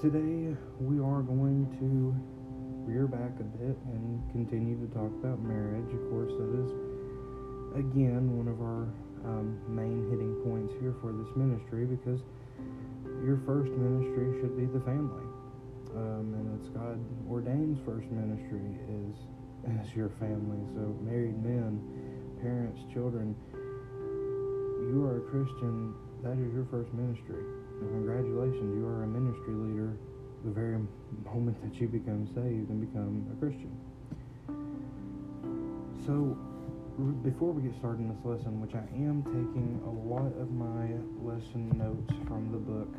[0.00, 2.14] today we are going to
[2.86, 5.90] rear back a bit and continue to talk about marriage.
[5.90, 6.70] Of course, that is
[7.74, 8.86] again one of our
[9.26, 12.22] um, main hitting points here for this ministry because
[13.26, 15.26] your first ministry should be the family.
[15.98, 19.18] Um, and it's God ordains first ministry is
[19.82, 20.62] as your family.
[20.78, 21.82] So married men,
[22.38, 23.34] parents, children,
[24.94, 25.90] you are a Christian,
[26.22, 27.42] that is your first ministry.
[27.80, 29.96] And congratulations, you are a ministry leader
[30.44, 30.78] the very
[31.24, 33.74] moment that you become saved and become a Christian.
[36.06, 36.36] So
[37.22, 40.90] before we get started in this lesson, which I am taking a lot of my
[41.22, 42.90] lesson notes from the book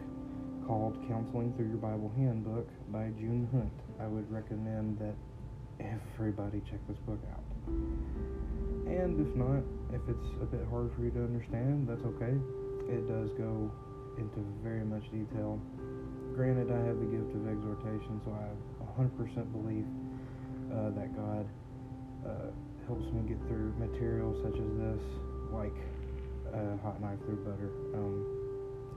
[0.68, 5.16] called Counseling Through Your Bible Handbook by June Hunt, I would recommend that
[5.80, 7.44] everybody check this book out.
[8.88, 12.36] And if not, if it's a bit hard for you to understand, that's okay.
[12.88, 13.72] It does go
[14.20, 15.60] into very much detail.
[16.36, 18.60] Granted, I have the gift of exhortation, so I have
[19.00, 19.16] 100%
[19.52, 19.88] belief
[20.72, 21.48] uh, that God
[22.28, 22.52] uh,
[22.86, 25.04] helps me get through material such as this,
[25.52, 25.76] like
[26.54, 27.72] a hot knife through butter.
[27.96, 28.26] Um,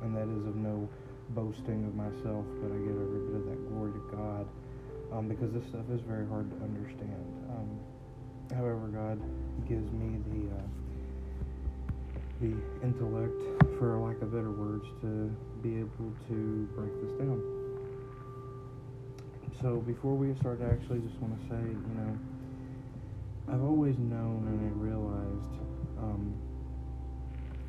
[0.03, 0.89] and that is of no
[1.31, 4.47] boasting of myself, but I give every bit of that glory to God
[5.12, 7.27] um, because this stuff is very hard to understand.
[7.48, 7.69] Um,
[8.50, 9.20] however, God
[9.69, 10.67] gives me the uh,
[12.43, 13.39] the intellect,
[13.79, 15.31] for lack of better words, to
[15.62, 17.41] be able to break this down.
[19.62, 22.19] So before we get started, I actually just want to say, you know,
[23.47, 25.55] I've always known and I realized
[26.03, 26.34] um,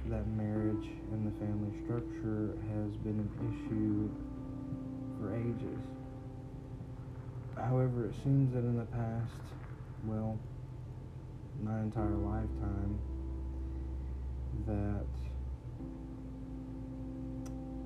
[0.09, 4.09] that marriage and the family structure has been an issue
[5.21, 5.81] for ages.
[7.55, 9.37] However, it seems that in the past,
[10.03, 10.39] well,
[11.61, 12.97] my entire lifetime,
[14.65, 15.05] that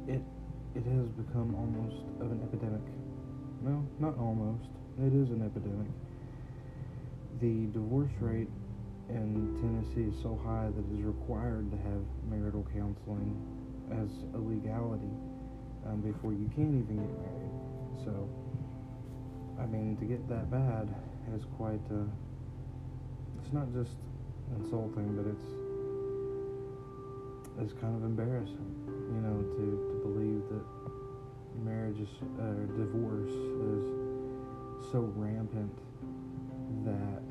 [0.07, 0.21] it
[0.75, 2.85] it has become almost of an epidemic.
[3.61, 4.69] No, not almost.
[4.99, 5.91] It is an epidemic
[7.39, 8.49] the divorce rate
[9.09, 13.37] in Tennessee is so high that it is required to have marital counseling
[13.91, 15.13] as a legality
[15.85, 17.55] um, before you can even get married.
[18.03, 18.29] So,
[19.61, 20.89] I mean, to get that bad
[21.35, 22.03] is quite, uh,
[23.39, 23.95] it's not just
[24.57, 25.45] insulting, but it's,
[27.59, 30.65] it's kind of embarrassing, you know, to, to believe that
[31.63, 32.09] marriage is,
[32.39, 35.73] uh, divorce is so rampant
[36.85, 37.25] that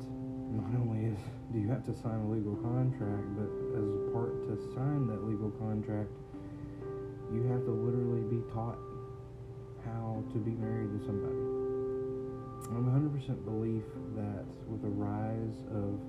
[0.51, 1.19] not only is
[1.53, 3.47] do you have to sign a legal contract, but
[3.79, 6.11] as part to sign that legal contract,
[7.31, 8.77] you have to literally be taught
[9.85, 11.39] how to be married to somebody.
[12.75, 13.83] I'm 100% belief
[14.15, 15.99] that with the rise of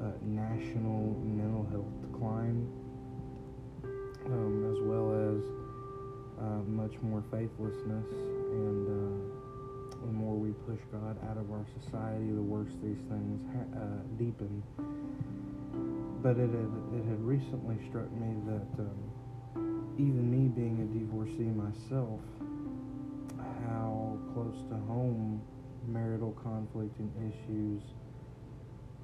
[0.00, 2.68] uh, national mental health decline,
[4.26, 5.42] um, as well as
[6.40, 8.06] uh, much more faithlessness
[8.52, 9.40] and uh,
[10.06, 13.40] the more we push God out of our society, the worse these things
[13.76, 14.62] uh, deepen.
[16.22, 21.52] But it had, it had recently struck me that um, even me being a divorcee
[21.52, 22.20] myself,
[23.66, 25.40] how close to home
[25.86, 27.82] marital conflict and issues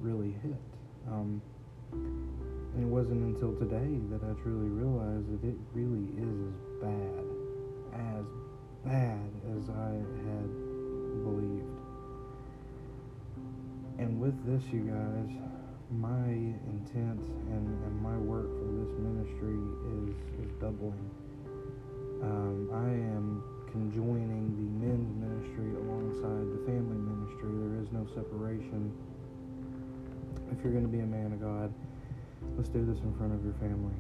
[0.00, 0.60] really hit.
[1.08, 1.42] Um,
[2.74, 7.24] and it wasn't until today that I truly realized that it really is as bad,
[7.94, 8.26] as
[8.84, 9.92] bad as I
[10.26, 10.48] had
[11.24, 11.76] believed.
[13.98, 15.30] And with this, you guys,
[15.90, 19.56] my intent and, and my work for this ministry
[20.04, 21.10] is, is doubling.
[22.22, 27.48] Um, I am conjoining the men's ministry alongside the family ministry.
[27.56, 28.92] There is no separation.
[30.52, 31.72] If you're going to be a man of God,
[32.56, 33.94] let's do this in front of your family.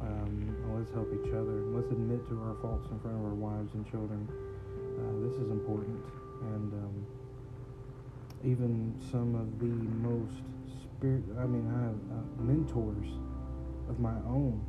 [0.00, 1.60] Um, let's help each other.
[1.76, 4.26] Let's admit to our faults in front of our wives and children.
[4.96, 6.00] Uh, this is important,
[6.56, 7.06] and um,
[8.44, 10.40] even some of the most
[10.80, 11.24] spirit.
[11.38, 13.12] I mean, I have uh, mentors
[13.88, 14.64] of my own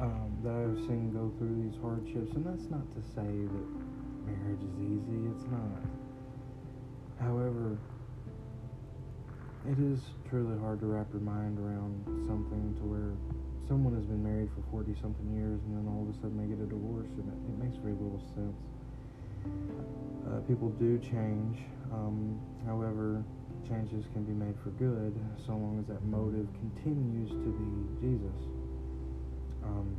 [0.00, 3.68] um, that I've seen go through these hardships, and that's not to say that
[4.26, 5.28] marriage is easy.
[5.32, 5.80] It's not.
[7.20, 7.78] However,
[9.64, 13.16] it is truly hard to wrap your mind around something to where
[13.64, 16.44] someone has been married for 40 something years and then all of a sudden they
[16.44, 18.60] get a divorce and it, it makes very little sense.
[20.28, 21.64] Uh, people do change.
[21.88, 22.36] Um,
[22.68, 23.24] however,
[23.64, 27.70] changes can be made for good so long as that motive continues to be
[28.04, 28.40] Jesus.
[29.64, 29.96] Um,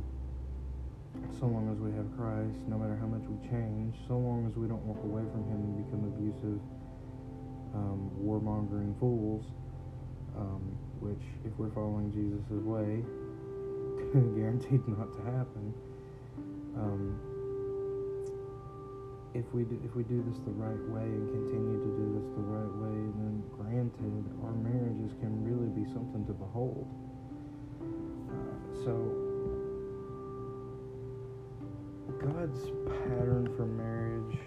[1.34, 4.54] so long as we have Christ, no matter how much we change, so long as
[4.54, 6.60] we don't walk away from Him and become abusive,
[7.76, 9.44] um, warmongering fools,
[10.36, 13.04] um, which, if we're following Jesus' way,
[14.36, 15.74] guaranteed not to happen.
[16.76, 17.20] Um,
[19.34, 22.28] if we do, if we do this the right way and continue to do this
[22.32, 26.88] the right way, then granted, our marriages can really be something to behold.
[28.32, 28.96] Uh, so,
[32.16, 34.40] God's pattern for marriage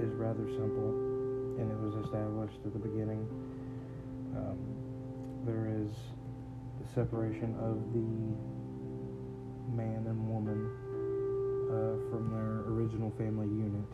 [0.00, 1.13] is rather simple,
[1.58, 3.26] and it was established at the beginning.
[4.36, 4.58] Um,
[5.46, 5.90] there is
[6.80, 8.08] the separation of the
[9.76, 10.70] man and woman
[11.70, 13.88] uh, from their original family unit,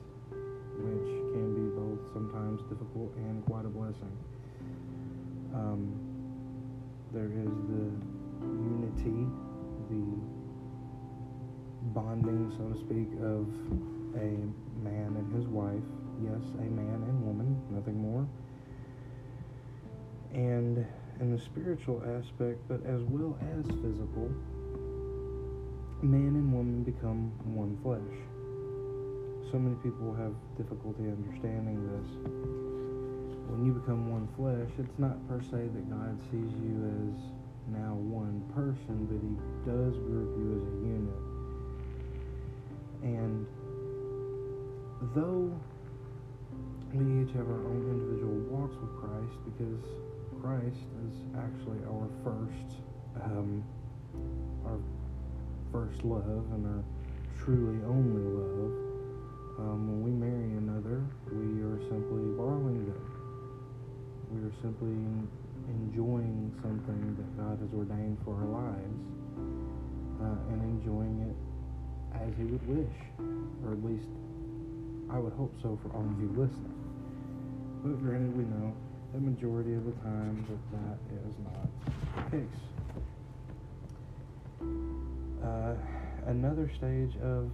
[0.78, 4.16] which can be both sometimes difficult and quite a blessing.
[5.54, 5.94] Um,
[7.12, 7.90] there is the
[8.46, 9.26] unity,
[9.90, 10.04] the
[11.92, 13.46] bonding, so to speak, of
[14.14, 14.30] a
[14.84, 15.82] man and his wife.
[16.22, 18.26] Yes, a man and woman, nothing more.
[20.32, 20.86] And
[21.18, 24.28] in the spiritual aspect, but as well as physical,
[26.02, 28.16] man and woman become one flesh.
[29.50, 32.10] So many people have difficulty understanding this.
[33.48, 37.16] When you become one flesh, it's not per se that God sees you as
[37.72, 39.34] now one person, but He
[39.64, 41.20] does group you as a unit.
[43.02, 43.46] And
[45.14, 45.58] though
[46.92, 49.84] we each have our own individual walks with Christ, because
[50.42, 52.82] Christ is actually our first,
[53.22, 53.62] um,
[54.66, 54.78] our
[55.70, 56.82] first love and our
[57.38, 58.74] truly only love.
[59.60, 63.04] Um, when we marry another, we are simply borrowing them.
[64.34, 64.98] We are simply
[65.68, 68.98] enjoying something that God has ordained for our lives
[70.26, 71.38] uh, and enjoying it
[72.18, 72.96] as He would wish,
[73.62, 74.10] or at least
[75.12, 76.79] I would hope so for all of you listening.
[77.82, 78.74] But granted, we know
[79.14, 80.98] the majority of the time that that
[81.28, 81.68] is not
[82.14, 82.60] the case.
[85.42, 85.74] Uh,
[86.26, 87.50] another stage of,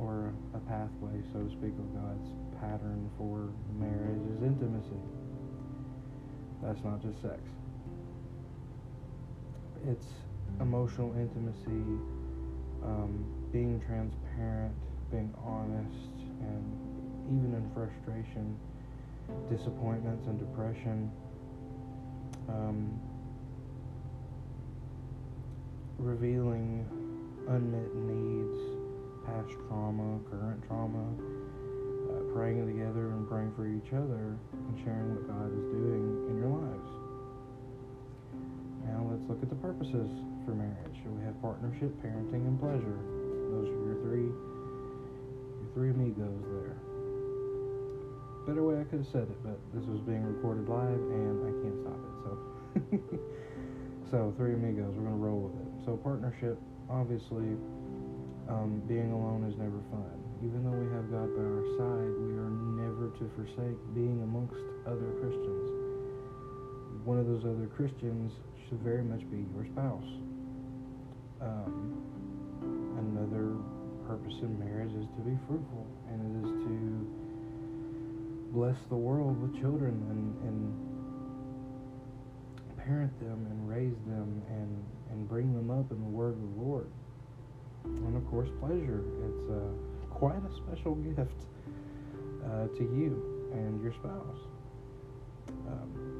[0.00, 2.28] or a pathway, so to speak, of God's
[2.60, 5.00] pattern for marriage is intimacy.
[6.60, 7.40] That's not just sex.
[9.86, 10.06] It's
[10.60, 11.86] emotional intimacy,
[12.84, 14.74] um, being transparent,
[15.12, 16.10] being honest,
[16.40, 16.64] and
[17.30, 18.58] even in frustration,
[19.50, 21.10] disappointments and depression.
[22.48, 23.00] Um,
[25.98, 26.86] revealing
[27.48, 28.58] unmet needs,
[29.26, 31.06] past trauma, current trauma,
[32.10, 36.34] uh, praying together and praying for each other, and sharing what God is doing in
[36.42, 36.90] your lives.
[38.86, 40.10] Now let's look at the purposes
[40.44, 40.98] for marriage.
[41.06, 42.98] We have partnership, parenting, and pleasure.
[43.54, 46.91] Those are your three, your three amigos there.
[48.46, 51.52] Better way I could have said it, but this was being recorded live, and I
[51.62, 52.14] can't stop it.
[52.26, 52.30] So,
[54.10, 54.90] so three amigos.
[54.98, 55.70] We're gonna roll with it.
[55.86, 56.58] So partnership
[56.92, 57.56] obviously,
[58.48, 60.18] um, being alone is never fun.
[60.44, 62.52] Even though we have God by our side, we are
[62.82, 65.70] never to forsake being amongst other Christians.
[67.06, 68.32] One of those other Christians
[68.68, 70.10] should very much be your spouse.
[71.40, 72.02] Um,
[72.98, 73.56] another
[74.06, 77.21] purpose in marriage is to be fruitful, and it is to
[78.52, 80.92] bless the world with children and, and
[82.76, 86.60] parent them and raise them and, and bring them up in the word of the
[86.60, 86.90] Lord.
[87.84, 89.02] And of course, pleasure.
[89.24, 89.72] It's uh,
[90.10, 91.46] quite a special gift
[92.44, 94.38] uh, to you and your spouse.
[95.66, 96.12] Um,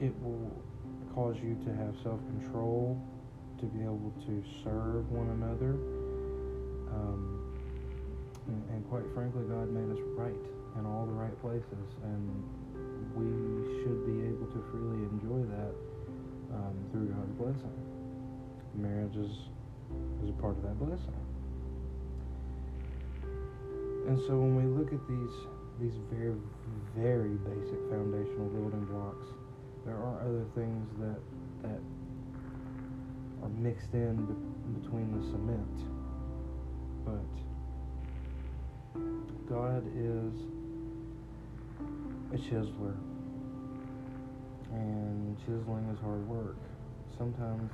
[0.00, 0.50] it will
[1.14, 2.98] cause you to have self control,
[3.60, 5.76] to be able to serve one another.
[6.94, 7.37] Um,
[8.48, 10.44] and, and quite frankly, God made us right
[10.78, 11.88] in all the right places.
[12.02, 12.42] And
[13.14, 13.28] we
[13.82, 15.74] should be able to freely enjoy that
[16.54, 17.76] um, through God's blessing.
[18.74, 19.32] Marriage is,
[20.22, 21.14] is a part of that blessing.
[24.08, 25.36] And so when we look at these
[25.78, 26.34] these very
[26.96, 29.26] very basic foundational building blocks,
[29.84, 31.20] there are other things that
[31.62, 31.80] that
[33.42, 35.78] are mixed in be- between the cement.
[37.04, 37.47] But
[39.48, 40.32] God is
[42.32, 42.96] a chiseler.
[44.70, 46.56] And chiseling is hard work.
[47.16, 47.72] Sometimes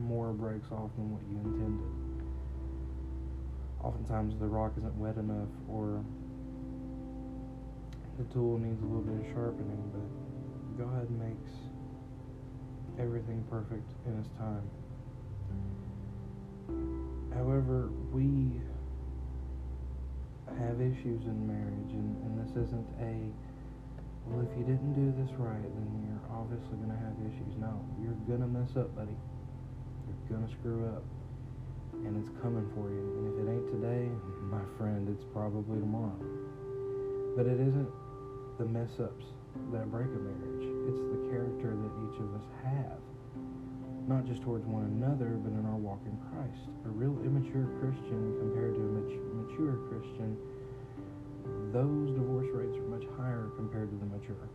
[0.00, 1.86] more breaks off than what you intended.
[3.82, 6.02] Oftentimes the rock isn't wet enough or
[8.18, 11.50] the tool needs a little bit of sharpening, but God makes
[12.98, 14.70] everything perfect in His time.
[17.34, 18.60] However, we
[20.54, 23.14] have issues in marriage, and, and this isn't a,
[24.26, 27.54] well, if you didn't do this right, then you're obviously going to have issues.
[27.58, 29.14] No, you're going to mess up, buddy.
[30.06, 31.02] You're going to screw up.
[31.92, 33.02] and it's coming for you.
[33.18, 34.06] And if it ain't today,
[34.50, 36.18] my friend, it's probably tomorrow.
[37.36, 37.90] But it isn't
[38.58, 39.26] the mess ups
[39.72, 43.00] that break a marriage, it's the character that each of us have.
[44.06, 46.70] Not just towards one another, but in our walk in Christ.
[46.86, 48.92] A real immature Christian compared to a
[49.42, 50.38] mature Christian,
[51.74, 54.46] those divorce rates are much higher compared to the mature.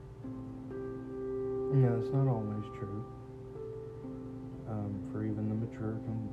[1.76, 3.04] Now, that's not always true.
[4.72, 6.32] Um, for even the mature can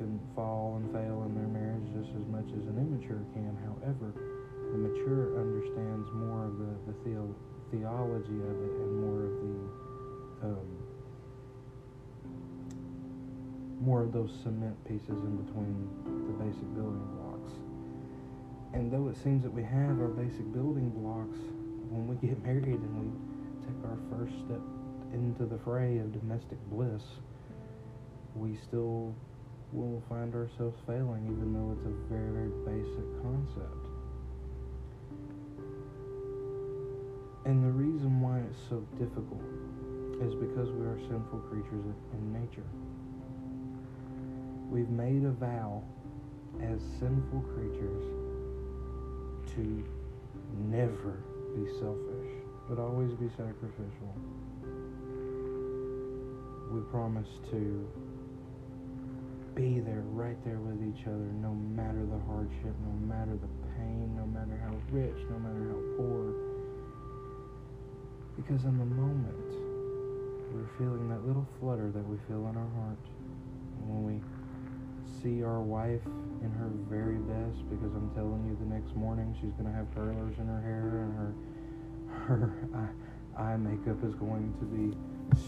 [0.00, 3.50] can fall and fail in their marriage just as much as an immature can.
[3.66, 4.14] However,
[4.72, 7.34] the mature understands more of the, the theo-
[7.74, 9.58] theology of it and more of the
[10.54, 10.77] um,
[13.80, 15.88] more of those cement pieces in between
[16.26, 17.52] the basic building blocks.
[18.74, 21.38] And though it seems that we have our basic building blocks
[21.90, 23.08] when we get married and we
[23.66, 24.60] take our first step
[25.12, 27.02] into the fray of domestic bliss,
[28.34, 29.14] we still
[29.72, 33.88] will find ourselves failing, even though it's a very, very basic concept.
[37.44, 39.40] And the reason why it's so difficult
[40.20, 42.66] is because we are sinful creatures in nature.
[44.70, 45.82] We've made a vow
[46.60, 48.04] as sinful creatures
[49.54, 49.84] to
[50.68, 51.22] never
[51.56, 52.28] be selfish,
[52.68, 54.12] but always be sacrificial.
[56.70, 57.88] We promise to
[59.54, 64.14] be there, right there with each other, no matter the hardship, no matter the pain,
[64.16, 66.34] no matter how rich, no matter how poor.
[68.36, 69.48] Because in the moment,
[70.52, 72.98] we're feeling that little flutter that we feel in our heart
[73.86, 74.20] when we
[75.22, 76.04] see our wife
[76.42, 80.38] in her very best because I'm telling you the next morning she's to have curlers
[80.38, 81.34] in her hair and her
[82.26, 82.52] her
[83.36, 84.96] eye, eye makeup is going to be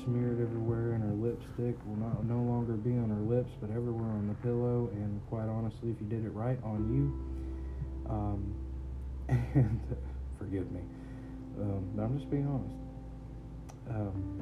[0.04, 4.10] smeared everywhere, and her lipstick will not no longer be on her lips, but everywhere
[4.10, 4.90] on the pillow.
[4.92, 8.10] And quite honestly, if you did it right, on you.
[8.10, 8.54] Um,
[9.28, 9.80] and
[10.38, 10.80] forgive me,
[11.60, 12.74] um, but I'm just being honest.
[13.88, 14.40] Um,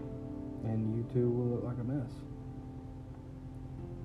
[0.64, 2.10] and you too will look like a mess.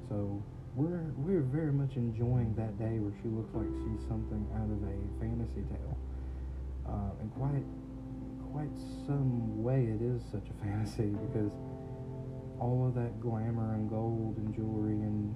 [0.09, 0.43] So
[0.75, 4.81] we're we're very much enjoying that day where she looks like she's something out of
[4.81, 5.97] a fantasy tale,
[6.89, 7.65] uh, and quite
[8.49, 8.73] quite
[9.05, 11.53] some way it is such a fantasy because
[12.59, 15.35] all of that glamour and gold and jewelry and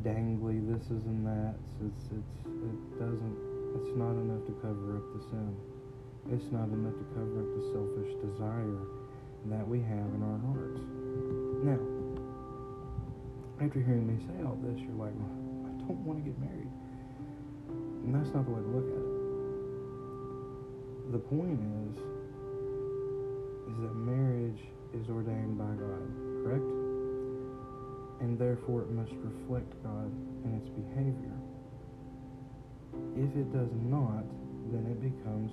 [0.00, 1.54] dangly this is and that
[1.84, 3.36] it's it's it doesn't
[3.76, 5.54] it's not enough to cover up the sin.
[6.32, 8.82] It's not enough to cover up the selfish desire
[9.46, 10.80] that we have in our hearts.
[11.64, 11.99] Now
[13.62, 16.70] after hearing me say all this you're like i don't want to get married
[18.04, 19.20] and that's not the way to look at it
[21.12, 21.98] the point is
[23.70, 24.62] is that marriage
[24.94, 26.02] is ordained by God,
[26.42, 26.70] correct?
[28.20, 30.10] And therefore it must reflect God
[30.44, 31.34] in its behavior.
[33.14, 34.26] If it does not,
[34.74, 35.50] then it becomes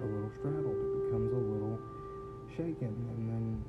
[0.00, 0.72] a little straddled.
[0.72, 1.78] It becomes a little
[2.56, 3.64] shaken and then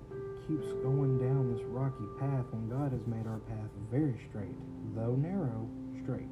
[0.47, 4.55] keeps going down this rocky path when God has made our path very straight,
[4.95, 5.67] though narrow,
[6.03, 6.29] straight.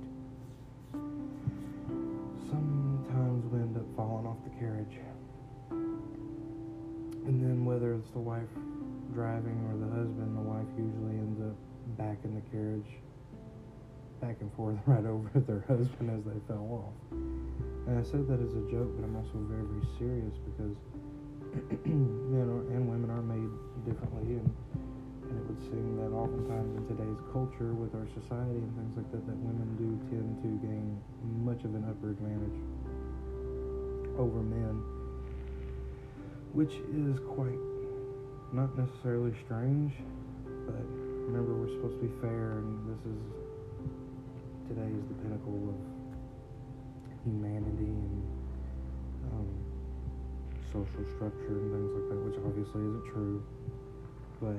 [2.50, 4.94] Sometimes we end up falling off the carriage
[7.26, 8.52] and then whether it's the wife
[9.16, 11.56] driving or the husband, the wife usually ends up
[11.96, 13.00] back in the carriage,
[14.20, 16.98] back and forth right over their husband as they fell off.
[17.88, 20.76] And I said that as a joke, but I'm also very, very serious because
[21.86, 23.50] men and women are made
[23.86, 24.50] differently, and,
[25.30, 29.10] and it would seem that oftentimes in today's culture, with our society and things like
[29.12, 30.98] that, that women do tend to gain
[31.46, 32.60] much of an upper advantage
[34.18, 34.82] over men
[36.54, 37.58] which is quite
[38.54, 39.92] not necessarily strange,
[40.68, 40.86] but
[41.26, 43.22] remember we're supposed to be fair, and this is
[44.70, 45.78] today is the pinnacle of
[47.26, 48.24] humanity and
[49.34, 49.63] um,
[50.74, 53.38] social structure and things like that, which obviously isn't true.
[54.42, 54.58] But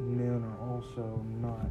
[0.00, 1.68] men are also not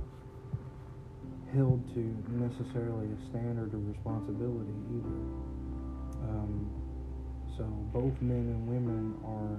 [1.54, 2.02] held to
[2.38, 5.20] necessarily a standard of responsibility either.
[6.30, 6.70] Um,
[7.58, 9.58] so both men and women are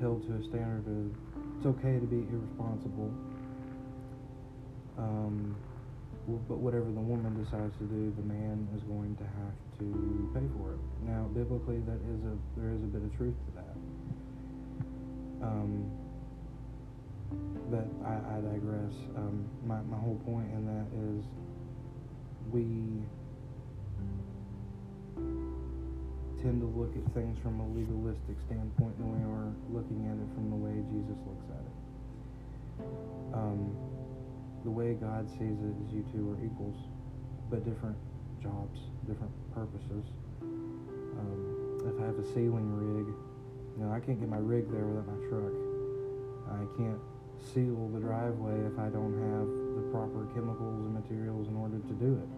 [0.00, 1.14] held to a standard of
[1.58, 3.10] it's okay to be irresponsible.
[4.96, 5.56] Um,
[6.28, 9.88] but whatever the woman decides to do, the man is going to have to
[10.36, 10.80] pay for it.
[11.08, 13.76] Now, biblically, that is a there is a bit of truth to that.
[15.40, 15.88] Um,
[17.72, 18.92] but I, I digress.
[19.16, 21.24] Um, my my whole point in that is
[22.52, 23.00] we
[26.44, 30.28] tend to look at things from a legalistic standpoint than we are looking at it
[30.36, 31.76] from the way Jesus looks at it.
[33.32, 33.74] Um,
[34.64, 36.76] the way God sees it is you two are equals,
[37.50, 37.96] but different
[38.42, 40.04] jobs, different purposes.
[40.42, 43.06] Um, if I have a sealing rig,
[43.76, 45.54] you know, I can't get my rig there without my truck.
[46.50, 47.00] I can't
[47.54, 49.46] seal the driveway if I don't have
[49.78, 52.28] the proper chemicals and materials in order to do it.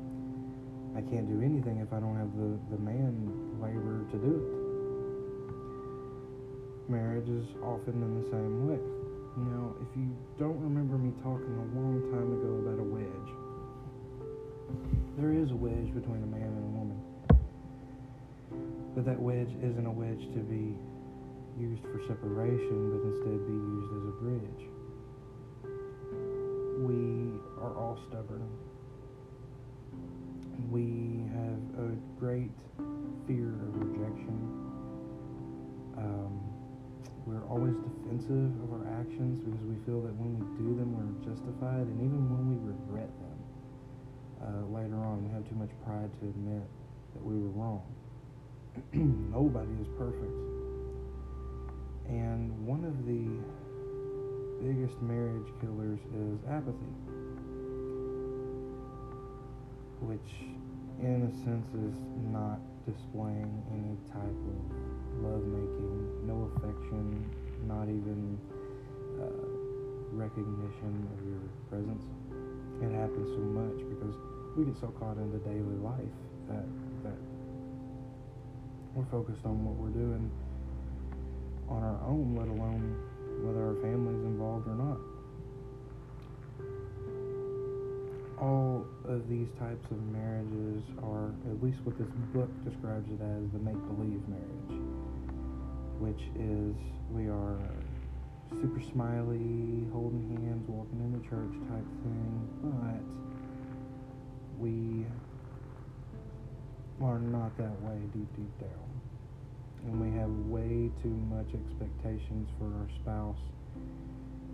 [0.97, 4.61] I can't do anything if I don't have the, the man labor to do it.
[6.91, 9.00] Marriage is often in the same way.
[9.37, 13.31] Now, if you don't remember me talking a long time ago about a wedge,
[15.17, 17.01] there is a wedge between a man and a woman.
[18.95, 20.75] But that wedge isn't a wedge to be
[21.59, 24.63] used for separation, but instead be used as a bridge.
[26.83, 28.49] We are all stubborn.
[30.71, 32.51] We have a great
[33.29, 34.39] fear of rejection.
[35.97, 36.50] Um,
[37.31, 41.15] we're always defensive of our actions because we feel that when we do them, we're
[41.23, 43.39] justified, and even when we regret them
[44.43, 46.67] uh, later on, we have too much pride to admit
[47.15, 47.87] that we were wrong.
[49.31, 50.35] Nobody is perfect.
[52.11, 53.23] And one of the
[54.59, 56.95] biggest marriage killers is apathy
[60.01, 60.49] which
[61.01, 61.97] in a sense is
[62.33, 62.59] not
[62.89, 67.25] displaying any type of love making, no affection,
[67.67, 68.38] not even
[69.19, 69.47] uh,
[70.12, 72.05] recognition of your presence.
[72.83, 74.14] It happens so much because
[74.57, 76.17] we get so caught into daily life
[76.49, 76.64] that
[77.05, 77.19] that
[78.95, 80.31] we're focused on what we're doing
[81.69, 82.97] on our own, let alone
[83.47, 84.99] whether our family's involved or not.
[88.40, 93.45] all of these types of marriages are, at least what this book describes it as,
[93.52, 94.80] the make believe marriage,
[96.00, 96.75] which is
[97.12, 97.59] we are
[98.58, 103.04] super smiley, holding hands, walking into church type thing, but
[104.58, 105.04] we
[107.04, 108.91] are not that way deep, deep down.
[109.84, 113.41] And we have way too much expectations for our spouse,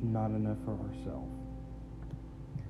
[0.02, 1.38] not enough for ourselves.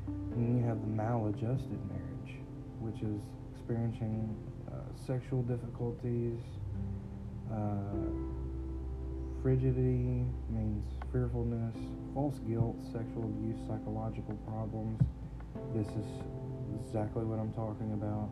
[0.06, 2.40] And then you have the maladjusted marriage,
[2.80, 3.20] which is
[3.54, 4.36] experiencing
[4.70, 4.74] uh,
[5.06, 6.38] sexual difficulties.
[7.50, 8.35] Uh,
[9.46, 10.82] frigidity means
[11.12, 11.78] fearfulness,
[12.14, 14.98] false guilt, sexual abuse, psychological problems.
[15.70, 16.08] This is
[16.82, 18.26] exactly what I'm talking about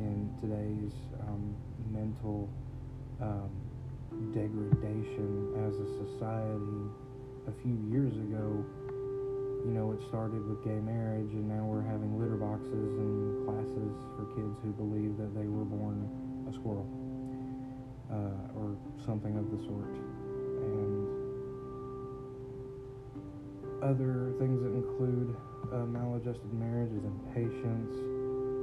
[0.00, 0.96] in today's
[1.28, 1.44] um,
[1.92, 2.48] mental
[3.20, 3.52] um,
[4.32, 6.88] degradation as a society.
[7.44, 8.64] A few years ago,
[9.68, 13.92] you know, it started with gay marriage, and now we're having litter boxes and classes
[14.16, 16.08] for kids who believe that they were born
[16.48, 16.88] a squirrel
[18.08, 18.72] uh, or
[19.04, 20.09] something of the sort.
[20.62, 21.08] And
[23.82, 25.36] other things that include
[25.72, 27.94] uh, maladjusted marriages, impatience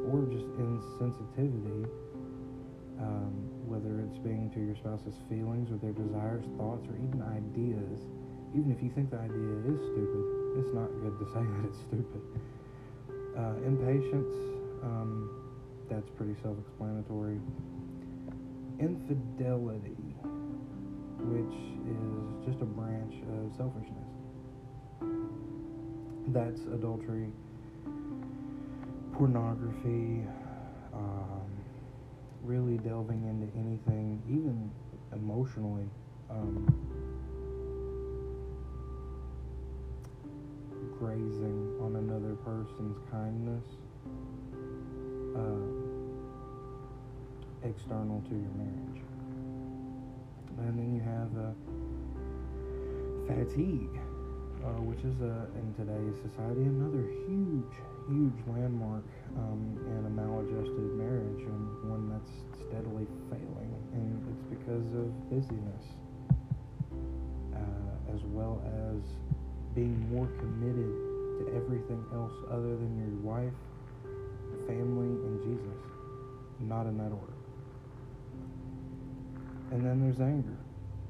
[0.08, 1.88] or just insensitivity,
[3.00, 3.34] um,
[3.68, 8.08] whether it's being to your spouse's feelings or their desires, thoughts, or even ideas.
[8.56, 10.24] Even if you think the idea is stupid,
[10.58, 12.24] it's not good to say that it's stupid.
[13.36, 14.34] Uh, impatience,
[14.82, 15.30] um,
[15.90, 17.40] that's pretty self explanatory.
[18.80, 20.07] Infidelity,
[21.28, 24.10] which is just a branch of selfishness.
[26.30, 27.32] That's adultery,
[29.14, 30.26] pornography,
[30.94, 31.50] um,
[32.44, 34.72] really delving into anything, even
[35.14, 35.90] emotionally.
[36.30, 36.88] Um,
[41.00, 43.64] grazing on another person's kindness
[45.36, 45.68] uh,
[47.68, 48.97] external to your marriage.
[50.58, 51.54] And then you have uh,
[53.28, 54.00] fatigue,
[54.66, 57.74] uh, which is a, in today's society another huge,
[58.10, 59.06] huge landmark
[59.38, 62.34] um, in a maladjusted marriage and one that's
[62.68, 63.72] steadily failing.
[63.94, 65.86] And it's because of busyness
[67.54, 69.02] uh, as well as
[69.76, 70.94] being more committed
[71.38, 73.54] to everything else other than your wife,
[74.66, 75.80] family, and Jesus.
[76.60, 77.37] Not in that order.
[79.72, 80.58] And then there's anger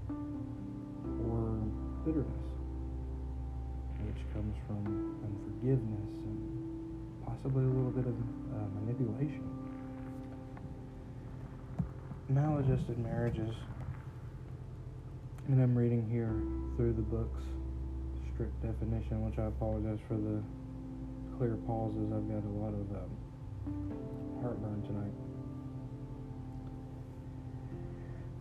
[0.10, 1.62] or
[2.04, 2.50] bitterness,
[4.02, 9.44] which comes from unforgiveness and possibly a little bit of uh, manipulation.
[12.30, 13.56] Maladjusted marriages,
[15.48, 16.34] and I'm reading here
[16.76, 17.44] through the books
[18.34, 20.44] strict definition, which I apologize for the
[21.38, 22.12] clear pauses.
[22.12, 23.12] I've got a lot of um,
[24.42, 25.27] heartburn tonight.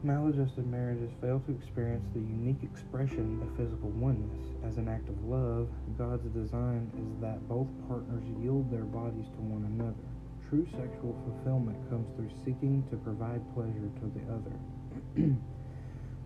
[0.06, 4.54] Maladjusted marriages fail to experience the unique expression of physical oneness.
[4.62, 5.66] As an act of love,
[5.98, 10.06] God's design is that both partners yield their bodies to one another.
[10.46, 14.54] True sexual fulfillment comes through seeking to provide pleasure to the other.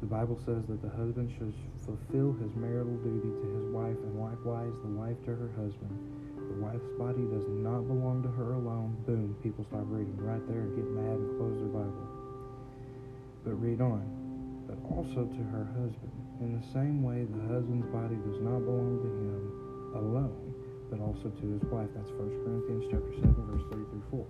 [0.05, 4.21] the Bible says that the husband should fulfill his marital duty to his wife, and
[4.21, 5.97] likewise the wife to her husband.
[6.37, 9.01] The wife's body does not belong to her alone.
[9.09, 12.20] Boom, people stop reading right there and get mad and close their Bible.
[13.45, 14.05] But read on.
[14.69, 16.13] But also to her husband.
[16.41, 19.45] In the same way, the husband's body does not belong to him
[19.97, 20.55] alone,
[20.89, 21.89] but also to his wife.
[21.95, 24.27] That's 1 Corinthians chapter 7, verse 3 through 4.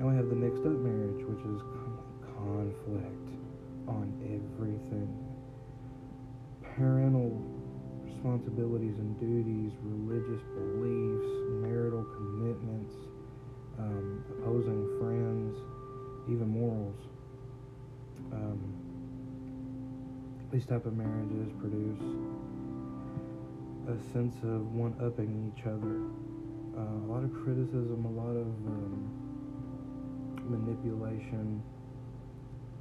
[0.00, 1.60] Now we have the mixed up marriage, which is
[2.36, 3.28] conflict
[3.88, 5.08] on everything.
[6.76, 7.36] Parental
[8.04, 11.28] responsibilities and duties, religious beliefs,
[11.64, 12.94] marital commitments,
[13.78, 15.56] um, opposing friends,
[16.28, 17.09] even morals.
[18.32, 18.60] Um,
[20.52, 22.00] these type of marriages produce
[23.88, 26.00] a sense of one-upping each other.
[26.76, 29.20] Uh, a lot of criticism, a lot of um,
[30.48, 31.62] manipulation,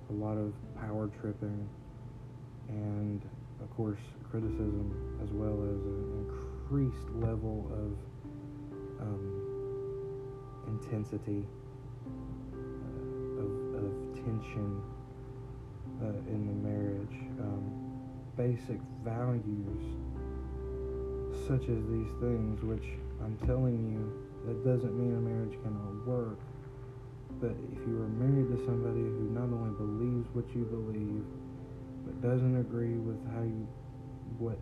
[0.10, 1.68] a lot of power tripping,
[2.70, 3.22] and
[3.62, 7.98] of course criticism as well as an increased level of
[9.02, 9.50] um,
[10.68, 11.46] intensity,
[12.54, 14.82] uh, of, of, tension
[16.02, 17.18] uh, in the marriage.
[17.40, 17.90] Um,
[18.40, 19.84] basic values
[21.44, 22.88] such as these things, which
[23.20, 24.06] I'm telling you,
[24.48, 26.40] that doesn't mean a marriage cannot work.
[27.42, 31.26] But if you are married to somebody who not only believes what you believe,
[32.06, 33.68] but doesn't agree with how you,
[34.38, 34.60] what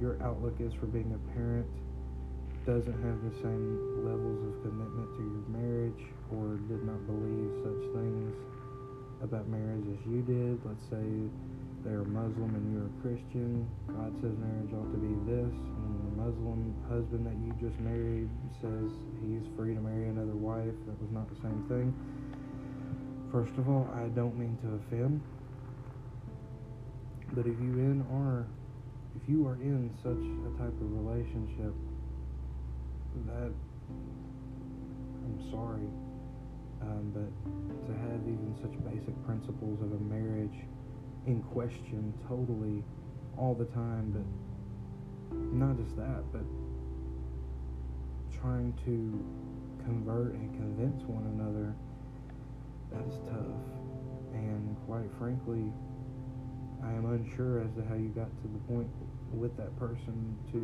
[0.00, 1.66] your outlook is for being a parent,
[2.66, 7.82] doesn't have the same levels of commitment to your marriage, or did not believe such
[7.96, 8.36] things
[9.22, 11.02] about marriage as you did, let's say
[11.84, 16.14] they're Muslim and you're a Christian, God says marriage ought to be this, and the
[16.22, 18.30] Muslim husband that you just married
[18.62, 18.90] says
[19.22, 20.74] he's free to marry another wife.
[20.86, 21.94] That was not the same thing.
[23.32, 25.20] First of all, I don't mean to offend,
[27.32, 28.46] but if you in are,
[29.20, 31.74] if you are in such a type of relationship,
[33.26, 33.52] that
[35.24, 35.88] I'm sorry,
[36.82, 37.30] um, but
[37.86, 40.66] to have even such basic principles of a marriage
[41.26, 42.82] in question totally
[43.36, 44.26] all the time, but
[45.52, 46.44] not just that, but
[48.40, 49.24] trying to
[49.84, 51.74] convert and convince one another,
[52.92, 53.62] that is tough.
[54.32, 55.72] And quite frankly,
[56.82, 58.88] I am unsure as to how you got to the point
[59.32, 60.58] with that person to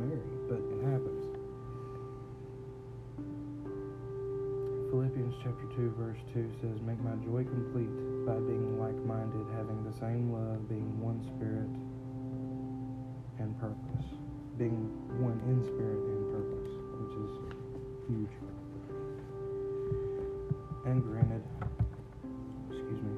[0.00, 1.29] marry, but it happens.
[4.90, 7.94] Philippians chapter 2 verse 2 says, Make my joy complete
[8.26, 11.70] by being like-minded, having the same love, being one spirit
[13.38, 14.04] and purpose.
[14.58, 14.90] Being
[15.22, 17.32] one in spirit and purpose, which is
[18.10, 18.34] huge.
[20.84, 21.44] And granted,
[22.74, 23.14] excuse me,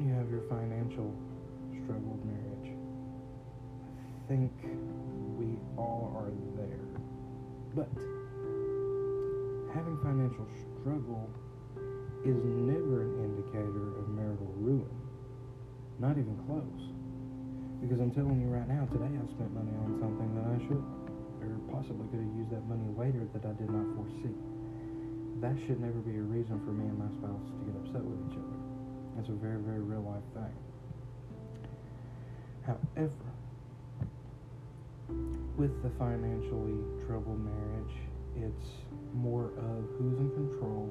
[0.00, 1.12] you have your financial
[1.84, 2.72] struggled marriage.
[4.24, 4.50] I think
[5.36, 6.88] we all are there.
[7.76, 7.88] But
[10.08, 10.48] financial
[10.80, 11.28] struggle
[12.24, 14.88] is never an indicator of marital ruin.
[16.00, 16.80] Not even close.
[17.84, 20.80] Because I'm telling you right now, today I've spent money on something that I should
[21.44, 24.32] or possibly could have used that money later that I did not foresee.
[25.44, 28.16] That should never be a reason for me and my spouse to get upset with
[28.32, 28.58] each other.
[29.12, 30.56] That's a very, very real life thing.
[32.64, 33.28] However,
[35.60, 37.96] with the financially troubled marriage,
[38.40, 38.87] it's
[39.18, 40.86] more of who's in control,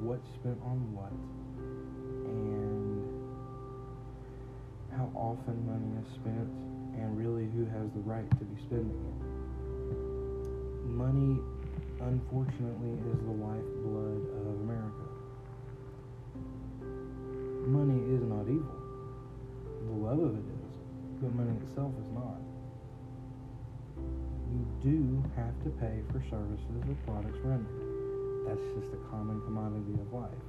[0.00, 1.12] what's spent on what,
[2.28, 3.00] and
[4.92, 6.48] how often money is spent,
[7.00, 9.18] and really who has the right to be spending it.
[10.84, 11.40] Money,
[12.00, 15.06] unfortunately, is the lifeblood of America.
[17.72, 18.76] Money is not evil.
[19.88, 20.72] The love of it is,
[21.20, 22.36] but money itself is not
[24.56, 28.48] you do have to pay for services or products rendered.
[28.48, 30.44] That's just a common commodity of life.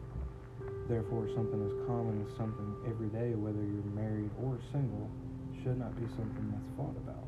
[0.88, 5.12] Therefore, something as common as something every day, whether you're married or single,
[5.60, 7.28] should not be something that's fought about.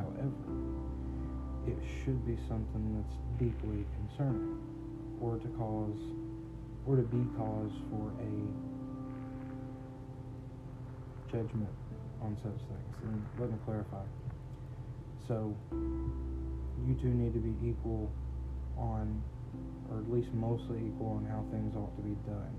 [0.00, 0.32] However,
[1.68, 4.56] it should be something that's deeply concerning,
[5.20, 6.00] or to cause,
[6.86, 8.32] or to be cause for a
[11.28, 11.74] judgment
[12.22, 12.96] on such things.
[13.04, 14.04] And let me clarify.
[15.28, 15.56] So
[16.86, 18.12] you two need to be equal
[18.76, 19.22] on,
[19.90, 22.52] or at least mostly equal on how things ought to be done.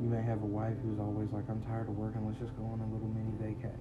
[0.00, 2.64] You may have a wife who's always like, I'm tired of working, let's just go
[2.64, 3.80] on a little mini vacay.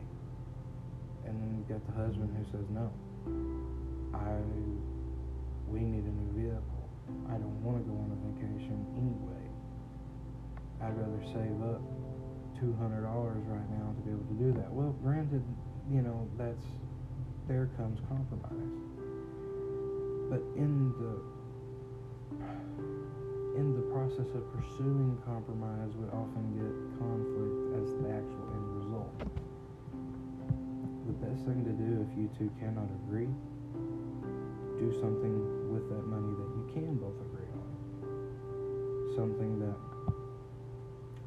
[1.28, 2.92] And then you've got the husband who says, No,
[4.14, 4.40] I
[5.68, 6.86] we need a new vehicle.
[7.30, 9.46] I don't want to go on a vacation anyway.
[10.82, 11.82] I'd rather save up
[12.60, 14.70] two hundred dollars right now to be able to do that.
[14.72, 15.44] Well, granted,
[15.90, 16.64] you know, that's
[17.48, 18.74] there comes compromise.
[20.30, 21.14] But in the
[23.60, 29.14] in the process of pursuing compromise, we often get conflict as the actual end result.
[31.08, 33.30] The best thing to do if you two cannot agree,
[34.82, 39.16] do something with that money that you can both agree on.
[39.16, 39.78] Something that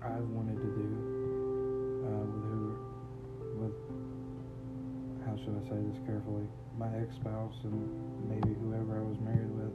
[0.03, 1.18] I've wanted to do
[5.49, 6.45] should I say this carefully?
[6.77, 7.89] My ex-spouse and
[8.29, 9.73] maybe whoever I was married with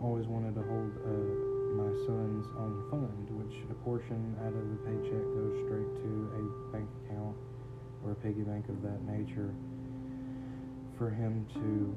[0.00, 0.96] always wanted to hold.
[1.04, 6.08] Uh, my son's own fund, which a portion out of the paycheck goes straight to
[6.38, 7.36] a bank account
[8.04, 9.52] or a piggy bank of that nature
[10.96, 11.92] for him to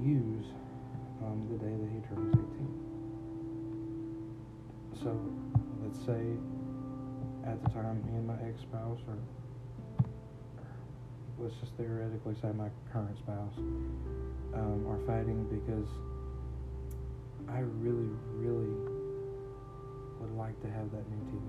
[0.00, 0.46] use
[1.26, 2.64] um, the day that he turns 18.
[5.02, 5.20] So
[5.82, 6.38] let's say
[7.44, 9.18] at the time me and my ex-spouse or
[11.40, 13.56] let's just theoretically say my current spouse
[14.54, 15.88] um, are fighting because
[17.48, 18.74] I really, really
[20.20, 21.46] would like to have that new TV.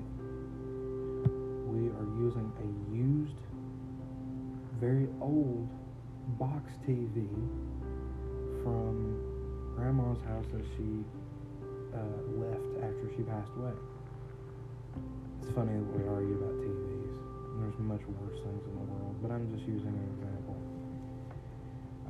[1.66, 3.40] We are using a used,
[4.80, 5.68] very old
[6.38, 7.28] box TV
[8.64, 9.18] from
[9.76, 11.04] grandma's house that she
[11.96, 12.00] uh,
[12.38, 13.74] left after she passed away.
[15.42, 16.89] It's funny that we argue about TVs.
[17.70, 20.58] There's much worse things in the world, but I'm just using an example.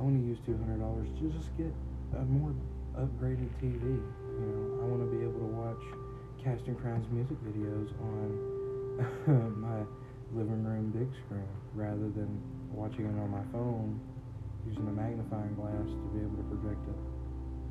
[0.00, 1.68] want to use $200 to just get
[2.16, 2.56] a more
[2.96, 3.84] upgraded TV.
[3.84, 5.84] You know, I want to be able to watch
[6.40, 9.84] Casting Crowns music videos on my
[10.32, 11.44] living room big screen
[11.76, 12.40] rather than
[12.72, 14.00] watching it on my phone
[14.64, 17.00] using a magnifying glass to be able to project it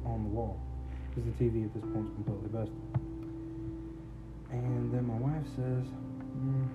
[0.05, 0.61] on the wall.
[1.09, 2.85] Because the TV at this point is completely busted.
[4.53, 5.89] And then my wife says,
[6.37, 6.69] mm,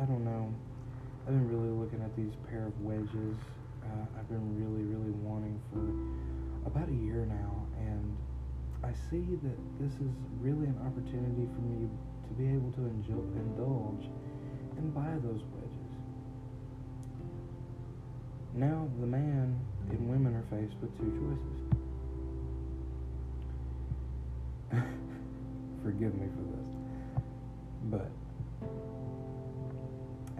[0.00, 0.48] I don't know.
[1.28, 3.36] I've been really looking at these pair of wedges.
[3.84, 5.84] Uh, I've been really, really wanting for
[6.64, 8.16] about a year now, and
[8.82, 10.08] I see that this is
[10.40, 14.08] really an opportunity for me to be able to enjoy, indulge
[14.78, 15.90] and buy those wedges.
[18.54, 19.60] Now the man
[19.90, 21.60] and women are faced with two choices.
[25.84, 26.68] Forgive me for this,
[27.90, 28.08] but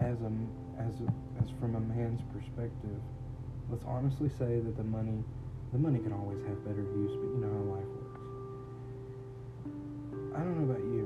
[0.01, 0.31] as a
[0.81, 1.09] as a,
[1.43, 3.01] as from a man's perspective,
[3.69, 5.23] let's honestly say that the money
[5.71, 8.21] the money can always have better use, but you know how life works.
[10.35, 11.05] I don't know about you,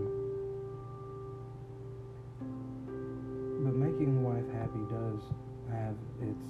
[3.68, 5.22] but making the wife happy does
[5.70, 6.48] have its.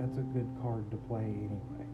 [0.00, 1.86] That's a good card to play anyway.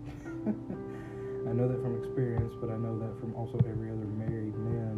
[1.50, 4.96] I know that from experience, but I know that from also every other married man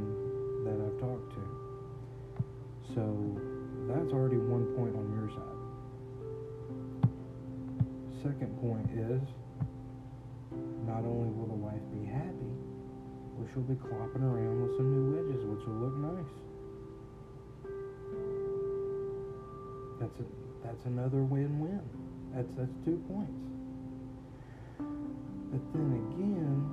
[0.69, 1.45] that I've talked to.
[2.95, 3.41] So
[3.95, 5.61] that's already one point on your side.
[8.23, 9.23] Second point is
[10.87, 12.53] not only will the wife be happy,
[13.39, 16.35] but she'll be clopping around with some new wedges, which will look nice.
[20.01, 20.25] That's a,
[20.65, 21.81] that's another win-win.
[22.35, 23.33] That's that's two points.
[24.79, 26.69] But then again,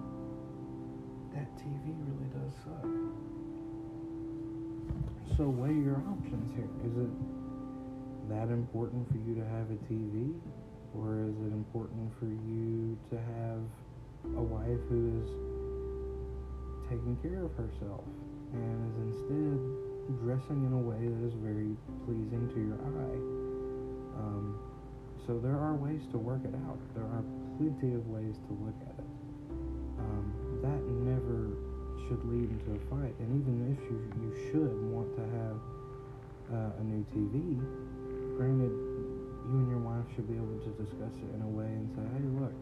[1.33, 2.85] that TV really does suck.
[5.35, 6.69] So weigh your options here.
[6.85, 7.11] Is it
[8.29, 10.33] that important for you to have a TV?
[10.95, 13.61] Or is it important for you to have
[14.37, 15.29] a wife who is
[16.89, 18.03] taking care of herself
[18.53, 19.59] and is instead
[20.23, 21.75] dressing in a way that is very
[22.07, 23.19] pleasing to your eye.
[24.23, 24.55] Um,
[25.27, 26.79] so there are ways to work it out.
[26.95, 27.23] There are
[27.59, 29.11] plenty of ways to look at it.
[29.99, 30.31] Um,
[30.63, 31.59] that never
[32.07, 33.11] should lead into a fight.
[33.19, 35.57] And even if you, you should want to have
[36.55, 37.59] uh, a new TV,
[38.39, 38.71] granted,
[39.51, 42.03] you and your wife should be able to discuss it in a way and say,
[42.15, 42.55] hey, look,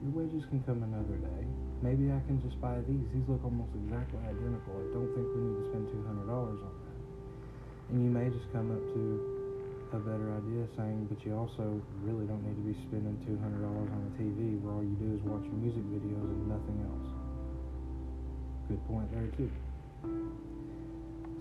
[0.00, 1.42] your wages can come another day.
[1.84, 3.04] Maybe I can just buy these.
[3.12, 4.80] These look almost exactly identical.
[4.80, 6.98] I don't think we need to spend $200 on that.
[7.92, 9.04] And you may just come up to
[9.92, 14.00] a better idea saying, but you also really don't need to be spending $200 on
[14.08, 17.11] a TV where all you do is watch music videos and nothing else.
[18.68, 19.50] Good point there, too.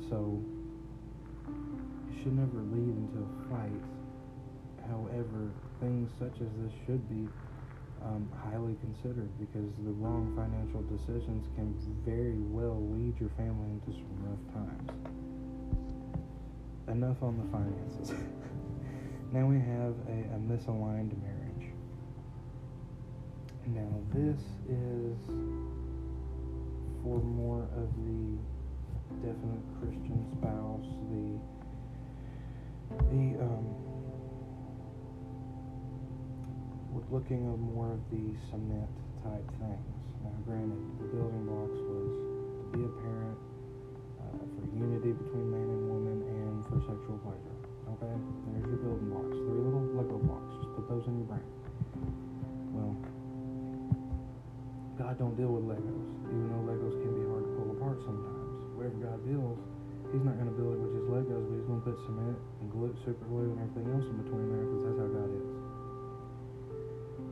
[0.09, 0.43] So,
[1.47, 3.81] you should never lead into a fight.
[4.89, 7.27] However, things such as this should be
[8.03, 11.73] um, highly considered because the wrong financial decisions can
[12.05, 14.89] very well lead your family into some rough times.
[16.87, 18.11] Enough on the finances.
[19.31, 21.71] now we have a, a misaligned marriage.
[23.67, 25.17] Now this is
[27.03, 28.37] for more of the
[29.21, 31.39] definite Christian spouse, the
[33.09, 33.81] the um,
[37.11, 38.87] looking at more of the cement
[39.19, 39.91] type things.
[40.23, 43.39] Now, granted, the building blocks was to be a parent,
[44.23, 47.57] uh, for unity between man and woman, and for sexual pleasure.
[47.99, 48.15] Okay,
[48.47, 49.35] there's your building blocks.
[49.43, 50.55] Three little Lego blocks.
[50.55, 51.47] Just put those in your brain.
[52.71, 52.95] Well,
[55.01, 58.53] God don't deal with Legos, even though Legos can be hard to pull apart sometimes.
[58.77, 59.65] Whatever God builds,
[60.13, 62.37] He's not going to build it with just Legos, but He's going to put cement
[62.61, 65.49] and glue, super glue, and everything else in between there because that's how God is.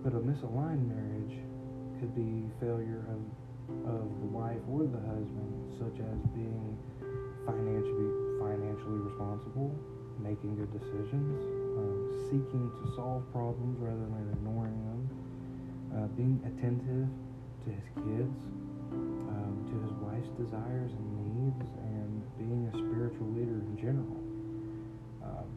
[0.01, 1.37] But a misaligned marriage
[2.01, 3.21] could be failure of
[3.85, 6.73] of the wife or the husband, such as being
[7.45, 8.09] financially
[8.41, 9.69] financially responsible,
[10.17, 11.37] making good decisions,
[11.77, 12.01] um,
[12.33, 14.99] seeking to solve problems rather than ignoring them,
[15.93, 17.05] uh, being attentive
[17.69, 18.37] to his kids,
[19.29, 24.17] um, to his wife's desires and needs, and being a spiritual leader in general.
[25.21, 25.49] Um,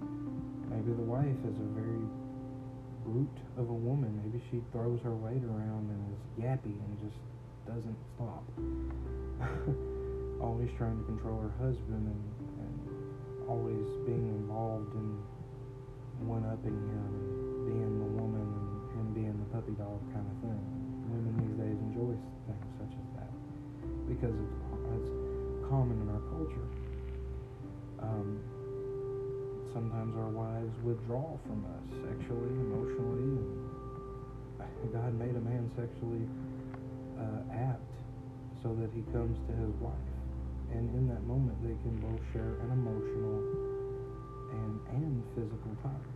[0.69, 2.05] maybe the wife is a very
[3.09, 4.13] brute of a woman.
[4.21, 7.17] Maybe she throws her weight around and is yappy and just
[7.65, 8.45] doesn't stop.
[10.43, 12.23] always trying to control her husband and,
[12.61, 12.77] and
[13.49, 15.17] always being involved in
[16.27, 20.37] one upping him and being the woman and him being the puppy dog kind of
[20.43, 20.63] thing.
[21.11, 22.13] Women these days enjoy
[22.45, 23.33] things such as that
[24.09, 24.61] because it's,
[25.73, 26.69] common in our culture.
[28.05, 28.45] Um,
[29.73, 33.41] sometimes our wives withdraw from us sexually, emotionally,
[34.93, 36.29] God made a man sexually
[37.17, 37.89] uh, apt
[38.61, 40.13] so that he comes to his wife.
[40.77, 43.41] And in that moment, they can both share an emotional
[44.53, 46.09] and, and physical time.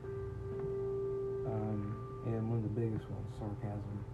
[1.49, 1.81] Um,
[2.27, 4.05] and one of the biggest ones, sarcasm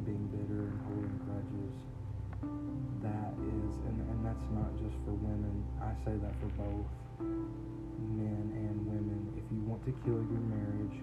[0.00, 1.74] and being bitter and holding grudges.
[3.04, 5.60] That is, and, and that's not just for women.
[5.76, 6.88] I say that for both
[7.20, 9.28] men and women.
[9.36, 10.96] If you want to kill your marriage,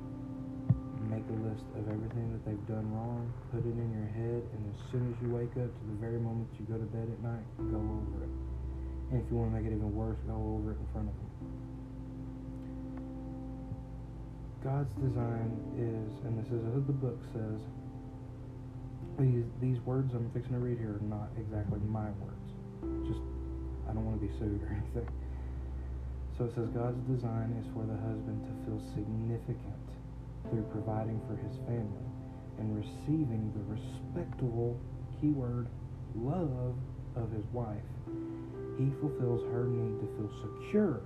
[1.14, 4.62] make a list of everything that they've done wrong, put it in your head, and
[4.74, 7.22] as soon as you wake up to the very moment you go to bed at
[7.22, 8.34] night, go over it.
[9.14, 11.16] And if you want to make it even worse, go over it in front of
[11.22, 11.32] them.
[14.66, 17.62] God's design is, and this is what the book says,
[19.18, 22.48] these, these words I'm fixing to read here are not exactly my words.
[23.10, 23.22] Just,
[23.90, 25.10] I don't want to be sued or anything.
[26.38, 29.86] So it says God's design is for the husband to feel significant
[30.50, 32.08] through providing for his family
[32.62, 34.78] and receiving the respectable
[35.18, 35.68] keyword
[36.14, 36.78] love
[37.18, 37.90] of his wife.
[38.78, 41.02] He fulfills her need to feel secure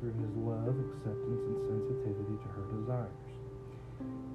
[0.00, 3.27] through his love, acceptance, and sensitivity to her desires.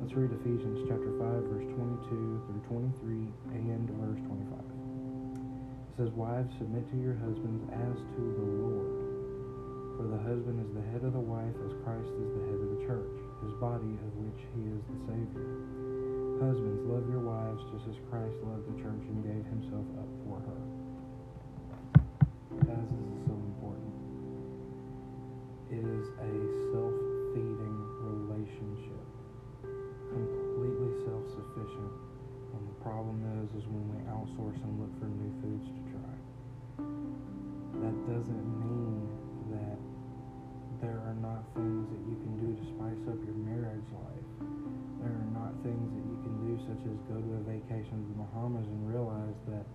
[0.03, 3.23] Let's read Ephesians chapter 5, verse 22 through 23
[3.55, 4.59] and verse 25.
[4.59, 8.91] It says, Wives, submit to your husbands as to the Lord.
[9.95, 12.69] For the husband is the head of the wife, as Christ is the head of
[12.75, 13.15] the church,
[13.47, 15.47] his body, of which he is the Savior.
[16.35, 20.43] Husbands, love your wives just as Christ loved the church and gave himself up for
[20.43, 20.61] her.
[22.59, 23.95] Guys, this is so important.
[25.71, 26.31] It is a
[26.75, 27.02] self
[32.83, 36.13] problem is, is when we outsource and look for new foods to try.
[37.79, 39.07] That doesn't mean
[39.55, 39.79] that
[40.83, 44.29] there are not things that you can do to spice up your marriage life.
[44.99, 48.07] There are not things that you can do, such as go to a vacation to
[48.11, 49.65] the Bahamas and realize that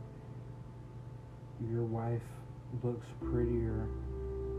[1.65, 2.29] your wife
[2.85, 3.89] looks prettier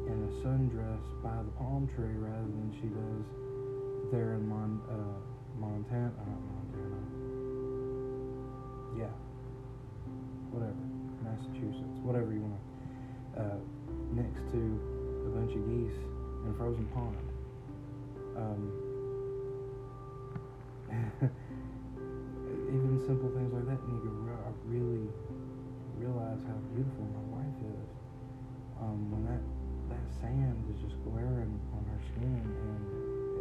[0.09, 3.25] in a sundress by the palm tree rather than she does
[4.11, 6.09] there in Mon- uh, Montana.
[6.17, 6.58] Montana.
[8.99, 9.07] Yeah.
[10.51, 10.83] Whatever.
[11.23, 12.03] Massachusetts.
[12.03, 12.59] Whatever you want.
[13.39, 13.63] Uh,
[14.11, 14.59] next to
[15.23, 15.95] a bunch of geese
[16.43, 17.15] in a frozen pond.
[18.35, 18.61] Um,
[22.75, 24.35] even simple things like that, and you re-
[24.67, 25.07] really
[25.95, 27.87] realize how beautiful my wife is.
[28.83, 29.43] Um, when that
[29.95, 32.83] that sand is just glaring on her skin and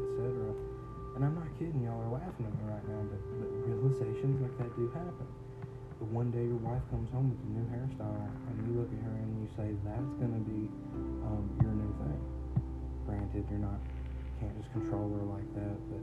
[0.07, 0.55] etc.
[1.19, 4.55] And I'm not kidding, y'all are laughing at me right now, but, but realizations like
[4.59, 5.27] that do happen.
[5.99, 9.15] One day your wife comes home with a new hairstyle, and you look at her
[9.19, 10.71] and you say, "That's going to be
[11.27, 12.23] um, your new thing."
[13.05, 13.81] Granted, you're not
[14.41, 16.01] can't just control her like that, but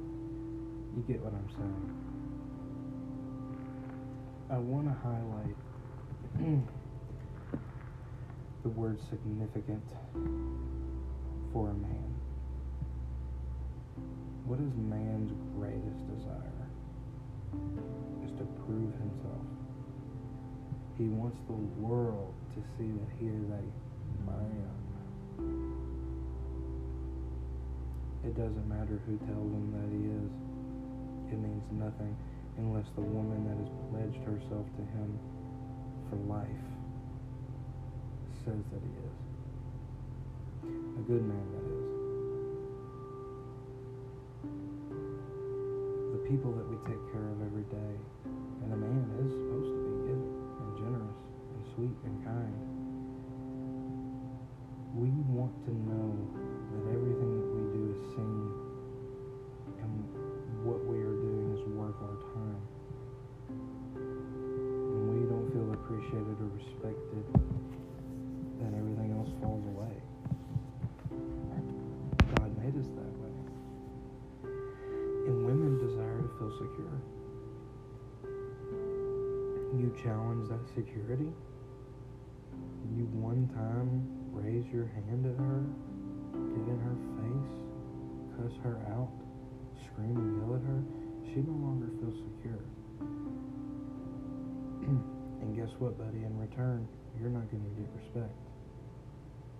[0.96, 1.96] you get what I'm saying.
[4.50, 5.56] I want to highlight
[8.64, 9.84] the word significant
[11.54, 12.14] for a man.
[14.46, 16.68] What is man's greatest desire?
[18.26, 19.55] Is to prove himself.
[20.98, 23.64] He wants the world to see that he is a
[24.26, 24.72] man.
[28.24, 30.32] It doesn't matter who tells him that he is.
[31.34, 32.16] It means nothing
[32.58, 35.20] unless the woman that has pledged herself to him
[36.10, 36.66] for life
[38.46, 39.18] says that he is.
[40.98, 41.90] A good man, that is.
[46.14, 47.96] The people that we take care of every day,
[48.64, 50.05] and a man is supposed to be
[51.76, 52.56] sweet and kind.
[54.96, 56.16] We want to know
[56.72, 58.48] that everything that we do is seen
[59.84, 59.92] and
[60.64, 62.64] what we are doing is worth our time.
[63.92, 67.28] When we don't feel appreciated or respected,
[68.64, 70.00] then everything else falls away.
[72.40, 73.36] God made us that way.
[75.28, 76.96] And women desire to feel secure.
[79.76, 81.34] You challenge that security.
[83.46, 84.02] One time
[84.34, 85.62] raise your hand at her,
[86.50, 87.54] get in her face,
[88.34, 89.14] cuss her out,
[89.86, 90.82] scream and yell at her,
[91.30, 92.66] she no longer feels secure.
[95.46, 96.26] and guess what, buddy?
[96.26, 96.90] In return,
[97.22, 98.34] you're not going to get respect.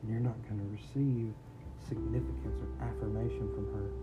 [0.02, 1.30] You're not going to receive
[1.86, 3.94] significance or affirmation from her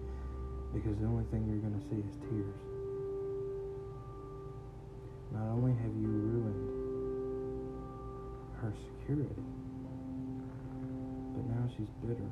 [0.70, 2.62] because the only thing you're going to see is tears.
[5.34, 6.70] Not only have you ruined
[8.62, 9.42] her security,
[11.34, 12.30] but now she's bitter.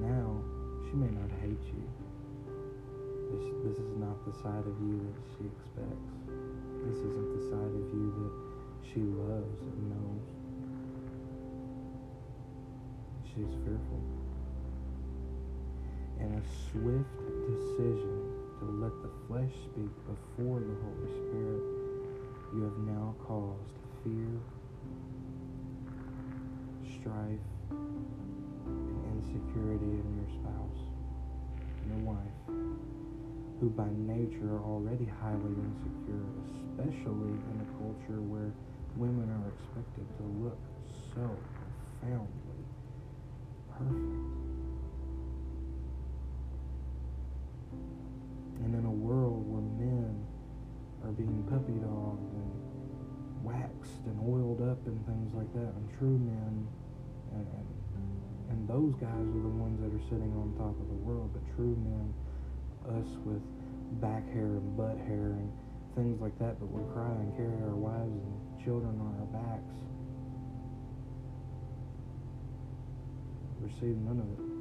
[0.00, 0.42] Now
[0.88, 1.84] she may not hate you.
[3.32, 6.12] This, this is not the side of you that she expects.
[6.84, 8.34] This isn't the side of you that
[8.92, 10.26] she loves and knows.
[13.24, 14.02] She's fearful.
[16.20, 17.18] And a swift
[17.48, 21.64] decision to let the flesh speak before the Holy Spirit,
[22.54, 23.74] you have now caused
[24.04, 24.38] fear,
[27.02, 27.42] strife,
[28.64, 30.82] and insecurity in your spouse,
[31.90, 32.38] your wife,
[33.58, 38.54] who by nature are already highly insecure, especially in a culture where
[38.94, 40.58] women are expected to look
[41.14, 41.26] so
[41.58, 42.62] profoundly
[43.66, 44.22] perfect.
[48.62, 50.14] And in a world where men
[51.02, 52.52] are being puppy dogged and
[53.42, 56.68] waxed and oiled up and things like that, and true men,
[57.34, 61.42] and, those guys are the ones that are sitting on top of the world, but
[61.56, 62.14] true men,
[62.88, 63.42] us with
[64.00, 65.50] back hair and butt hair and
[65.94, 69.72] things like that, but we cry and carry our wives and children on our backs.
[73.60, 74.52] Receive none of it.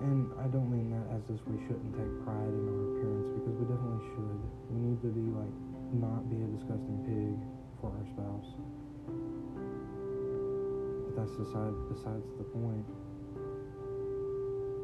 [0.00, 3.54] And I don't mean that as if we shouldn't take pride in our appearance because
[3.62, 4.40] we definitely should.
[4.72, 5.54] We need to be like
[5.92, 7.32] not be a disgusting pig
[7.80, 8.50] for our spouse.
[11.06, 12.84] But that's beside besides the point.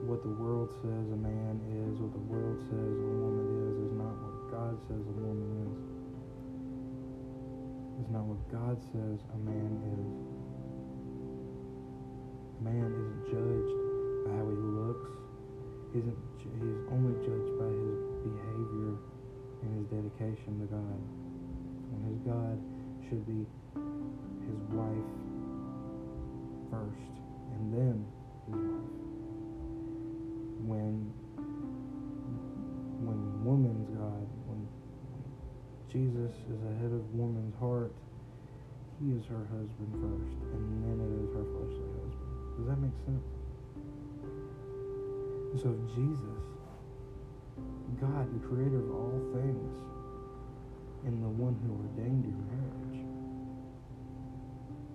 [0.08, 3.92] What the world says a man is, what the world says a woman is, is
[3.96, 5.76] not what God says a woman is.
[8.00, 10.08] It's not what God says a man is.
[12.64, 13.76] Man isn't judged
[14.24, 15.08] by how he looks.
[15.92, 19.13] He isn't, he's only judged by his behavior
[19.64, 21.00] and his dedication to God.
[21.92, 22.60] And his God
[23.08, 25.10] should be his wife
[26.70, 27.14] first,
[27.56, 28.04] and then
[28.46, 28.92] his wife.
[30.64, 31.12] When
[33.04, 34.66] when woman's God, when
[35.92, 37.92] Jesus is ahead of woman's heart,
[39.00, 42.32] he is her husband first, and then it is her fleshly husband.
[42.56, 43.28] Does that make sense?
[45.62, 46.53] So if Jesus,
[48.00, 49.72] God, the creator of all things,
[51.06, 53.04] and the one who ordained your marriage,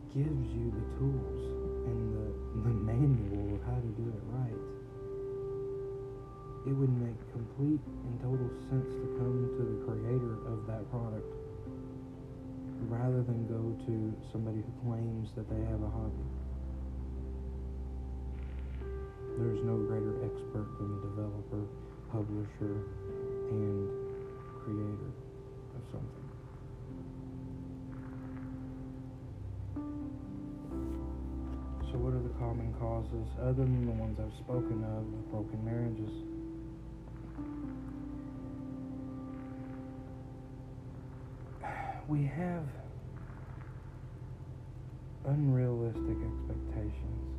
[0.10, 1.42] gives you the tools
[1.86, 2.28] and the,
[2.66, 4.64] the manual of how to do it right,
[6.68, 11.30] it would make complete and total sense to come to the creator of that product
[12.90, 16.28] rather than go to somebody who claims that they have a hobby.
[19.38, 21.64] There's no greater expert than the developer,
[22.12, 22.84] publisher,
[23.52, 23.90] and
[24.64, 25.12] creator
[25.76, 26.30] of something.
[31.92, 35.64] So, what are the common causes other than the ones I've spoken of, of broken
[35.66, 36.12] marriages.
[42.08, 42.64] We have
[45.26, 47.30] unrealistic expectations.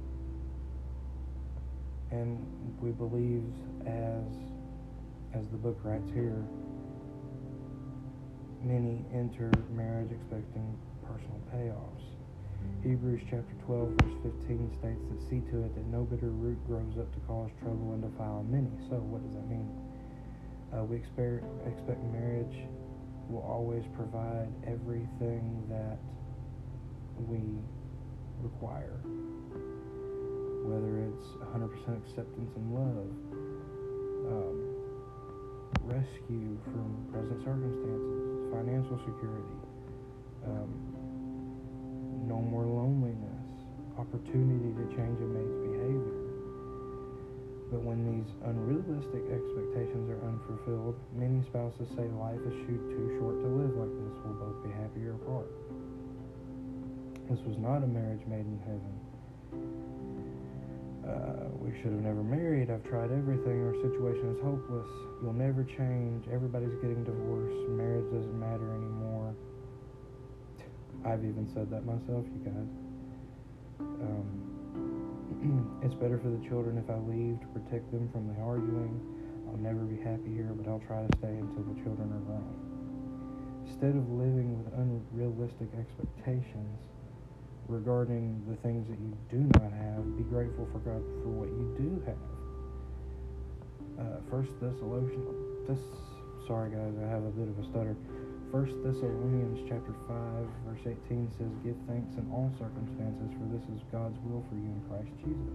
[2.13, 2.39] And
[2.81, 3.45] we believe
[3.87, 4.50] as
[5.35, 6.45] as the book writes here,
[8.63, 10.77] many enter marriage expecting
[11.07, 12.03] personal payoffs.
[12.83, 16.99] Hebrews chapter 12, verse 15 states that see to it that no bitter root grows
[16.99, 18.69] up to cause trouble and defile many.
[18.89, 19.71] So, what does that mean?
[20.75, 22.69] Uh, we expect, expect marriage
[23.29, 25.99] will always provide everything that
[27.17, 27.41] we
[28.43, 29.01] require,
[30.67, 31.71] whether it's 100%
[32.03, 33.09] acceptance and love,
[34.31, 34.70] um,
[35.87, 39.59] rescue from present circumstances, financial security.
[40.47, 40.71] Um,
[42.27, 43.55] no more loneliness,
[43.99, 46.21] opportunity to change a mate's behavior.
[47.71, 53.47] But when these unrealistic expectations are unfulfilled, many spouses say life is too short to
[53.47, 54.15] live like this.
[54.27, 55.47] We'll both be happier apart.
[57.31, 58.95] This was not a marriage made in heaven.
[61.01, 62.71] Uh, we should have never married.
[62.71, 63.65] I've tried everything.
[63.65, 64.85] Our situation is hopeless.
[65.23, 66.29] You'll never change.
[66.29, 67.57] Everybody's getting divorced.
[67.73, 69.35] Marriage doesn't matter anymore.
[71.05, 72.69] I've even said that myself, you guys.
[73.81, 79.01] Um, it's better for the children if I leave to protect them from the arguing.
[79.49, 82.53] I'll never be happy here, but I'll try to stay until the children are grown.
[83.65, 86.77] Instead of living with unrealistic expectations
[87.71, 91.71] regarding the things that you do not have, be grateful for God for what you
[91.79, 92.27] do have.
[93.95, 95.23] Uh, First Thessalonians,
[95.71, 95.79] this,
[96.51, 97.95] sorry guys, I have a bit of a stutter.
[98.51, 103.79] First Thessalonians chapter 5 verse 18 says, Give thanks in all circumstances, for this is
[103.95, 105.55] God's will for you in Christ Jesus.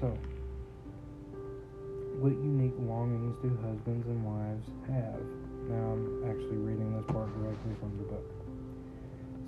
[0.00, 0.08] So,
[2.24, 5.20] what unique longings do husbands and wives have?
[5.68, 8.41] Now I'm actually reading this part directly from the book.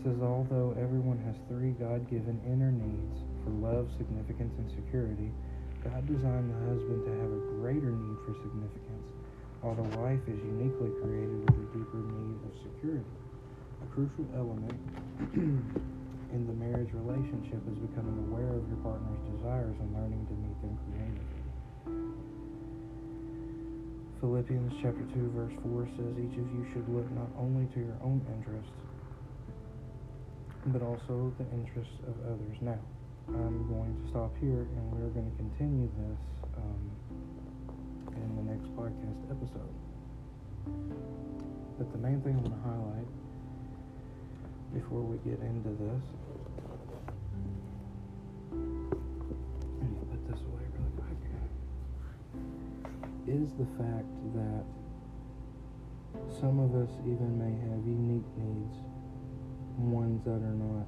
[0.04, 5.32] Says, although everyone has three God-given inner needs for love, significance, and security,
[5.80, 9.08] God designed the husband to have a greater need for significance
[9.64, 13.16] while the wife is uniquely created with a deeper need of security.
[13.80, 14.76] A crucial element
[16.36, 20.58] in the marriage relationship is becoming aware of your partner's desires and learning to meet
[20.60, 21.40] them creatively.
[24.20, 27.96] Philippians chapter 2 verse 4 says each of you should look not only to your
[28.04, 28.83] own interests
[30.66, 32.56] but also the interests of others.
[32.60, 32.78] Now,
[33.28, 36.20] I'm going to stop here and we're going to continue this
[36.56, 36.90] um,
[38.16, 39.74] in the next podcast episode.
[41.78, 43.10] But the main thing I want to highlight
[44.74, 46.02] before we get into this,
[53.26, 54.64] is the fact that
[56.40, 58.76] some of us even may have unique needs,
[59.76, 60.86] ones that are not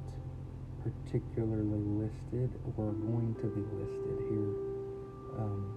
[0.82, 4.54] particularly listed or going to be listed here.
[5.38, 5.76] Um,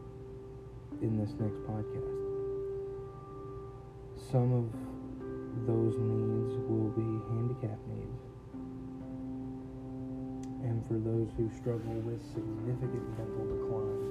[1.01, 2.19] in this next podcast.
[4.19, 4.67] Some of
[5.65, 8.19] those needs will be handicap needs.
[10.67, 14.03] And for those who struggle with significant mental decline,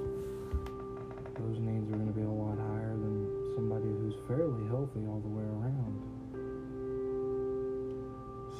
[1.37, 5.21] those needs are going to be a lot higher than somebody who's fairly healthy all
[5.21, 5.78] the way around.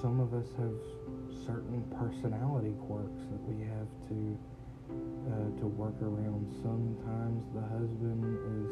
[0.01, 0.79] Some of us have
[1.45, 4.37] certain personality quirks that we have to
[5.27, 6.47] uh, to work around.
[6.63, 8.71] Sometimes the husband is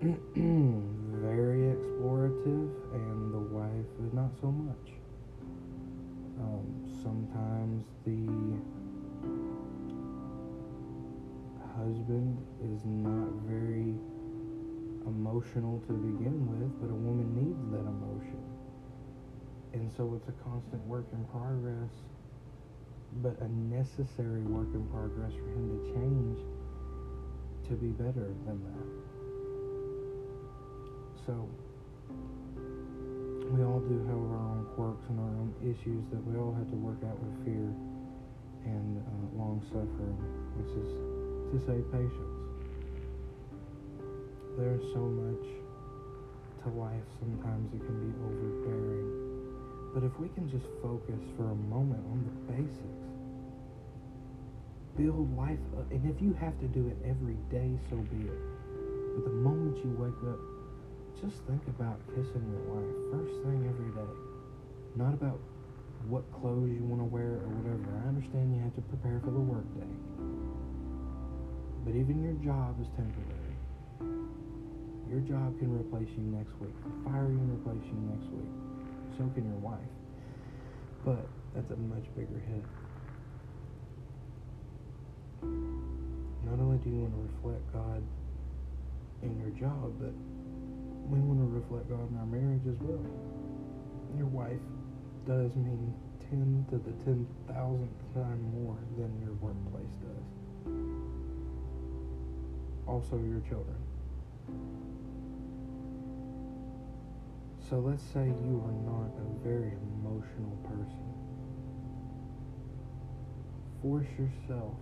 [1.26, 4.94] very explorative and the wife is not so much.
[6.38, 6.70] Um,
[7.02, 8.30] sometimes the
[11.76, 13.98] husband is not very
[15.04, 18.39] emotional to begin with, but a woman needs that emotion.
[19.72, 21.90] And so it's a constant work in progress
[23.18, 26.38] but a necessary work in progress for him to change
[27.68, 28.88] to be better than that.
[31.26, 31.48] So,
[33.50, 36.70] we all do have our own quirks and our own issues that we all have
[36.70, 37.74] to work out with fear
[38.64, 40.18] and uh, long suffering,
[40.54, 40.90] which is
[41.50, 42.38] to say patience.
[44.56, 45.46] There's so much
[46.62, 49.29] to life, sometimes it can be overbearing.
[49.92, 53.10] But if we can just focus for a moment on the basics,
[54.96, 55.90] build life up.
[55.90, 58.40] And if you have to do it every day, so be it.
[59.18, 60.38] But the moment you wake up,
[61.18, 64.12] just think about kissing your wife first thing every day.
[64.94, 65.40] Not about
[66.06, 67.84] what clothes you want to wear or whatever.
[68.04, 69.90] I understand you have to prepare for the workday.
[71.84, 73.58] But even your job is temporary.
[75.10, 76.74] Your job can replace you next week.
[77.04, 78.69] Fire you replace you next week.
[79.16, 79.78] So can your wife.
[81.04, 82.64] But that's a much bigger hit.
[85.42, 88.02] Not only do you want to reflect God
[89.22, 90.12] in your job, but
[91.08, 93.04] we want to reflect God in our marriage as well.
[94.16, 94.60] Your wife
[95.26, 95.94] does mean
[96.30, 100.26] 10 to the 10,000th time more than your workplace does.
[102.86, 103.76] Also, your children.
[107.70, 111.06] So let's say you are not a very emotional person.
[113.80, 114.74] Force yourself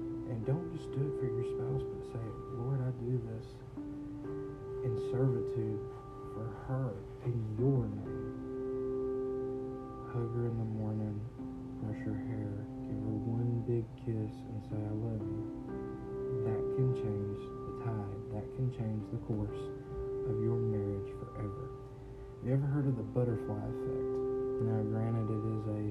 [0.00, 3.44] and don't just do it for your spouse, but say, Lord, I do this
[4.88, 5.84] in servitude
[6.32, 6.96] for her
[7.28, 8.32] in your name.
[10.16, 11.20] Hug her in the morning,
[11.84, 12.56] brush her hair,
[12.88, 15.44] give her one big kiss, and say, I love you.
[16.40, 17.36] That can change
[17.68, 18.20] the tide.
[18.32, 19.75] That can change the course
[20.28, 21.70] of your marriage forever.
[22.38, 24.06] Have you ever heard of the butterfly effect?
[24.66, 25.84] Now, granted, it is a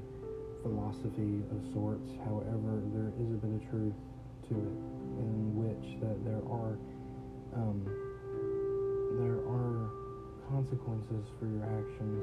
[0.63, 2.09] philosophy of sorts.
[2.25, 3.97] However, there is a bit of truth
[4.49, 4.77] to it
[5.21, 6.77] in which that there are
[7.55, 7.81] um,
[9.17, 9.89] there are
[10.51, 12.21] consequences for your actions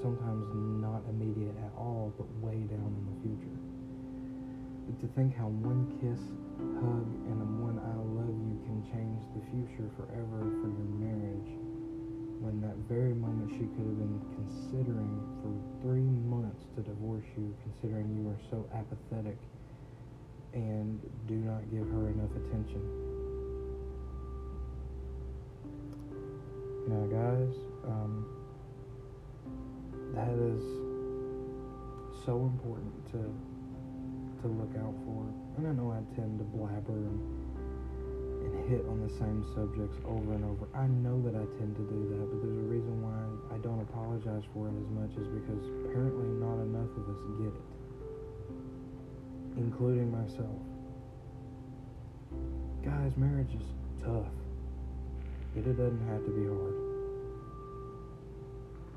[0.00, 0.46] sometimes
[0.80, 3.57] not immediate at all but way down in the future
[4.96, 6.20] to think how one kiss
[6.80, 11.52] hug and a one i love you can change the future forever for your marriage
[12.40, 15.52] when that very moment she could have been considering for
[15.84, 19.36] three months to divorce you considering you are so apathetic
[20.54, 22.82] and do not give her enough attention.
[26.88, 28.24] Now, guys, um,
[30.14, 30.62] that is
[32.24, 33.18] so important to
[34.42, 35.26] to look out for.
[35.56, 37.20] And I know I tend to blabber and,
[38.46, 40.66] and hit on the same subjects over and over.
[40.74, 43.18] I know that I tend to do that, but there's a reason why
[43.50, 47.54] I don't apologize for it as much is because apparently not enough of us get
[47.54, 47.68] it
[49.58, 50.62] including myself.
[52.84, 53.66] Guys, marriage is
[54.02, 54.30] tough,
[55.54, 56.74] but it doesn't have to be hard.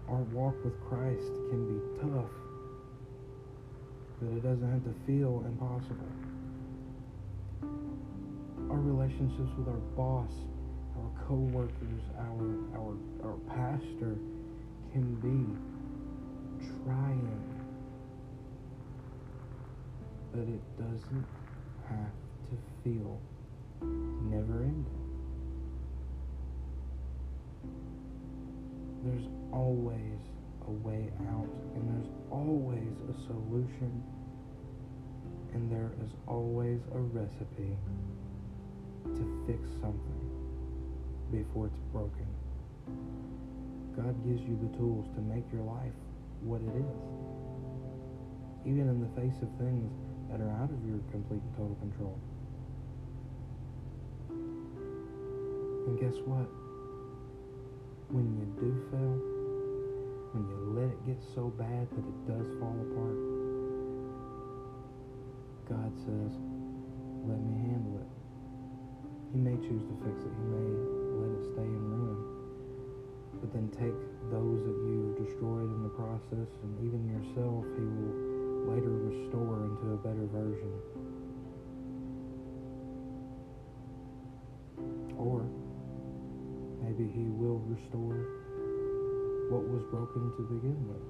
[0.10, 2.30] Our walk with Christ can be tough,
[4.22, 6.11] but it doesn't have to feel impossible.
[8.69, 10.32] Our relationships with our boss,
[10.97, 14.15] our co-workers, our our our pastor
[14.93, 15.45] can be
[16.86, 17.51] trying
[20.32, 21.26] but it doesn't
[21.89, 22.13] have
[22.49, 23.19] to feel
[24.30, 24.86] never ending.
[29.03, 30.19] There's always
[30.72, 33.91] a way out, and there's always a solution,
[35.53, 37.76] and there is always a recipe
[39.03, 40.24] to fix something
[41.32, 42.28] before it's broken.
[43.97, 45.91] God gives you the tools to make your life
[46.41, 47.01] what it is.
[48.65, 49.91] Even in the face of things
[50.30, 52.17] that are out of your complete and total control.
[55.88, 56.47] And guess what?
[58.07, 59.31] When you do fail,
[60.32, 63.20] when you let it get so bad that it does fall apart,
[65.68, 66.32] God says,
[67.28, 68.12] let me handle it.
[69.36, 70.32] He may choose to fix it.
[70.32, 70.72] He may
[71.20, 72.20] let it stay in ruin.
[73.40, 73.96] But then take
[74.32, 78.16] those that you've destroyed in the process and even yourself, He will
[78.72, 80.72] later restore into a better version.
[85.18, 85.44] Or
[86.82, 88.41] maybe he will restore
[89.52, 91.04] what was broken to begin with.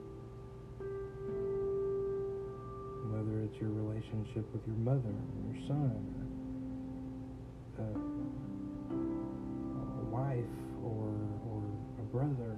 [3.13, 5.93] Whether it's your relationship with your mother or your son,
[7.77, 8.01] or uh,
[10.01, 11.13] a wife, or,
[11.45, 11.61] or
[12.01, 12.57] a brother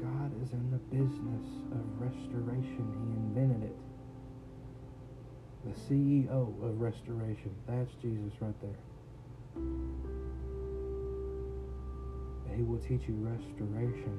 [0.00, 2.88] God is in the business of restoration.
[3.04, 3.76] He invented it.
[5.64, 7.54] The CEO of restoration.
[7.66, 8.80] That's Jesus right there.
[12.54, 14.14] He will teach you restoration,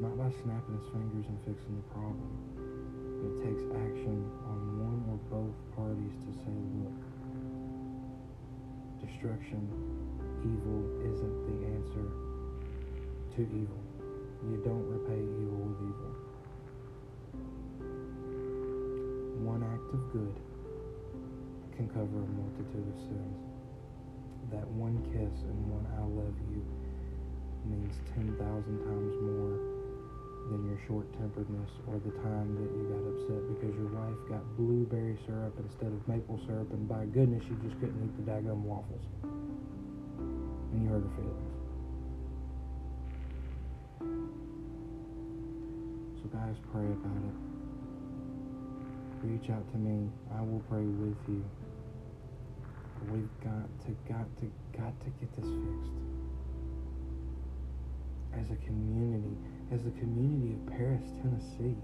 [0.00, 4.16] not by snapping his fingers and fixing the problem, but it takes action
[4.48, 6.96] on one or both parties to say, look,
[9.04, 9.60] destruction,
[10.40, 12.08] evil isn't the answer
[13.36, 13.82] to evil.
[14.48, 16.12] You don't repay evil with evil.
[19.44, 20.36] One act of good
[21.76, 23.36] can cover a multitude of sins.
[24.48, 26.83] That one kiss and one I love you
[27.64, 29.74] means 10,000 times more
[30.50, 34.44] than your short temperedness or the time that you got upset because your wife got
[34.56, 38.60] blueberry syrup instead of maple syrup, and by goodness, you just couldn't eat the daggum
[38.62, 39.04] waffles.
[39.24, 41.54] And you hurt her feelings.
[46.20, 47.36] So, guys, pray about it.
[49.24, 50.10] Reach out to me.
[50.36, 51.44] I will pray with you.
[53.08, 56.13] We've got to, got to, got to get this fixed.
[58.40, 59.36] As a community,
[59.72, 61.76] as the community of Paris, Tennessee.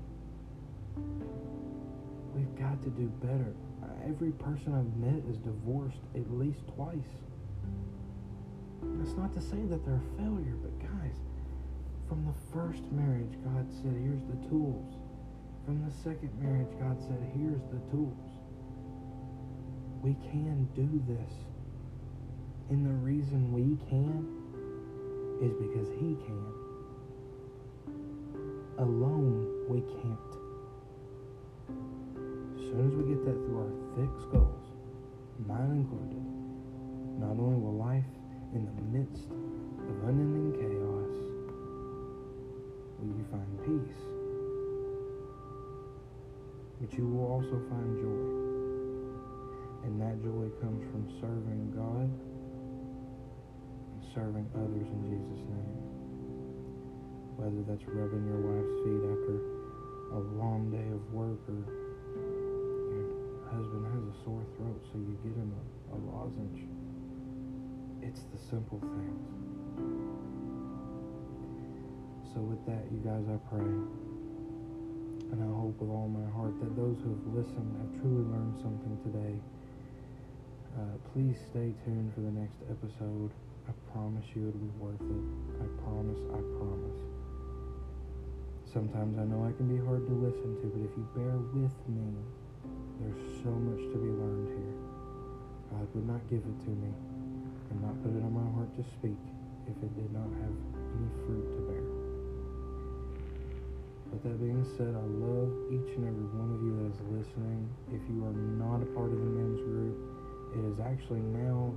[2.35, 3.55] We've got to do better.
[4.07, 7.13] Every person I've met is divorced at least twice.
[8.83, 11.17] That's not to say that they're a failure, but guys,
[12.09, 14.97] from the first marriage, God said, here's the tools.
[15.65, 18.19] From the second marriage, God said, here's the tools.
[20.03, 21.33] We can do this.
[22.71, 24.40] And the reason we can
[25.41, 26.45] is because He can
[28.79, 30.33] alone we can't.
[32.57, 34.65] As soon as we get that through our thick skulls,
[35.47, 36.25] mine included,
[37.21, 38.13] not only will life
[38.55, 41.13] in the midst of unending chaos
[42.99, 43.97] will you find peace,
[46.81, 48.41] but you will also find joy.
[49.85, 52.30] And that joy comes from serving God
[54.15, 55.81] serving others in Jesus' name
[57.41, 59.41] whether that's rubbing your wife's feet after
[60.13, 61.57] a long day of work or
[62.93, 63.09] your
[63.49, 66.69] husband has a sore throat so you get him a, a lozenge.
[68.05, 69.25] It's the simple things.
[72.37, 73.73] So with that, you guys, I pray
[75.33, 78.61] and I hope with all my heart that those who have listened have truly learned
[78.61, 79.35] something today.
[80.77, 83.33] Uh, please stay tuned for the next episode.
[83.71, 85.25] I promise you it'll be worth it.
[85.63, 87.01] I promise, I promise.
[88.67, 91.71] Sometimes I know I can be hard to listen to, but if you bear with
[91.87, 92.11] me,
[92.99, 94.75] there's so much to be learned here.
[95.71, 96.91] God would not give it to me
[97.71, 99.23] and not put it on my heart to speak
[99.71, 101.87] if it did not have any fruit to bear.
[104.11, 107.71] With that being said, I love each and every one of you that is listening.
[107.95, 109.95] If you are not a part of the men's group,
[110.59, 111.71] it is actually now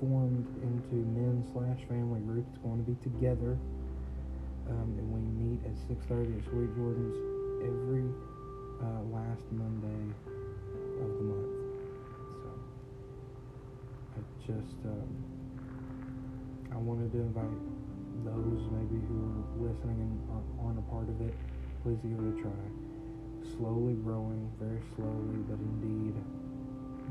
[0.00, 2.46] formed into men slash family group.
[2.50, 3.58] It's going to be together
[4.68, 7.16] um, and we meet at 6.30 at Sweet Jordan's
[7.60, 8.08] every
[8.80, 10.04] uh, last Monday
[11.04, 11.52] of the month.
[12.40, 12.48] So
[14.16, 15.12] I just, um,
[16.72, 17.60] I wanted to invite
[18.24, 20.12] those maybe who are listening and
[20.64, 21.34] aren't a part of it,
[21.82, 22.64] please give it a try.
[23.60, 26.16] Slowly growing, very slowly, but indeed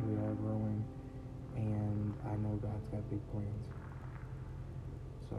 [0.10, 0.84] we are growing,
[1.56, 3.68] and I know God's got big plans.
[5.30, 5.38] So.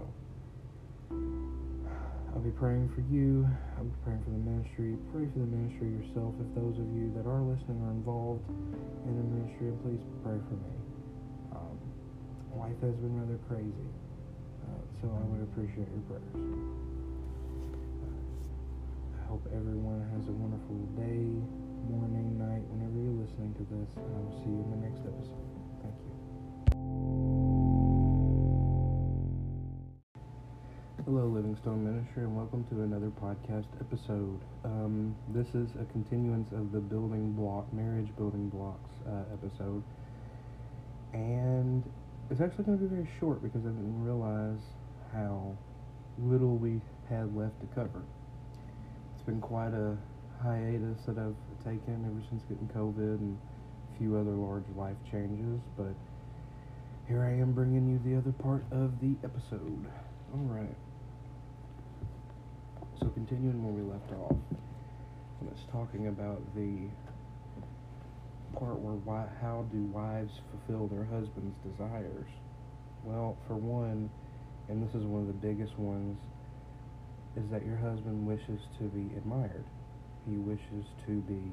[2.34, 3.46] I'll be praying for you.
[3.78, 4.98] I'll be praying for the ministry.
[5.14, 6.34] Pray for the ministry yourself.
[6.42, 8.42] If those of you that are listening are involved
[9.06, 10.74] in the ministry, please pray for me.
[11.54, 11.78] Um,
[12.58, 13.86] life has been rather crazy,
[14.66, 16.34] uh, so I would appreciate your prayers.
[18.02, 18.10] Uh,
[19.14, 21.22] I hope everyone has a wonderful day,
[21.86, 25.06] morning, night, whenever you're listening to this, and I will see you in the next
[25.06, 25.53] episode.
[31.04, 34.40] Hello, Livingstone Ministry, and welcome to another podcast episode.
[34.64, 39.82] Um, this is a continuance of the building block, marriage building blocks uh, episode,
[41.12, 41.84] and
[42.30, 44.60] it's actually going to be very short because I didn't realize
[45.12, 45.54] how
[46.18, 46.80] little we
[47.10, 48.02] had left to cover.
[49.14, 49.96] It's been quite a
[50.42, 53.38] hiatus that I've taken ever since getting COVID and
[53.94, 55.94] a few other large life changes, but
[57.06, 59.86] here I am bringing you the other part of the episode.
[60.32, 60.74] All right.
[62.98, 64.36] So continuing where we left off,
[65.38, 66.88] when it's talking about the
[68.58, 72.28] part where why, how do wives fulfill their husband's desires?
[73.02, 74.08] Well, for one,
[74.68, 76.18] and this is one of the biggest ones,
[77.36, 79.64] is that your husband wishes to be admired.
[80.26, 81.52] He wishes to be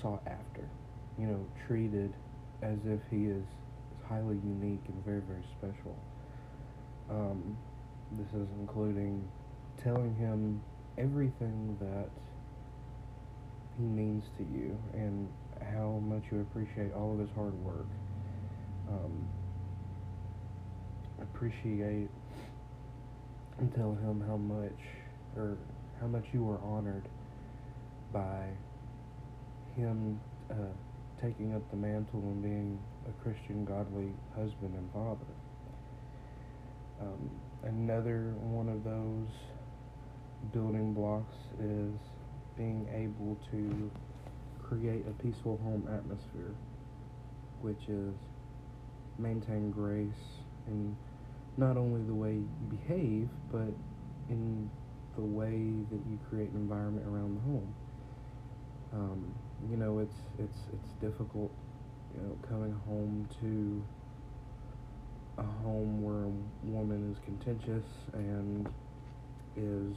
[0.00, 0.68] sought after,
[1.18, 2.14] you know, treated
[2.62, 3.44] as if he is
[4.08, 5.96] highly unique and very, very special.
[7.10, 7.56] Um,
[8.12, 9.28] this is including
[9.82, 10.62] telling him
[10.98, 12.08] everything that
[13.78, 15.28] he means to you and
[15.74, 17.86] how much you appreciate all of his hard work.
[18.88, 19.28] Um,
[21.20, 22.10] appreciate
[23.58, 24.78] and tell him how much
[25.36, 25.56] or
[26.00, 27.04] how much you are honored
[28.12, 28.48] by
[29.76, 30.54] him uh,
[31.22, 35.32] taking up the mantle and being a Christian, godly husband and father.
[37.00, 37.30] Um,
[37.62, 39.28] another one of those
[40.52, 41.94] building blocks is
[42.56, 43.90] being able to
[44.62, 46.54] create a peaceful home atmosphere,
[47.60, 48.14] which is
[49.18, 50.10] maintain grace
[50.66, 50.96] in
[51.56, 53.72] not only the way you behave, but
[54.28, 54.68] in
[55.14, 57.74] the way that you create an environment around the home.
[58.94, 59.34] Um,
[59.70, 61.52] you know, it's it's it's difficult,
[62.14, 63.82] you know, coming home to
[65.38, 66.32] a home where a
[66.70, 68.68] woman is contentious and
[69.56, 69.96] is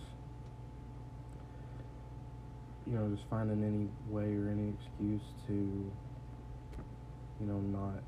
[2.86, 8.02] you know just finding any way or any excuse to you know not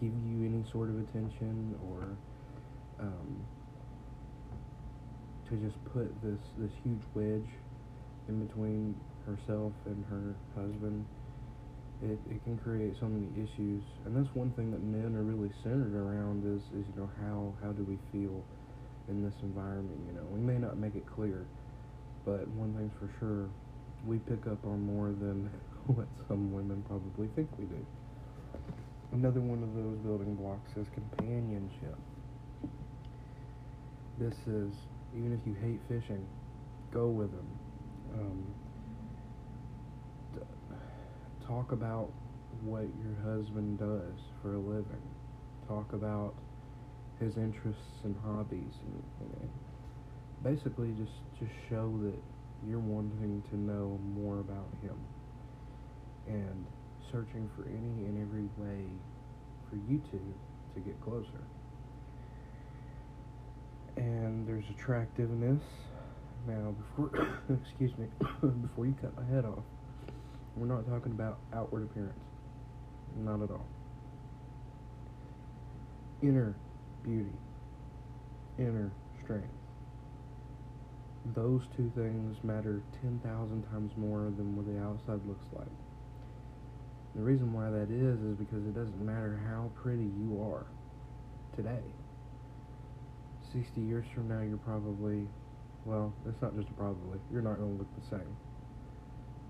[0.00, 2.16] give you any sort of attention or
[3.00, 3.46] um,
[5.48, 7.48] to just put this this huge wedge
[8.28, 8.94] in between
[9.28, 11.04] herself and her husband
[12.00, 13.82] it, it can create so many issues.
[14.06, 17.52] And that's one thing that men are really centered around is, is you know how
[17.60, 18.42] how do we feel
[19.08, 20.26] in this environment you know?
[20.30, 21.46] We may not make it clear
[22.24, 23.48] but one thing's for sure
[24.06, 25.50] we pick up on more than
[25.86, 27.86] what some women probably think we do.
[29.12, 31.96] Another one of those building blocks is companionship.
[34.18, 34.74] This is
[35.16, 36.26] even if you hate fishing
[36.92, 37.48] go with them.
[38.14, 38.44] Um,
[41.48, 42.12] talk about
[42.62, 45.02] what your husband does for a living.
[45.66, 46.34] Talk about
[47.18, 49.02] his interests and hobbies, and,
[50.44, 52.14] basically just just show that
[52.64, 54.96] you're wanting to know more about him
[56.28, 56.64] and
[57.10, 58.84] searching for any and every way
[59.68, 60.34] for you two
[60.74, 61.42] to get closer.
[63.96, 65.60] And there's attractiveness.
[66.46, 68.06] Now, before excuse me,
[68.62, 69.64] before you cut my head off.
[70.58, 72.18] We're not talking about outward appearance.
[73.16, 73.66] Not at all.
[76.20, 76.56] Inner
[77.04, 77.30] beauty,
[78.58, 78.90] inner
[79.22, 79.46] strength.
[81.34, 85.68] Those two things matter 10,000 times more than what the outside looks like.
[87.14, 90.66] The reason why that is is because it doesn't matter how pretty you are
[91.54, 91.86] today.
[93.52, 95.26] 60 years from now, you're probably,
[95.84, 98.36] well, it's not just a probably, you're not going to look the same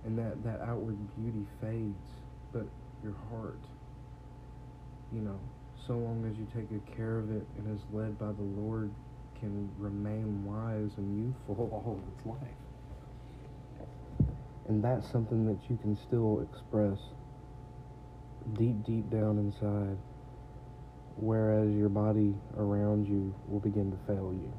[0.09, 2.09] and that that outward beauty fades
[2.53, 2.67] but
[3.05, 3.61] your heart
[5.13, 5.39] you know
[5.87, 8.91] so long as you take good care of it and is led by the lord
[9.41, 12.57] can remain wise and youthful all of its life.
[14.69, 16.99] And that's something that you can still express
[18.55, 19.99] deep deep down inside
[21.17, 24.53] whereas your body around you will begin to fail you.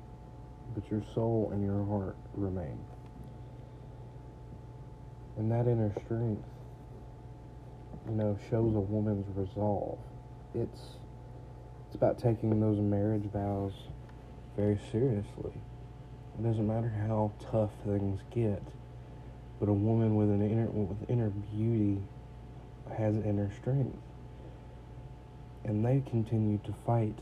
[0.75, 2.77] But your soul and your heart remain
[5.37, 6.43] and that inner strength,
[8.07, 9.97] you know, shows a woman's resolve.
[10.53, 10.97] It's
[11.87, 13.73] it's about taking those marriage vows
[14.55, 15.53] very seriously.
[16.37, 18.61] It doesn't matter how tough things get,
[19.59, 21.99] but a woman with an inner with inner beauty
[22.97, 23.97] has inner strength.
[25.65, 27.17] And they continue to fight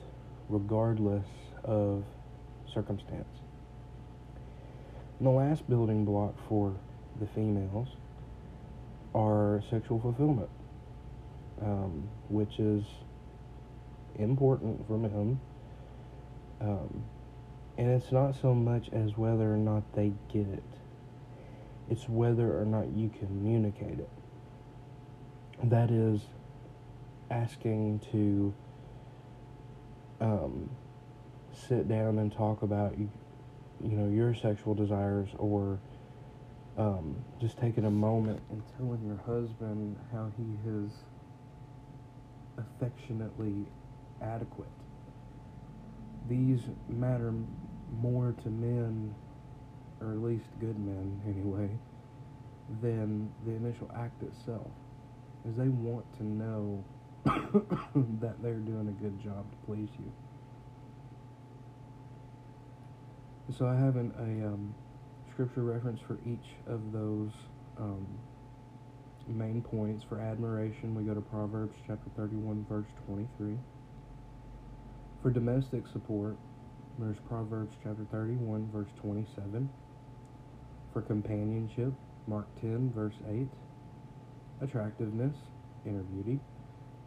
[0.49, 1.25] regardless
[1.63, 2.03] of
[2.71, 3.25] circumstance.
[5.19, 6.75] And the last building block for
[7.19, 7.89] the females
[9.13, 10.49] are sexual fulfillment,
[11.61, 12.83] um, which is
[14.19, 15.39] important for men.
[16.61, 17.03] Um,
[17.77, 20.63] and it's not so much as whether or not they get it,
[21.89, 24.09] it's whether or not you communicate it.
[25.63, 26.21] That is
[27.29, 28.53] asking to
[30.21, 30.69] um,
[31.53, 33.09] sit down and talk about you,
[33.81, 35.79] know, your sexual desires or
[36.77, 40.91] um, just taking a moment and telling your husband how he is
[42.57, 43.65] affectionately
[44.21, 44.69] adequate.
[46.29, 47.33] These matter
[48.01, 49.15] more to men,
[50.01, 51.69] or at least good men anyway,
[52.81, 54.67] than the initial act itself.
[55.47, 56.83] Is they want to know
[57.25, 60.11] that they're doing a good job to please you.
[63.57, 64.75] So I have an, a um,
[65.37, 67.29] scripture reference for each of those
[67.77, 68.07] um,
[69.27, 70.03] main points.
[70.09, 73.53] For admiration, we go to Proverbs chapter 31, verse 23.
[75.21, 76.37] For domestic support,
[76.97, 79.69] there's Proverbs chapter 31, verse 27.
[80.91, 81.93] For companionship,
[82.25, 83.47] Mark 10, verse 8.
[84.63, 85.35] Attractiveness,
[85.85, 86.39] inner beauty,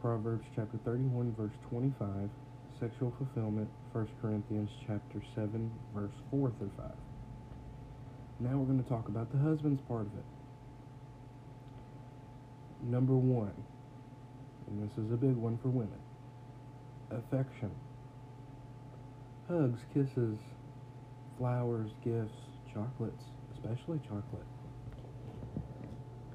[0.00, 2.30] Proverbs chapter 31, verse 25.
[2.78, 7.09] Sexual fulfillment, 1 Corinthians chapter 7, verse 4 through 5.
[8.40, 10.24] Now we're going to talk about the husband's part of it.
[12.82, 13.52] Number one,
[14.66, 15.98] and this is a big one for women
[17.10, 17.70] affection.
[19.48, 20.38] Hugs, kisses,
[21.36, 22.32] flowers, gifts,
[22.72, 24.46] chocolates, especially chocolate.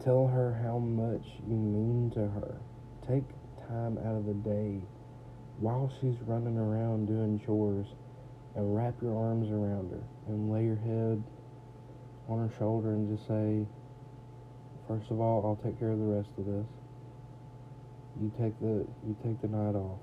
[0.04, 2.58] Tell her how much you mean to her.
[3.08, 3.24] Take
[3.68, 4.82] time out of the day
[5.60, 7.88] while she's running around doing chores
[8.56, 11.24] and wrap your arms around her and lay your head
[12.28, 13.66] on her shoulder and just say,
[14.88, 16.68] First of all, I'll take care of the rest of this.
[18.22, 20.00] You take the you take the night off.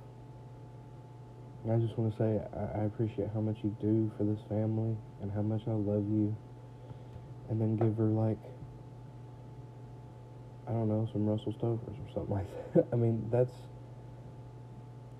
[1.63, 4.41] And I just want to say I, I appreciate how much you do for this
[4.49, 6.37] family and how much I love you.
[7.49, 8.43] And then give her like
[10.67, 12.87] I don't know, some Russell Stovers or something like that.
[12.93, 13.53] I mean, that's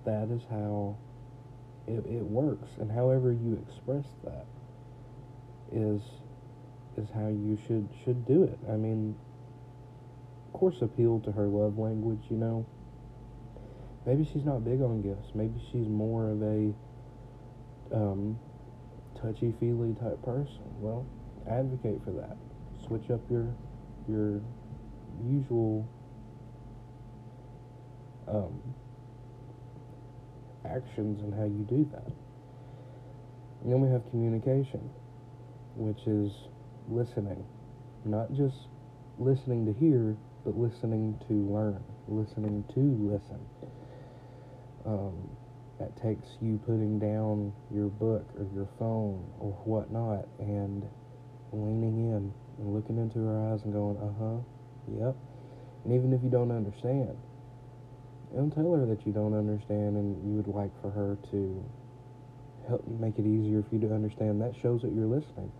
[0.05, 0.97] that is how
[1.87, 4.45] it, it works and however you express that
[5.71, 6.01] is
[6.97, 8.59] is how you should should do it.
[8.69, 9.15] I mean,
[10.47, 12.21] of course, appeal to her love language.
[12.29, 12.65] You know,
[14.05, 15.29] maybe she's not big on gifts.
[15.33, 16.73] Maybe she's more of a
[17.93, 18.39] um,
[19.21, 20.63] touchy feely type person.
[20.79, 21.05] Well,
[21.49, 22.37] advocate for that.
[22.85, 23.53] Switch up your
[24.07, 24.41] your
[25.25, 25.87] usual
[28.27, 28.61] um,
[30.65, 32.11] actions and how you do that.
[33.63, 34.89] And then we have communication,
[35.75, 36.31] which is
[36.89, 37.45] listening,
[38.05, 38.67] not just
[39.17, 42.79] listening to hear, but listening to learn, listening to
[43.11, 43.39] listen.
[44.85, 45.29] Um,
[45.79, 50.87] that takes you putting down your book or your phone or whatnot and
[51.51, 55.15] leaning in and looking into her eyes and going, uh huh, yep.
[55.83, 57.17] And even if you don't understand,
[58.35, 61.63] don't tell her that you don't understand and you would like for her to
[62.67, 64.41] help make it easier for you to understand.
[64.41, 65.51] That shows that you're listening.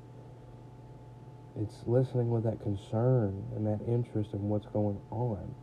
[1.60, 5.54] It's listening with that concern and that interest in what's going on.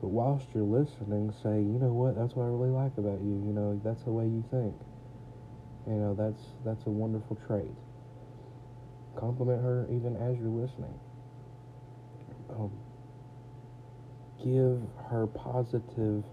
[0.00, 3.42] But whilst you're listening, say, you know what, that's what I really like about you.
[3.46, 4.74] You know, that's the way you think.
[5.86, 7.74] You know, that's that's a wonderful trait.
[9.16, 10.94] Compliment her even as you're listening.
[12.50, 12.70] Um,
[14.38, 14.80] give
[15.10, 16.24] her positive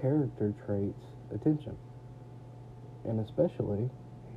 [0.00, 1.76] character traits attention.
[3.04, 3.88] And especially,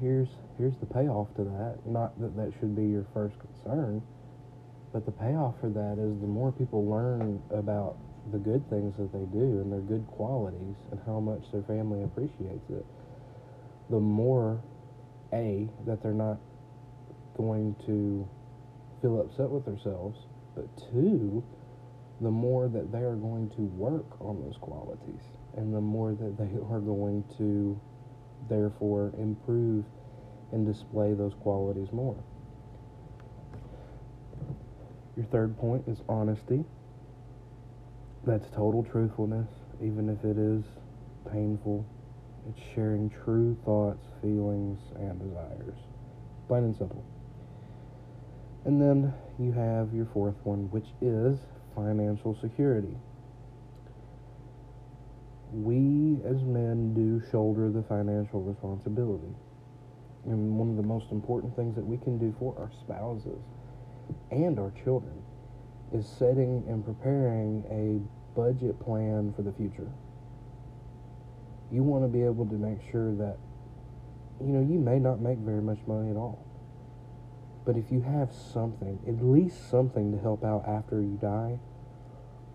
[0.01, 1.79] here's here's the payoff to that.
[1.85, 4.01] Not that that should be your first concern,
[4.93, 7.97] but the payoff for that is the more people learn about
[8.31, 12.03] the good things that they do and their good qualities and how much their family
[12.03, 12.85] appreciates it,
[13.89, 14.61] the more
[15.33, 16.37] a that they're not
[17.37, 18.27] going to
[19.01, 20.19] feel upset with themselves,
[20.55, 21.43] but two,
[22.21, 25.21] the more that they are going to work on those qualities
[25.55, 27.79] and the more that they are going to
[28.47, 29.85] therefore improve
[30.51, 32.17] and display those qualities more.
[35.15, 36.63] Your third point is honesty.
[38.25, 39.49] That's total truthfulness,
[39.81, 40.63] even if it is
[41.31, 41.85] painful.
[42.47, 45.77] It's sharing true thoughts, feelings, and desires.
[46.47, 47.03] Plain and simple.
[48.65, 51.39] And then you have your fourth one, which is
[51.75, 52.95] financial security
[55.51, 59.33] we as men do shoulder the financial responsibility.
[60.25, 63.41] And one of the most important things that we can do for our spouses
[64.31, 65.23] and our children
[65.91, 69.89] is setting and preparing a budget plan for the future.
[71.71, 73.37] You want to be able to make sure that,
[74.39, 76.45] you know, you may not make very much money at all.
[77.65, 81.59] But if you have something, at least something to help out after you die,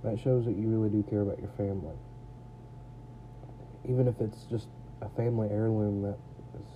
[0.02, 1.96] that shows that you really do care about your family
[3.88, 4.68] even if it's just
[5.02, 6.18] a family heirloom that
[6.60, 6.66] is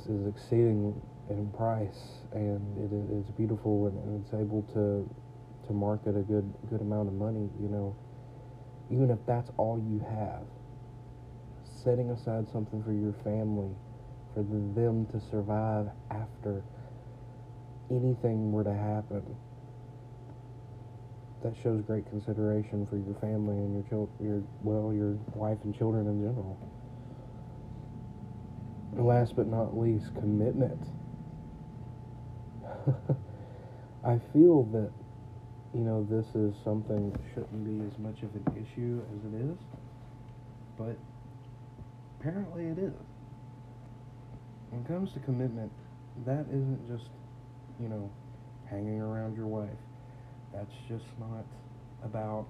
[0.00, 1.00] is, is exceeding
[1.30, 5.08] in price and it is beautiful and, and it's able to
[5.66, 7.94] to market a good good amount of money, you know,
[8.90, 10.44] even if that's all you have,
[11.64, 13.70] setting aside something for your family,
[14.34, 16.62] for them to survive after
[17.90, 19.22] anything were to happen
[21.42, 25.76] that shows great consideration for your family and your children, your well, your wife and
[25.76, 26.58] children in general.
[28.94, 30.80] Last but not least, commitment.
[34.04, 34.90] I feel that
[35.72, 39.36] you know this is something that shouldn't be as much of an issue as it
[39.50, 39.58] is,
[40.76, 40.96] but
[42.18, 42.92] apparently it is.
[44.70, 45.70] When it comes to commitment,
[46.26, 47.10] that isn't just
[47.78, 48.10] you know
[48.68, 49.78] hanging around your wife
[50.52, 51.44] that's just not
[52.04, 52.46] about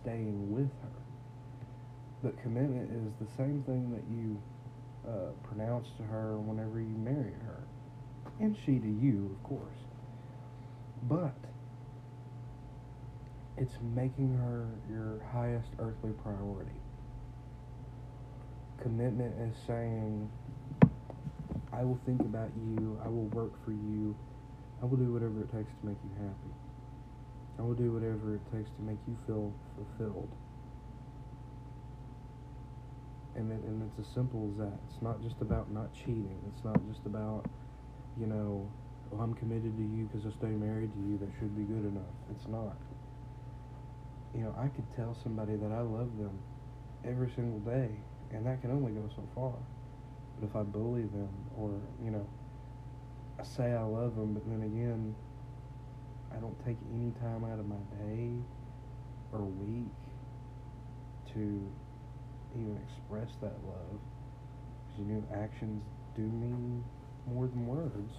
[0.00, 1.00] staying with her.
[2.22, 4.40] But commitment is the same thing that you
[5.08, 7.62] uh, pronounce to her whenever you marry her.
[8.40, 9.78] And she to you, of course.
[11.08, 11.34] But
[13.56, 16.70] it's making her your highest earthly priority.
[18.82, 20.30] Commitment is saying,
[21.72, 22.98] I will think about you.
[23.04, 24.16] I will work for you.
[24.82, 26.59] I will do whatever it takes to make you happy.
[27.60, 30.32] I will do whatever it takes to make you feel fulfilled.
[33.36, 34.78] And it, and it's as simple as that.
[34.88, 36.40] It's not just about not cheating.
[36.48, 37.44] It's not just about,
[38.18, 38.66] you know,
[39.12, 41.18] oh, I'm committed to you because I stay married to you.
[41.18, 42.16] That should be good enough.
[42.30, 42.78] It's not.
[44.34, 46.40] You know, I could tell somebody that I love them
[47.04, 47.90] every single day,
[48.32, 49.52] and that can only go so far.
[50.38, 52.26] But if I bully them or, you know,
[53.38, 55.14] I say I love them, but then again,
[56.34, 58.30] I don't take any time out of my day
[59.32, 59.92] or week
[61.34, 61.72] to
[62.54, 64.00] even express that love.
[64.90, 65.82] Because you know, actions
[66.16, 66.84] do mean
[67.26, 68.14] more than words.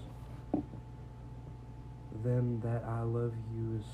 [2.23, 3.85] Then that I love you is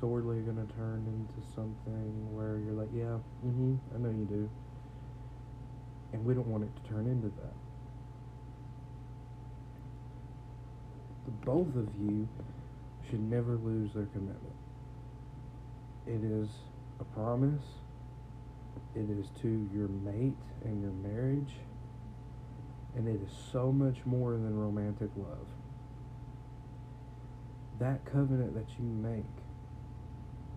[0.00, 4.50] sorely going to turn into something where you're like, yeah, mm-hmm, I know you do.
[6.12, 7.54] And we don't want it to turn into that.
[11.24, 12.28] The both of you
[13.12, 14.56] should never lose their commitment.
[16.06, 16.48] It is
[16.98, 17.62] a promise.
[18.94, 21.56] It is to your mate and your marriage.
[22.96, 25.46] And it is so much more than romantic love.
[27.78, 29.24] That covenant that you make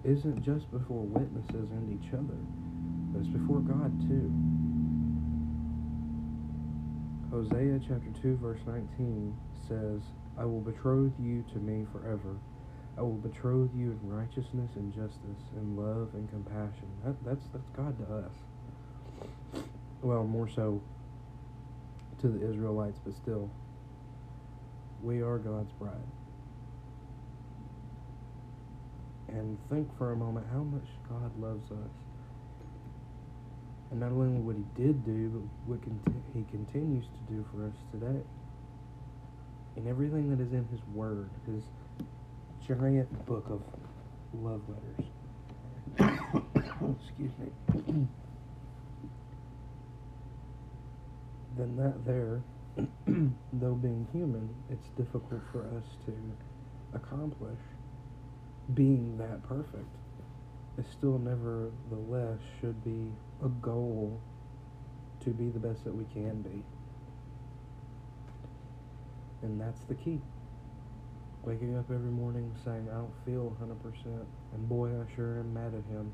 [0.06, 2.40] isn't just before witnesses and each other,
[3.12, 4.32] but it's before God too.
[7.32, 9.36] Hosea chapter 2 verse 19
[9.68, 10.02] says,
[10.38, 12.36] I will betroth you to me forever.
[12.98, 16.88] I will betroth you in righteousness and justice, in love and compassion.
[17.04, 19.64] That, that's that's God to us.
[20.02, 20.82] Well, more so
[22.22, 23.50] to the Israelites, but still,
[25.04, 25.94] we are God's bride.
[29.28, 31.92] And think for a moment how much God loves us.
[33.92, 35.30] And not only what he did do,
[35.68, 35.80] but what
[36.34, 38.22] he continues to do for us today.
[39.78, 41.64] In everything that is in his word, his
[42.68, 43.62] giant book of
[44.34, 45.06] love letters.
[47.02, 48.08] Excuse me.
[51.58, 52.42] then that there,
[53.54, 56.14] though being human, it's difficult for us to
[56.94, 57.60] accomplish
[58.74, 59.88] being that perfect.
[60.78, 63.12] It still nevertheless should be
[63.44, 64.20] a goal
[65.24, 66.64] to be the best that we can be.
[69.46, 70.20] And that's the key.
[71.44, 75.68] Waking up every morning saying, I don't feel 100%, and boy, I sure am mad
[75.76, 76.12] at him,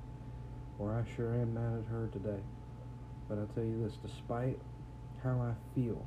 [0.77, 2.41] or I sure am mad at her today.
[3.29, 4.59] But I tell you this, despite
[5.23, 6.05] how I feel,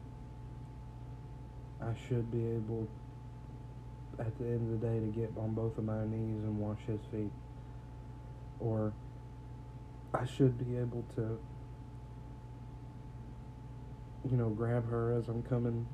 [1.80, 2.86] I should be able,
[4.18, 6.80] at the end of the day, to get on both of my knees and wash
[6.86, 7.32] his feet.
[8.60, 8.92] Or
[10.12, 11.38] I should be able to,
[14.30, 15.86] you know, grab her as I'm coming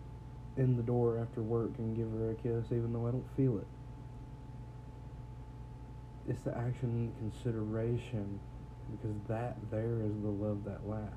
[0.57, 3.59] in the door after work and give her a kiss, even though I don't feel
[3.59, 3.67] it.
[6.29, 8.41] It's the action and consideration
[8.91, 11.17] because that there is the love that lasts.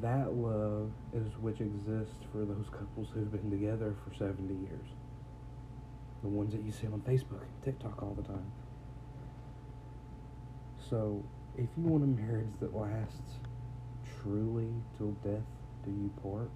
[0.00, 4.86] That love is which exists for those couples who've been together for 70 years.
[6.22, 8.52] The ones that you see on Facebook and TikTok all the time.
[10.88, 11.22] So,
[11.56, 13.38] if you want a marriage that lasts
[14.22, 15.42] truly till death
[15.84, 16.50] do you part,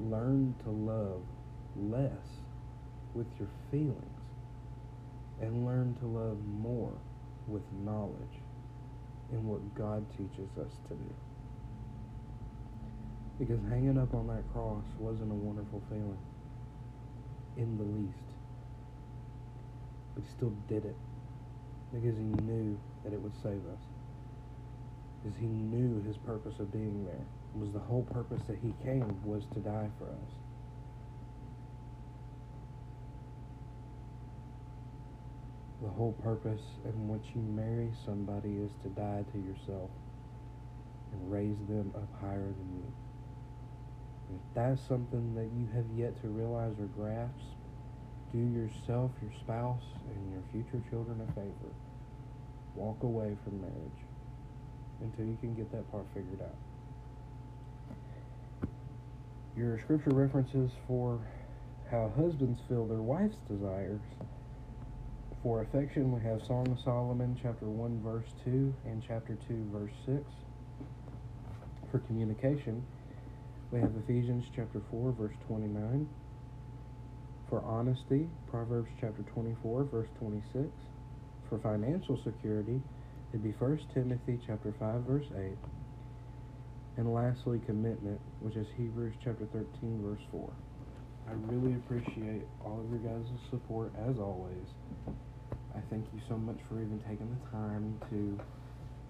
[0.00, 1.22] learn to love
[1.76, 2.42] less
[3.14, 3.98] with your feelings
[5.40, 6.92] and learn to love more
[7.46, 8.40] with knowledge
[9.32, 11.14] in what God teaches us to do.
[13.38, 16.18] Because hanging up on that cross wasn't a wonderful feeling
[17.56, 18.14] in the least.
[20.14, 20.96] But he still did it
[21.92, 23.82] because he knew that it would save us.
[25.22, 29.14] Because he knew his purpose of being there was the whole purpose that he came
[29.24, 30.32] was to die for us.
[35.82, 39.90] The whole purpose in which you marry somebody is to die to yourself
[41.12, 42.92] and raise them up higher than you.
[44.34, 47.54] If that's something that you have yet to realize or grasp,
[48.32, 51.72] do yourself, your spouse, and your future children a favor.
[52.74, 54.00] Walk away from marriage
[55.00, 56.56] until you can get that part figured out
[59.56, 61.20] your scripture references for
[61.90, 64.00] how husbands fill their wife's desires.
[65.42, 69.92] For affection, we have Song of Solomon, chapter 1, verse 2, and chapter 2, verse
[70.06, 70.18] 6.
[71.90, 72.84] For communication,
[73.70, 76.08] we have Ephesians chapter 4, verse 29.
[77.48, 80.66] For honesty, Proverbs chapter 24, verse 26.
[81.48, 82.80] For financial security,
[83.30, 85.56] it'd be 1 Timothy chapter 5, verse 8
[86.96, 90.52] And lastly, commitment, which is Hebrews chapter 13, verse 4.
[91.26, 94.66] I really appreciate all of your guys' support as always.
[95.74, 98.38] I thank you so much for even taking the time to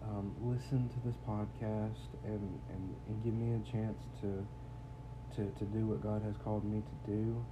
[0.08, 4.46] um, listen to this podcast and, and, and give me a chance to,
[5.36, 7.44] to to do what God has called me to do.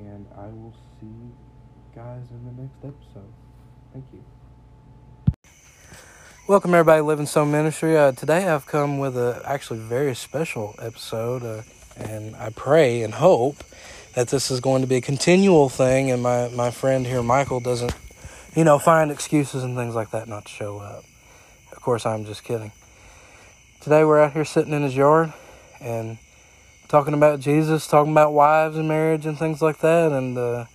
[0.00, 1.32] And I will see you
[1.94, 3.32] guys in the next episode.
[3.92, 4.43] Thank you.
[6.46, 7.96] Welcome everybody Living Stone Ministry.
[7.96, 11.62] Uh, today I've come with a actually very special episode, uh,
[11.96, 13.64] and I pray and hope
[14.14, 17.60] that this is going to be a continual thing, and my my friend here Michael
[17.60, 17.94] doesn't,
[18.54, 21.04] you know, find excuses and things like that not to show up.
[21.72, 22.72] Of course, I'm just kidding.
[23.80, 25.32] Today we're out here sitting in his yard
[25.80, 26.18] and
[26.88, 30.66] talking about Jesus, talking about wives and marriage and things like that, and uh,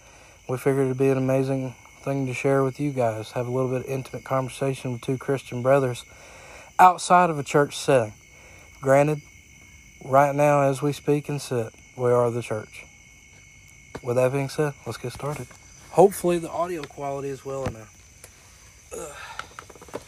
[0.48, 3.32] we figured it'd be an amazing thing to share with you guys.
[3.32, 6.06] Have a little bit of intimate conversation with two Christian brothers
[6.80, 8.14] outside of a church setting.
[8.82, 9.22] Granted,
[10.04, 12.86] right now as we speak and sit, we are the church.
[14.02, 15.48] With that being said, let's get started.
[15.92, 17.94] Hopefully, the audio quality is well enough.
[18.98, 20.02] Ugh.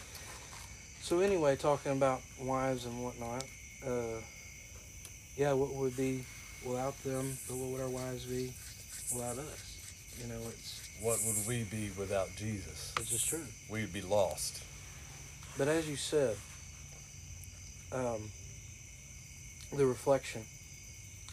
[1.02, 3.44] So, anyway, talking about wives and whatnot,
[3.86, 4.20] uh,
[5.36, 6.24] yeah, what would be
[6.64, 8.52] without them, but what would our wives be
[9.14, 10.16] without us?
[10.22, 12.92] You know, it's what would we be without Jesus?
[12.96, 13.44] This is true.
[13.68, 14.62] We'd be lost.
[15.58, 16.36] But as you said,
[17.92, 18.30] um,
[19.76, 20.42] the reflection.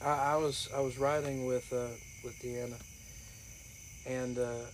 [0.04, 1.88] I, I, was I was riding with uh,
[2.24, 2.82] with Deanna,
[4.08, 4.66] and uh,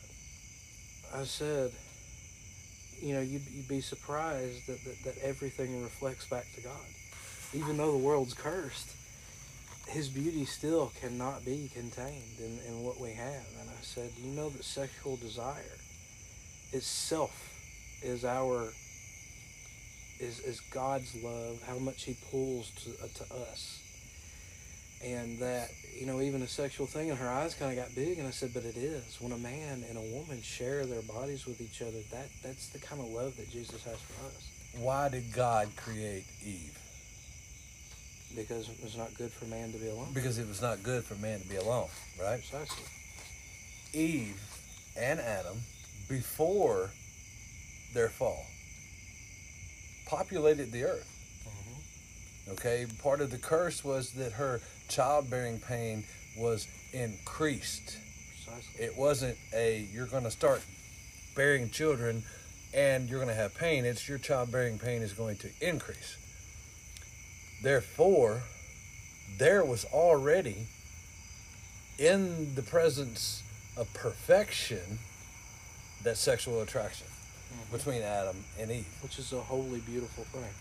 [1.13, 1.71] I said,
[3.01, 6.85] you know, you'd, you'd be surprised that, that that everything reflects back to God,
[7.53, 8.95] even though the world's cursed
[9.87, 13.45] his beauty still cannot be contained in, in what we have.
[13.61, 15.77] And I said, you know that sexual desire
[16.71, 17.51] itself
[18.03, 18.71] is our
[20.19, 23.81] is, is God's love, how much he pulls to, uh, to us.
[25.03, 28.17] And that, you know, even a sexual thing, and her eyes kind of got big,
[28.17, 29.17] and I said, but it is.
[29.19, 32.79] When a man and a woman share their bodies with each other, that that's the
[32.79, 34.49] kind of love that Jesus has for us.
[34.79, 36.79] Why did God create Eve?
[38.35, 40.09] Because it was not good for man to be alone.
[40.13, 41.87] Because it was not good for man to be alone,
[42.21, 42.39] right?
[42.39, 42.83] Precisely.
[43.93, 44.41] Eve
[44.99, 45.57] and Adam,
[46.09, 46.91] before
[47.93, 48.45] their fall,
[50.07, 51.09] populated the earth.
[51.47, 52.51] Mm-hmm.
[52.51, 56.03] Okay, part of the curse was that her childbearing pain
[56.37, 57.97] was increased.
[58.45, 58.85] Precisely.
[58.85, 60.61] It wasn't a you're going to start
[61.35, 62.23] bearing children
[62.73, 63.85] and you're going to have pain.
[63.85, 66.17] It's your childbearing pain is going to increase.
[67.65, 68.43] Therefore,
[69.39, 70.67] there was already
[71.97, 73.41] in the presence
[73.75, 74.99] of perfection
[76.03, 77.75] that sexual attraction mm-hmm.
[77.75, 80.53] between Adam and Eve, which is a wholly beautiful thing.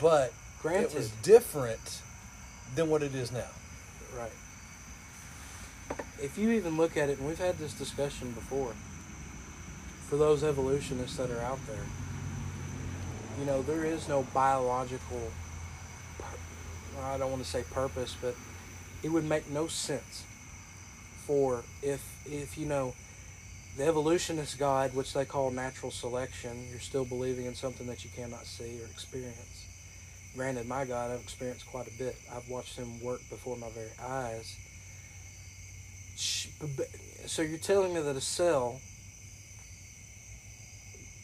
[0.00, 0.90] But Granted.
[0.90, 2.02] it was different
[2.74, 3.52] than what it is now.
[4.18, 4.32] Right.
[6.20, 8.74] If you even look at it, and we've had this discussion before,
[10.08, 11.86] for those evolutionists that are out there,
[13.38, 15.30] you know, there is no biological
[17.02, 18.34] I don't want to say purpose, but
[19.02, 20.24] it would make no sense
[21.26, 22.94] for if if you know
[23.76, 28.10] the evolutionist God, which they call natural selection, you're still believing in something that you
[28.14, 29.66] cannot see or experience.
[30.36, 32.16] Granted, my God, I've experienced quite a bit.
[32.34, 34.56] I've watched him work before my very eyes.
[37.26, 38.80] So you're telling me that a cell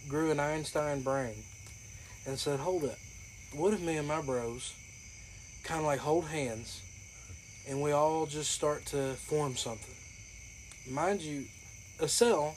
[0.08, 1.34] grew an Einstein brain
[2.26, 2.98] and said, hold up,
[3.54, 4.72] what if me and my bros
[5.66, 6.80] kind of like hold hands
[7.68, 9.94] and we all just start to form something.
[10.88, 11.44] Mind you,
[11.98, 12.54] a cell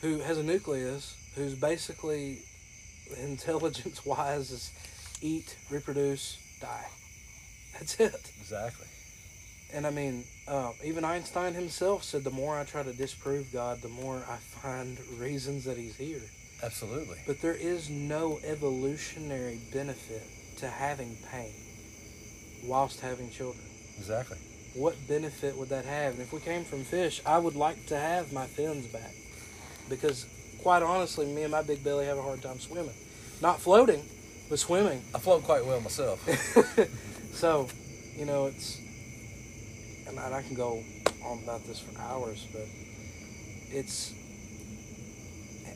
[0.00, 2.38] who has a nucleus, who's basically
[3.22, 4.72] intelligence wise is
[5.22, 6.86] eat, reproduce, die.
[7.74, 8.32] That's it.
[8.40, 8.86] Exactly.
[9.72, 13.82] And I mean, uh, even Einstein himself said the more I try to disprove God,
[13.82, 16.22] the more I find reasons that he's here.
[16.62, 17.18] Absolutely.
[17.26, 20.22] But there is no evolutionary benefit
[20.58, 21.65] to having pain
[22.64, 23.64] whilst having children.
[23.98, 24.38] Exactly.
[24.74, 26.14] What benefit would that have?
[26.14, 29.14] And if we came from fish, I would like to have my fins back.
[29.88, 30.26] Because,
[30.62, 32.94] quite honestly, me and my big belly have a hard time swimming.
[33.40, 34.04] Not floating,
[34.50, 35.02] but swimming.
[35.14, 36.20] I float quite well myself.
[37.32, 37.68] so,
[38.16, 38.80] you know, it's.
[40.08, 40.82] And I can go
[41.24, 42.66] on about this for hours, but
[43.70, 44.12] it's.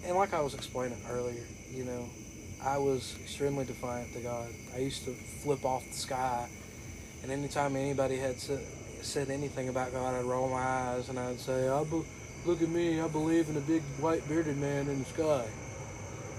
[0.05, 2.09] And like I was explaining earlier, you know,
[2.63, 4.49] I was extremely defiant to God.
[4.75, 6.49] I used to flip off the sky
[7.23, 8.61] and anytime anybody had said,
[9.03, 12.05] said anything about God, I'd roll my eyes and I'd say, I be-
[12.47, 13.01] "Look at me!
[13.01, 15.45] I believe in a big white bearded man in the sky."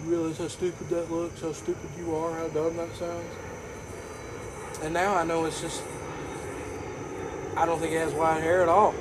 [0.04, 1.42] You realize how stupid that looks?
[1.42, 2.34] How stupid you are?
[2.36, 3.36] How dumb that sounds?
[4.82, 5.84] And now I know it's just.
[7.56, 8.96] I don't think he has white hair at all.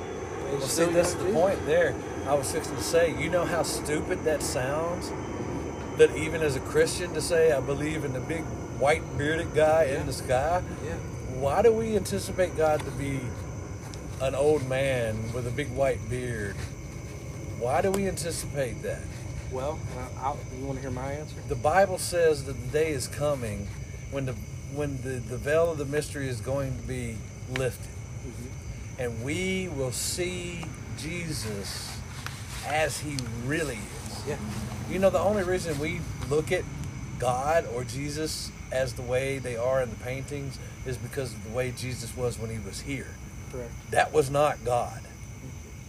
[0.51, 1.33] Well, see, that's the Jesus.
[1.41, 1.95] point there.
[2.27, 5.11] I was fixing to say, you know how stupid that sounds?
[5.97, 8.43] That even as a Christian to say, I believe in the big
[8.77, 10.01] white bearded guy Yeah.
[10.01, 10.61] in the sky.
[10.85, 10.95] Yeah.
[11.41, 13.19] Why do we anticipate God to be
[14.21, 16.55] an old man with a big white beard?
[17.57, 19.01] Why do we anticipate that?
[19.51, 21.37] Well, I- I'll, you want to hear my answer?
[21.47, 23.67] The Bible says that the day is coming
[24.11, 24.33] when the
[24.75, 27.17] when the, the veil of the mystery is going to be
[27.49, 27.89] lifted.
[27.89, 29.01] Mm-hmm.
[29.01, 30.65] And we will see
[30.99, 31.91] Jesus
[32.67, 34.27] as he really is.
[34.27, 34.37] Yeah.
[34.91, 36.63] You know, the only reason we look at
[37.17, 41.51] God or Jesus as the way they are in the paintings is because of the
[41.51, 43.15] way Jesus was when he was here.
[43.51, 43.71] Correct.
[43.91, 45.01] That was not God.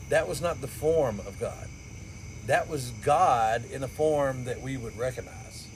[0.09, 1.69] That was not the form of God.
[2.47, 5.69] That was God in a form that we would recognize.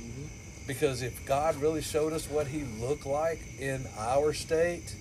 [0.66, 4.96] Because if God really showed us what he looked like in our state,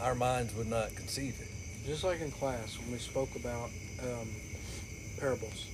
[0.00, 1.86] our minds would not conceive it.
[1.86, 3.70] Just like in class when we spoke about
[4.02, 4.28] um,
[5.20, 5.66] parables,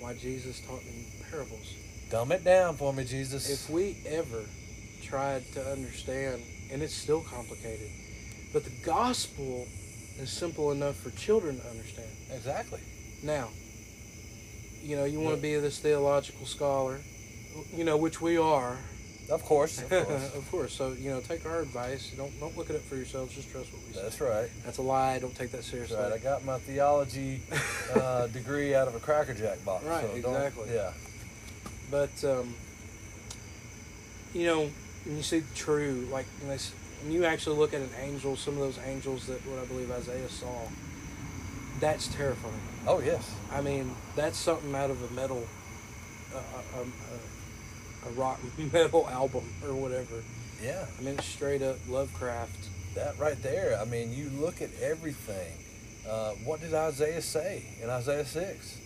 [0.00, 1.74] why Jesus taught in parables.
[2.10, 3.48] Dumb it down for me, Jesus.
[3.48, 4.44] If we ever
[5.10, 6.40] tried to understand,
[6.72, 7.90] and it's still complicated,
[8.52, 9.66] but the gospel
[10.18, 12.08] is simple enough for children to understand.
[12.32, 12.80] exactly.
[13.22, 13.48] Now,
[14.82, 17.00] you know, you want to be this theological scholar,
[17.76, 18.78] you know, which we are,
[19.28, 19.82] Of course.
[19.82, 20.34] Of course.
[20.40, 20.72] of course.
[20.72, 22.12] So you know, take our advice.
[22.16, 23.34] Don't don't look at it for yourselves.
[23.34, 24.02] Just trust what we say.
[24.02, 24.48] That's right.
[24.64, 25.18] That's a lie.
[25.18, 25.96] Don't take that seriously.
[25.96, 26.12] right.
[26.12, 27.42] I got my theology
[27.94, 29.84] uh, degree out of a Cracker Jack box.
[29.84, 30.68] Right, so exactly.
[30.74, 30.92] Yeah.
[31.90, 32.54] But um,
[34.34, 34.70] you know,
[35.04, 36.62] when you see true, like when, they,
[37.02, 39.90] when you actually look at an angel, some of those angels that what I believe
[39.90, 40.62] Isaiah saw,
[41.80, 42.54] that's terrifying.
[42.86, 43.34] Oh yes.
[43.52, 45.46] I mean, that's something out of a metal,
[46.34, 46.38] uh,
[46.76, 48.38] a, a, a rock
[48.72, 50.22] metal album or whatever.
[50.62, 50.86] Yeah.
[50.98, 52.68] I mean, straight up Lovecraft.
[52.96, 53.78] That right there.
[53.80, 55.52] I mean, you look at everything.
[56.08, 58.80] Uh, what did Isaiah say in Isaiah six?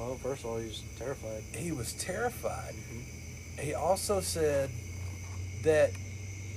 [0.00, 1.42] Well, first of all, he's terrified.
[1.54, 2.74] He was terrified.
[3.60, 4.70] He also said
[5.62, 5.90] that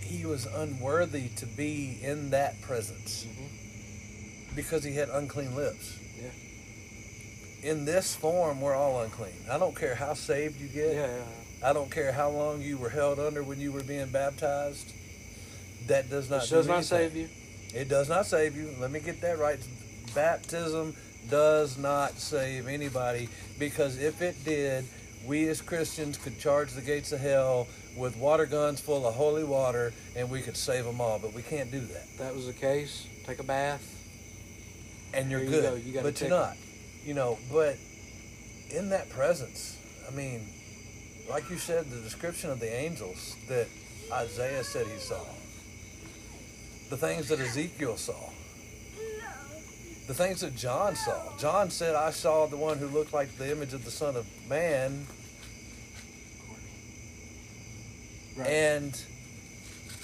[0.02, 4.56] he was unworthy to be in that presence Mm-hmm.
[4.56, 5.98] because he had unclean lips.
[6.22, 7.70] Yeah.
[7.72, 9.34] In this form, we're all unclean.
[9.50, 10.84] I don't care how saved you Yeah.
[10.84, 10.94] get.
[10.96, 11.24] yeah.
[11.70, 14.92] I don't care how long you were held under when you were being baptized.
[15.88, 16.98] That does not It do does not anything.
[16.98, 17.30] save you.
[17.74, 18.70] It does not save you.
[18.80, 19.60] Let me get that right.
[20.14, 20.96] Baptism
[21.30, 24.86] does not save anybody because if it did,
[25.26, 29.44] we as Christians could charge the gates of hell with water guns full of holy
[29.44, 31.20] water and we could save them all.
[31.20, 32.04] But we can't do that.
[32.12, 33.90] If that was the case, take a bath.
[35.14, 35.64] And you're you good.
[35.64, 35.76] go.
[35.76, 36.58] You but you're not.
[37.06, 37.78] You know, but
[38.70, 39.78] in that presence,
[40.08, 40.48] I mean,
[41.30, 43.68] like you said, the description of the angels that
[44.12, 45.24] Isaiah said he saw,
[46.90, 48.30] the things that Ezekiel saw,
[50.08, 51.36] the things that John saw.
[51.38, 54.26] John said, I saw the one who looked like the image of the Son of
[54.50, 55.06] Man,
[58.36, 58.48] Right.
[58.48, 59.02] and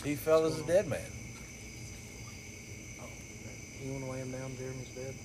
[0.04, 1.02] he fell as a dead man.
[3.02, 3.06] Oh,
[3.84, 5.16] you want to lay him down, Jeremy's bed?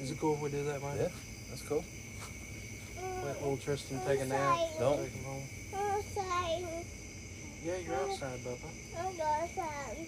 [0.00, 0.96] Is it cool if we do that, Mike?
[0.98, 1.08] Yeah,
[1.50, 1.84] that's cool.
[3.24, 4.58] Let little Tristan take a nap.
[4.78, 5.02] Don't.
[5.02, 5.42] Take him home.
[5.74, 6.84] Outside.
[7.64, 8.68] Yeah, you're outside, Bubba.
[8.96, 10.06] I'm outside.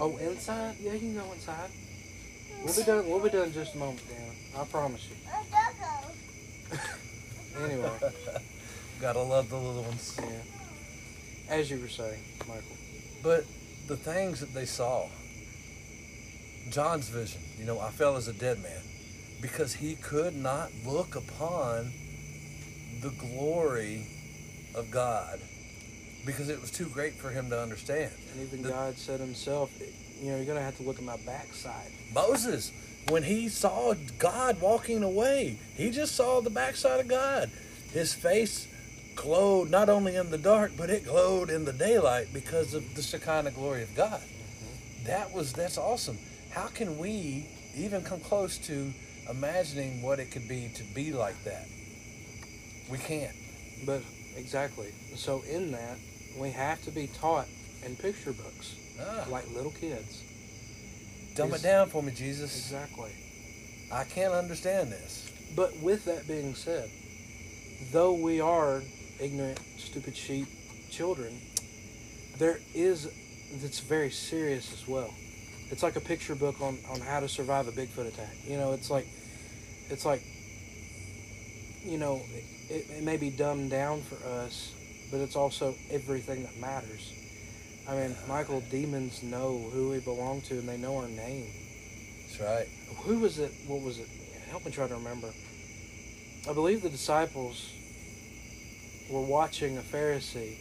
[0.00, 0.76] Oh, inside?
[0.80, 1.70] Yeah, you can go inside.
[2.64, 3.08] We'll be done.
[3.08, 4.34] We'll be done in just a moment, Dan.
[4.58, 5.16] I promise you.
[5.30, 6.74] Oh,
[7.64, 7.90] anyway,
[9.00, 10.18] Gotta love the little ones.
[10.18, 11.54] yeah.
[11.54, 12.76] As you were saying, Michael.
[13.22, 13.44] But
[13.88, 15.08] the things that they saw,
[16.70, 18.82] John's vision, you know, I fell as a dead man
[19.40, 21.92] because he could not look upon
[23.00, 24.06] the glory
[24.74, 25.40] of God
[26.24, 28.12] because it was too great for him to understand.
[28.32, 29.70] And even The- God said Himself,
[30.20, 31.90] you know, you're gonna have to look at my backside.
[32.12, 32.72] Moses,
[33.08, 37.50] when he saw God walking away, he just saw the backside of God.
[37.92, 38.66] His face
[39.16, 43.02] glowed not only in the dark, but it glowed in the daylight because of the
[43.02, 44.20] Shekinah glory of God.
[44.20, 45.04] Mm-hmm.
[45.06, 46.18] That was that's awesome.
[46.50, 48.92] How can we even come close to
[49.28, 51.66] imagining what it could be to be like that?
[52.90, 53.36] We can't.
[53.86, 54.02] But
[54.36, 54.92] exactly.
[55.14, 55.98] So in that,
[56.38, 57.46] we have to be taught
[57.84, 60.22] in picture books, Ah, like little kids.
[61.34, 62.56] dumb it is- down for me, Jesus.
[62.56, 63.12] Exactly.
[63.92, 65.28] I can't understand this.
[65.56, 66.90] But with that being said,
[67.92, 68.82] though we are
[69.18, 70.46] ignorant, stupid sheep
[70.90, 71.40] children,
[72.38, 73.08] there is
[73.60, 75.12] that's very serious as well.
[75.70, 78.32] It's like a picture book on, on how to survive a Bigfoot attack.
[78.46, 79.06] You know, it's like
[79.88, 80.22] it's like
[81.82, 82.20] you know,
[82.68, 84.72] it, it may be dumbed down for us
[85.10, 87.12] but it's also everything that matters.
[87.88, 91.50] I mean, Michael, demons know who we belong to and they know our name.
[92.26, 92.68] That's right.
[93.04, 93.52] Who was it?
[93.66, 94.08] What was it?
[94.48, 95.30] Help me try to remember.
[96.48, 97.72] I believe the disciples
[99.10, 100.56] were watching a Pharisee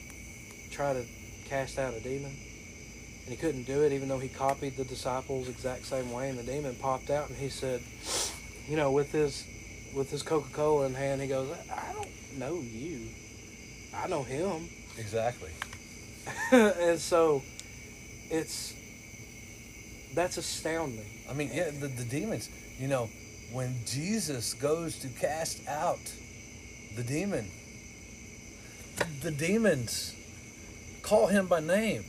[0.72, 1.06] try to
[1.46, 2.32] cast out a demon.
[2.32, 6.30] And he couldn't do it, even though he copied the disciples exact same way.
[6.30, 7.82] And the demon popped out, and he said,
[8.68, 9.46] you know, with his
[9.94, 13.10] with his Coca Cola in hand, he goes, "I don't know you.
[13.94, 15.52] I know him." Exactly.
[16.52, 17.44] and so,
[18.30, 18.76] it's
[20.14, 21.06] that's astounding.
[21.30, 23.10] I mean, yeah, the, the demons, you know,
[23.52, 26.00] when Jesus goes to cast out
[26.96, 27.50] the demon,
[29.22, 30.16] the demons
[31.02, 32.04] call him by name.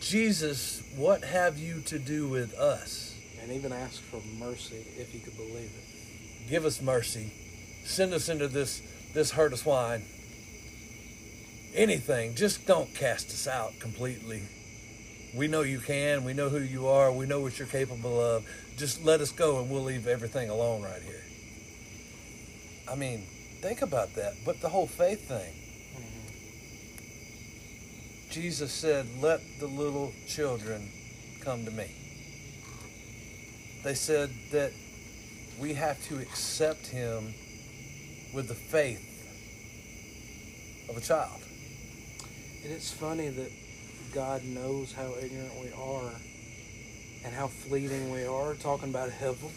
[0.00, 3.16] Jesus, what have you to do with us?
[3.42, 6.48] And even ask for mercy if you could believe it.
[6.48, 7.32] Give us mercy.
[7.84, 8.82] Send us into this
[9.14, 10.04] this herd of swine.
[11.74, 14.42] Anything, just don't cast us out completely.
[15.34, 16.24] We know you can.
[16.24, 17.12] We know who you are.
[17.12, 18.46] We know what you're capable of.
[18.76, 21.24] Just let us go and we'll leave everything alone right here.
[22.90, 23.26] I mean,
[23.60, 24.34] think about that.
[24.44, 25.54] But the whole faith thing.
[25.96, 26.28] Mm-hmm.
[28.30, 30.88] Jesus said, Let the little children
[31.40, 31.90] come to me.
[33.84, 34.72] They said that
[35.58, 37.34] we have to accept him
[38.34, 39.04] with the faith
[40.88, 41.42] of a child.
[42.70, 43.50] It's funny that
[44.12, 46.12] God knows how ignorant we are
[47.24, 48.54] and how fleeting we are.
[48.54, 49.50] Talking about hevel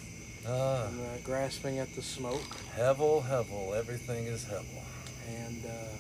[0.48, 2.42] Ah, and uh, grasping at the smoke.
[2.76, 4.82] hevel, hevel, everything is hevel.
[5.28, 5.96] And uh,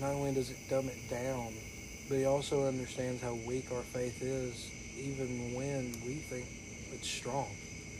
[0.00, 1.54] not only does it dumb it down,
[2.08, 6.46] but he also understands how weak our faith is, even when we think
[6.92, 7.48] it's strong.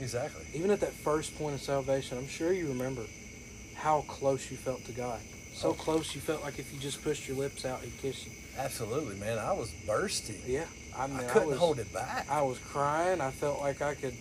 [0.00, 0.44] Exactly.
[0.52, 3.06] Even at that first point of salvation, I'm sure you remember
[3.74, 5.20] how close you felt to God.
[5.60, 8.32] So close you felt like if you just pushed your lips out, He'd kiss you.
[8.56, 9.38] Absolutely, man.
[9.38, 10.40] I was bursting.
[10.46, 10.64] Yeah,
[10.96, 12.26] I mean, I I, couldn't was, hold it back.
[12.30, 13.20] I was crying.
[13.20, 14.14] I felt like I could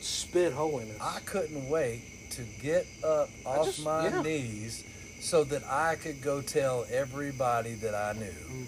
[0.00, 0.98] spit holiness.
[1.00, 2.02] I couldn't wait
[2.32, 4.20] to get up off just- my yeah.
[4.22, 4.82] knees
[5.20, 8.64] so that I could go tell everybody that I knew hmm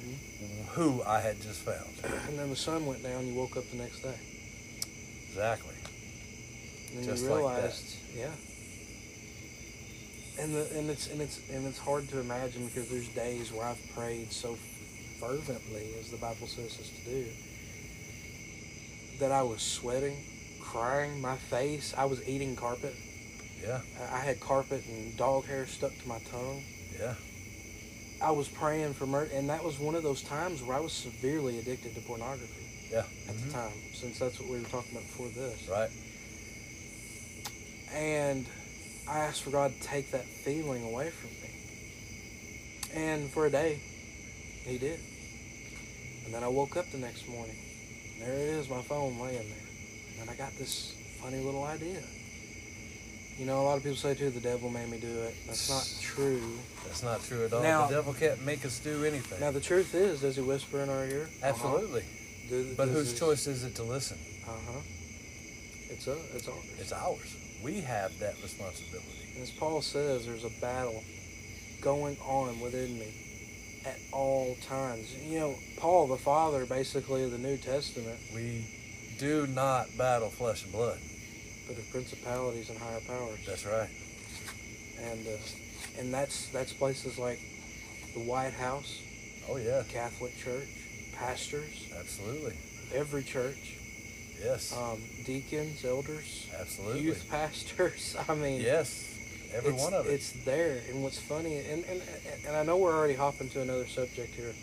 [0.74, 1.90] who I had just found.
[2.28, 3.26] And then the sun went down.
[3.26, 4.14] You woke up the next day,
[5.28, 5.74] Exactly.
[6.94, 7.62] and Just you like that.
[7.62, 8.30] realized, yeah.
[10.39, 13.66] And the and it's and it's and it's hard to imagine because there's days where
[13.66, 14.57] I've prayed so
[15.19, 17.27] fervently, as the Bible says us to do,
[19.19, 20.16] that I was sweating,
[20.61, 21.93] crying, my face.
[21.97, 22.94] I was eating carpet.
[23.62, 23.81] Yeah.
[24.11, 26.62] I- had carpet and dog hair stuck to my tongue.
[26.98, 27.15] Yeah.
[28.23, 30.93] I was praying for mercy, and that was one of those times where I was
[30.94, 33.05] severely addicted to pornography Yeah.
[33.28, 33.47] at Mhm.
[33.47, 35.69] the time, since that's what we were talking about before this.
[35.69, 35.90] Right.
[37.93, 38.47] And
[39.10, 41.50] I asked for God to take that feeling away from me.
[42.94, 43.80] And for a day,
[44.64, 45.00] He did.
[46.24, 47.56] And then I woke up the next morning.
[48.20, 50.20] There it is, my phone laying there.
[50.20, 52.02] And I got this funny little idea.
[53.36, 55.34] You know, a lot of people say too, the devil made me do it.
[55.46, 56.58] That's not true.
[56.84, 57.62] That's not true at all.
[57.62, 59.40] Now- the devil can't make us do anything.
[59.40, 61.28] Now the truth is, does he whisper in our ear?
[61.42, 62.04] Absolutely.
[62.48, 64.18] Do, But whose choice is it to listen?
[64.46, 64.80] Uh huh.
[65.88, 66.64] It's a, it's ours.
[66.78, 67.36] It's ours.
[67.62, 69.06] We have that responsibility.
[69.34, 71.02] And as Paul says, there's a battle
[71.80, 73.12] going on within me
[73.86, 75.14] at all times.
[75.24, 78.66] You know, Paul, the father, basically of the New Testament, We
[79.18, 80.98] do not battle flesh and blood.
[81.68, 83.38] but of principalities and higher powers.
[83.46, 83.88] That's right.
[85.00, 85.30] And uh,
[85.98, 87.38] and that's that's places like
[88.14, 89.00] the White House,
[89.48, 89.82] Oh yeah.
[89.88, 90.68] Catholic Church,
[91.14, 92.54] pastors, Absolutely.
[92.94, 93.76] every church,
[94.42, 94.74] Yes.
[94.76, 97.02] um, deacons, elders, Absolutely.
[97.02, 98.16] youth pastors.
[98.28, 99.06] I mean, Yes.
[99.52, 100.10] Every one of it.
[100.10, 102.00] It's there, and what's funny, and, and
[102.46, 104.54] and I know we're already hopping to another subject here,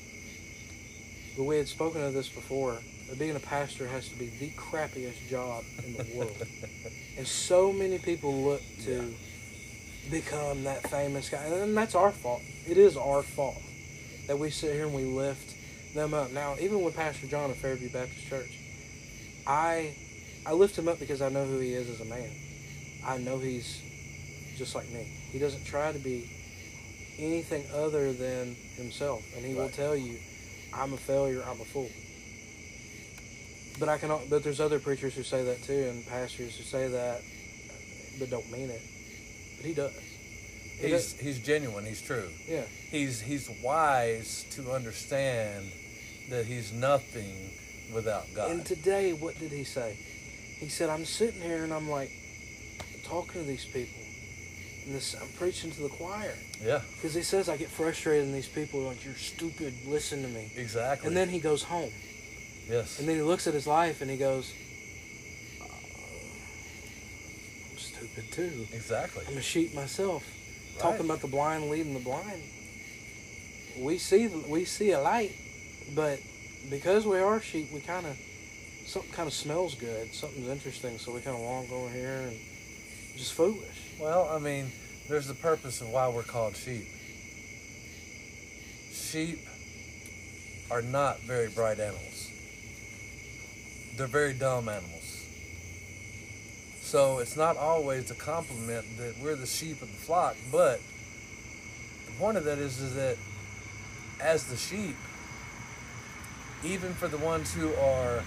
[1.35, 2.79] but we had spoken of this before.
[3.17, 6.37] Being a pastor has to be the crappiest job in the world,
[7.17, 9.13] and so many people look to
[10.09, 12.41] become that famous guy, and that's our fault.
[12.65, 13.61] It is our fault
[14.27, 15.53] that we sit here and we lift
[15.93, 16.31] them up.
[16.31, 18.56] Now, even with Pastor John of Fairview Baptist Church,
[19.47, 19.95] I
[20.45, 22.29] I lift him up because I know who he is as a man.
[23.05, 23.81] I know he's
[24.57, 25.07] just like me.
[25.31, 26.29] He doesn't try to be
[27.17, 30.19] anything other than himself, and he will tell you,
[30.73, 31.43] "I'm a failure.
[31.47, 31.89] I'm a fool."
[33.79, 34.09] But I can.
[34.29, 37.21] But there's other preachers who say that too, and pastors who say that,
[38.19, 38.81] but don't mean it.
[39.57, 39.93] But he does.
[40.79, 41.85] He he's does- he's genuine.
[41.85, 42.29] He's true.
[42.47, 42.63] yeah.
[42.91, 45.71] He's he's wise to understand
[46.29, 47.51] that he's nothing
[47.93, 48.51] without God.
[48.51, 49.97] And today, what did he say?
[50.59, 52.11] He said, I'm sitting here and I'm like
[53.03, 54.01] talking to these people.
[54.85, 56.34] And this, I'm preaching to the choir
[56.64, 59.73] Yeah, because he says I get frustrated and these people are like, "You're stupid.
[59.85, 61.07] Listen to me." exactly.
[61.07, 61.91] And then he goes home,
[62.69, 64.53] yes, and then he looks at his life and he goes,
[65.59, 65.65] "Uh,
[67.69, 68.65] "I'm stupid too.
[68.72, 69.26] exactly.
[69.27, 70.81] I'm a sheep myself." Right.
[70.81, 72.41] Talking about the blind leading the blind.
[73.77, 75.35] We see we see a light,
[75.95, 76.19] but
[76.69, 78.18] because we are sheep, we kind of
[78.85, 80.14] something kind of smells good.
[80.14, 82.38] Something's interesting, so we kind of walk over here and
[83.15, 83.94] just foolish.
[83.99, 84.72] Well, I mean,
[85.10, 86.88] there's the purpose of why we're called sheep.
[88.91, 89.39] Sheep
[90.69, 92.31] are not very bright animals.
[93.95, 95.26] They're very dumb animals.
[96.81, 100.80] So it's not always a compliment that we're the sheep of the flock, but
[102.06, 103.18] the point of that is, is that
[104.22, 104.95] as the sheep,
[106.63, 108.23] even for the ones who are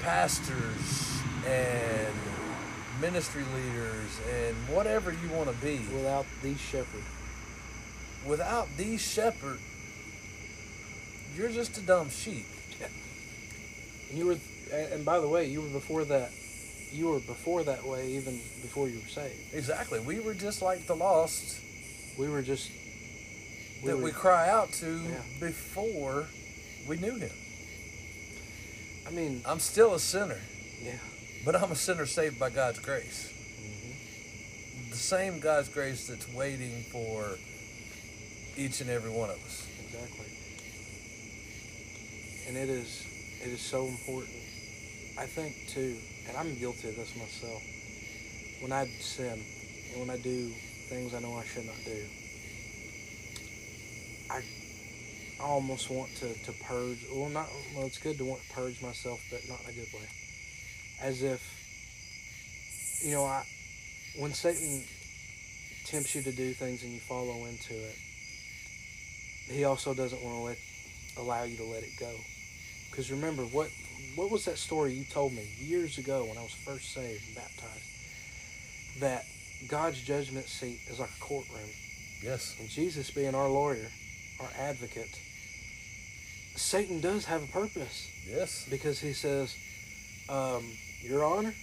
[0.00, 2.14] pastors and
[3.00, 7.02] ministry leaders and whatever you want to be, Without the shepherd,
[8.26, 9.58] without the shepherd,
[11.36, 12.46] you're just a dumb sheep.
[14.10, 14.36] and you were,
[14.72, 16.30] and and by the way, you were before that.
[16.90, 19.52] You were before that way, even before you were saved.
[19.52, 20.00] Exactly.
[20.00, 21.60] We were just like the lost
[22.18, 22.70] We were just.
[23.82, 25.20] We that were, we cry out to Yeah.
[25.38, 26.26] before
[26.88, 27.30] we knew him.
[29.06, 30.40] I mean, I'm still a sinner,
[30.82, 30.98] yeah.
[31.44, 33.30] but I'm a sinner saved by God's grace.
[33.60, 37.38] hmm The same God's grace that's waiting for
[38.56, 39.66] each and every one of us.
[39.84, 40.26] Exactly.
[42.48, 43.06] And it is
[43.42, 44.34] it is so important.
[45.18, 45.96] I think too,
[46.28, 47.62] and I'm guilty of this myself.
[48.60, 49.38] When I sin
[49.92, 50.48] and when I do
[50.88, 52.02] things I know I should not do,
[54.30, 54.42] I
[55.40, 58.82] I almost want to, to purge well not well it's good to want to purge
[58.82, 60.08] myself but not in a good way.
[61.00, 61.40] As if
[63.04, 63.44] you know, I
[64.18, 64.82] when Satan
[65.84, 67.96] tempts you to do things and you follow into it,
[69.50, 70.58] he also doesn't want to let
[71.16, 72.12] allow you to let it go.
[72.90, 73.70] Because remember what
[74.16, 77.36] what was that story you told me years ago when I was first saved and
[77.36, 79.00] baptized?
[79.00, 79.24] That
[79.68, 81.68] God's judgment seat is like a courtroom,
[82.22, 82.56] Yes.
[82.58, 83.86] and Jesus being our lawyer,
[84.40, 85.20] our advocate.
[86.60, 88.66] Satan does have a purpose Yes.
[88.68, 89.56] because he says,
[90.28, 90.64] um,
[91.00, 91.54] "Your Honor,"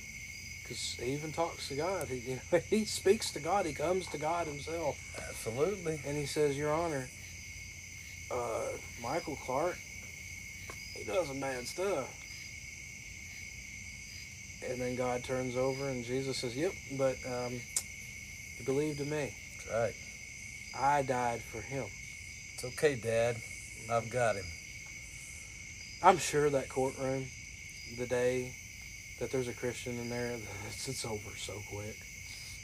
[0.64, 2.08] because he even talks to God.
[2.08, 3.66] He, you know, he speaks to God.
[3.66, 4.98] He comes to God himself.
[5.30, 6.00] Absolutely.
[6.08, 7.08] And he says, Your Honor,
[8.32, 8.68] uh,
[9.02, 9.78] Michael Clark,
[10.96, 12.10] he does some bad stuff.
[14.68, 17.60] And then God turns over and Jesus says, Yep, but um,
[18.58, 19.32] he believed in me.
[19.70, 19.94] That's right.
[20.84, 21.86] I died for him.
[22.56, 23.36] It's okay, Dad.
[23.92, 24.46] I've got him.
[26.04, 27.26] I'm sure that courtroom,
[27.98, 28.54] the day
[29.20, 31.96] that there's a Christian in there, it's, it's over so quick.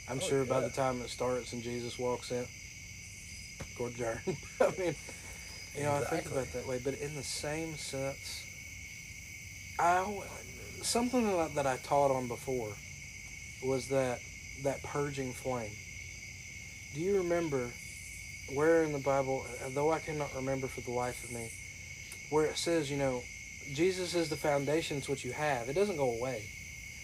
[0.08, 2.44] I'm Oh, sure by the time it starts and Jesus walks in,
[3.78, 4.36] court adjourned.
[4.60, 4.94] I mean,
[5.76, 6.80] you know, I think about that way.
[6.82, 8.44] But in the same sense,
[9.78, 10.04] I
[10.82, 12.72] something that I, that I taught on before
[13.64, 14.18] was that
[14.64, 15.70] that purging flame.
[16.94, 17.70] Do you remember
[18.54, 21.50] where in the Bible, though I cannot remember for the life of me,
[22.32, 23.22] where it says, you know,
[23.74, 25.68] Jesus is the foundation, it's what you have.
[25.68, 26.42] It doesn't go away.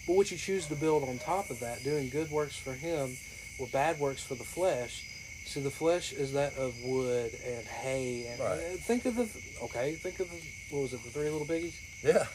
[0.07, 3.15] But what you choose to build on top of that, doing good works for Him
[3.59, 5.05] or bad works for the flesh.
[5.45, 8.25] See, the flesh is that of wood and hay.
[8.31, 8.59] And, Right.
[8.59, 9.29] uh, think of the,
[9.65, 10.37] okay, think of the,
[10.71, 11.75] what was it, the three little biggies?
[12.03, 12.25] Yeah.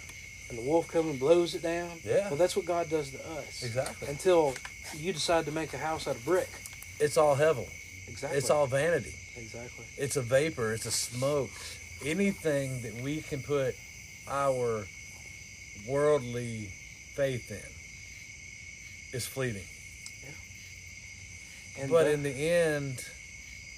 [0.48, 1.90] And the wolf comes and blows it down.
[2.04, 2.28] Yeah.
[2.28, 3.62] Well, that's what God does to us.
[3.64, 4.08] Exactly.
[4.08, 4.54] Until
[4.96, 6.48] you decide to make a house out of brick.
[7.00, 7.66] It's all hevel.
[8.06, 8.38] Exactly.
[8.38, 9.14] It's all vanity.
[9.36, 9.84] Exactly.
[9.96, 10.72] It's a vapor.
[10.74, 11.50] It's a smoke.
[12.04, 13.74] Anything that we can put
[14.28, 14.86] our
[15.88, 16.70] worldly
[17.14, 19.64] faith in is fleeting.
[21.78, 23.04] And but that- in the end,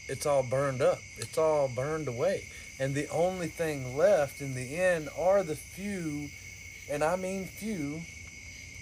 [0.09, 1.01] it's all burned up.
[1.19, 2.45] It's all burned away.
[2.79, 6.29] And the only thing left in the end are the few,
[6.91, 8.03] and I mean few,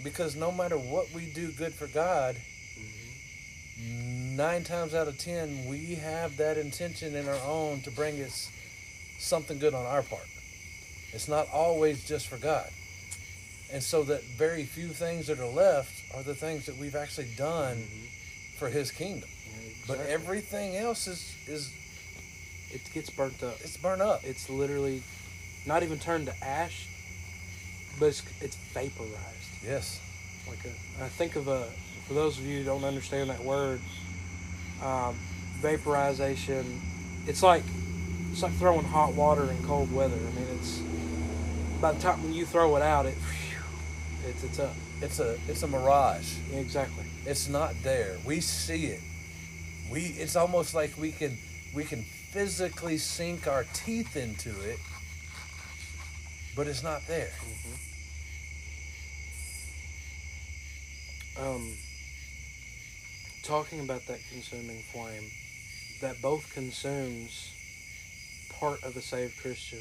[0.03, 2.37] because no matter what we do good for God,
[2.79, 4.37] mm-hmm.
[4.37, 8.51] nine times out of ten, we have that intention in our own to bring us
[9.25, 10.27] something good on our part.
[11.13, 12.69] It's not always just for God.
[13.73, 17.29] And so that very few things that are left are the things that we've actually
[17.37, 18.59] done Mhm.
[18.59, 19.29] for his kingdom.
[19.63, 21.71] Yeah, But everything else is is
[22.73, 23.61] it gets burnt up.
[23.63, 24.25] it's burnt up.
[24.25, 25.03] It's literally
[25.67, 26.87] not even turned to ash,
[27.99, 29.51] but it's, it's vaporized.
[29.65, 30.01] Yes.
[30.49, 31.71] Like a, I think of a,
[32.07, 33.81] for those of you who don't understand that word,
[34.83, 35.17] um,
[35.61, 36.81] vaporization.
[37.27, 37.63] It's like
[38.35, 40.17] it's like throwing hot water in cold weather.
[40.17, 40.79] I mean, it's
[41.81, 43.15] by the time when you throw it out, it
[44.27, 44.75] it's it's up.
[45.01, 46.35] It's a it's a mirage.
[46.53, 47.05] Exactly.
[47.27, 48.17] It's not there.
[48.27, 49.01] We see it.
[49.89, 51.39] We it's almost like we can
[51.77, 54.81] we can physically sink our teeth into it,
[56.57, 57.31] but it's not there.
[61.39, 61.75] Um,
[63.45, 65.31] talking about that consuming flame,
[66.01, 67.54] that both consumes
[68.59, 69.81] part of a saved Christian,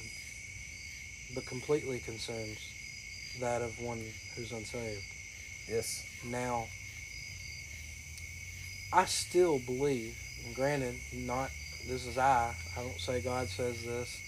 [1.33, 2.59] but completely consumes
[3.39, 4.03] that of one
[4.35, 5.03] who's unsaved.
[5.67, 6.05] Yes.
[6.25, 6.67] Now,
[8.91, 11.49] I still believe, and granted, not
[11.87, 12.53] this is I.
[12.77, 14.21] I don't say God says this,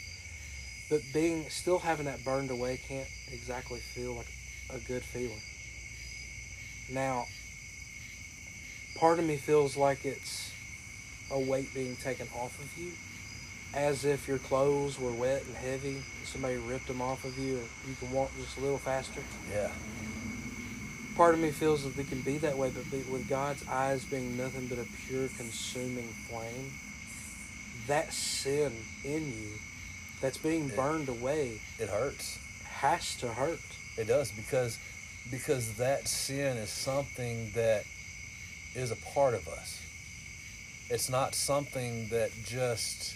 [0.89, 4.27] but being still having that burned away can't exactly feel like
[4.69, 5.41] a good feeling.
[6.91, 7.25] Now,
[8.99, 10.51] part of me feels like it's
[11.31, 12.91] a weight being taken off of you,
[13.75, 16.01] as if your clothes were wet and heavy.
[16.23, 19.21] Somebody ripped them off of you, and you can walk just a little faster
[19.51, 19.69] Yeah.
[21.15, 24.03] part of me feels that it can be that way, but be, with God's eyes
[24.05, 26.73] being nothing but a pure consuming flame,
[27.87, 28.73] that sin
[29.03, 29.51] in you
[30.21, 30.75] that's being Yeah.
[30.75, 32.37] burned away It hurts.
[32.81, 33.59] has to hurt.
[33.97, 34.77] It does because
[35.31, 37.83] because that sin is something that
[38.75, 39.79] is a part of us.
[40.89, 43.15] It's not something that just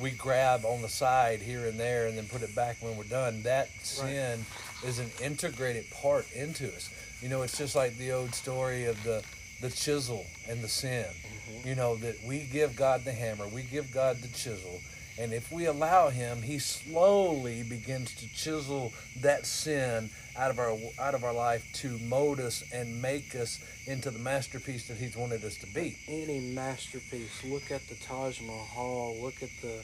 [0.00, 3.04] we grab on the side here and there and then put it back when we're
[3.04, 3.42] done.
[3.42, 4.44] That sin
[4.84, 6.90] is an integrated part into us.
[7.22, 9.22] You know, it's just like the old story of the
[9.60, 11.06] the chisel and the sin.
[11.06, 11.68] Mm-hmm.
[11.68, 14.80] You know that we give God the hammer, we give God the chisel,
[15.18, 20.76] and if we allow Him, He slowly begins to chisel that sin out of our
[20.98, 25.16] out of our life to mold us and make us into the masterpiece that He's
[25.16, 25.96] wanted us to be.
[26.08, 29.82] Any masterpiece, look at the Taj Mahal, look at the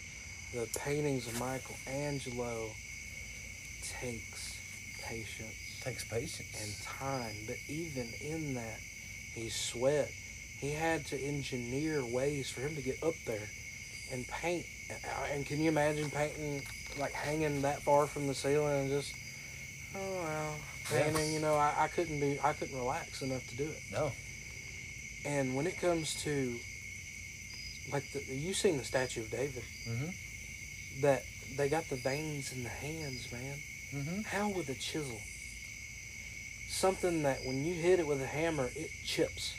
[0.52, 2.70] the paintings of Michelangelo,
[4.00, 4.58] takes
[5.06, 6.60] patience takes patience.
[6.60, 7.34] and time.
[7.46, 8.80] But even in that,
[9.34, 10.10] he sweat.
[10.58, 13.48] He had to engineer ways for him to get up there
[14.12, 14.66] and paint.
[15.32, 16.62] And can you imagine painting,
[16.98, 19.14] like hanging that far from the ceiling and just,
[19.96, 20.54] oh well,
[20.90, 21.14] painting?
[21.24, 21.32] Yes.
[21.32, 23.80] You know, I, I couldn't be, I couldn't relax enough to do it.
[23.92, 24.10] no,
[25.24, 26.56] And when it comes to,
[27.92, 29.62] like, the, you seen the statue of David?
[29.88, 30.10] mm-hmm.
[31.02, 31.22] That
[31.56, 33.54] they got the veins in the hands, man.
[33.94, 34.20] mm-hmm.
[34.22, 35.20] How with a chisel?
[36.68, 39.54] Something that when you hit it with a hammer, it chips.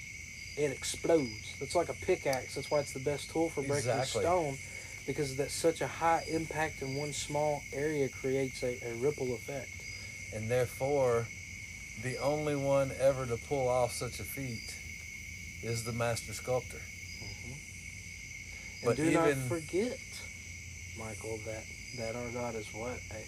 [0.58, 1.56] It explodes.
[1.62, 2.56] It's like a pickaxe.
[2.56, 4.22] That's why it's the best tool for breaking Exactly.
[4.24, 4.58] stone.
[5.08, 9.70] Because that such a high impact in one small area creates a, a ripple effect.
[10.34, 11.28] and therefore,
[12.04, 14.76] the only one ever to pull off such a feat
[15.64, 16.78] is the master sculptor.
[18.82, 20.00] And But do not even- forget,
[20.98, 21.64] Michael, that,
[21.98, 22.98] that our God is what?
[23.12, 23.24] A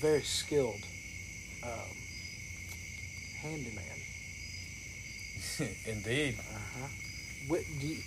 [0.00, 0.82] very skilled
[1.62, 1.96] um,
[3.40, 3.84] handyman.
[5.86, 6.34] Indeed.
[6.38, 6.88] Uh-huh.
[7.48, 8.02] What do you,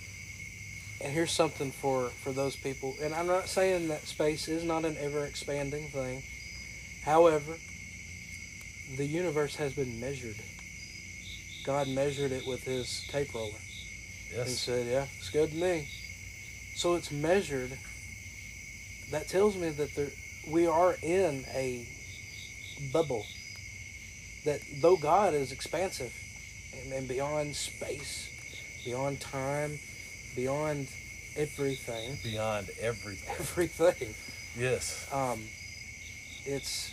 [1.00, 2.96] and here's something for for those people.
[3.02, 6.22] And I'm not saying that space is not an ever expanding thing.
[7.04, 7.54] However,
[8.96, 10.36] the universe has been measured.
[11.64, 13.52] God measured it with His tape roller
[14.36, 14.58] and Yes.
[14.60, 15.88] said, "Yeah, it's good to me."
[16.74, 17.78] So it's measured.
[19.10, 20.10] That tells me that there
[20.46, 21.86] we are in a
[22.92, 23.26] bubble.
[24.44, 26.12] That though God is expansive
[26.72, 28.28] and, and beyond space,
[28.84, 29.78] beyond time,
[30.42, 30.86] beyond
[31.36, 33.28] everything, Beyond everything.
[33.40, 34.14] everything,
[34.56, 35.08] Yes.
[35.12, 35.40] um,
[36.46, 36.92] it's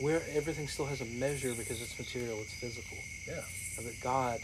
[0.00, 2.96] where everything still has a measure because it's material, it's physical.
[3.28, 3.42] Yeah.
[3.76, 4.40] But God,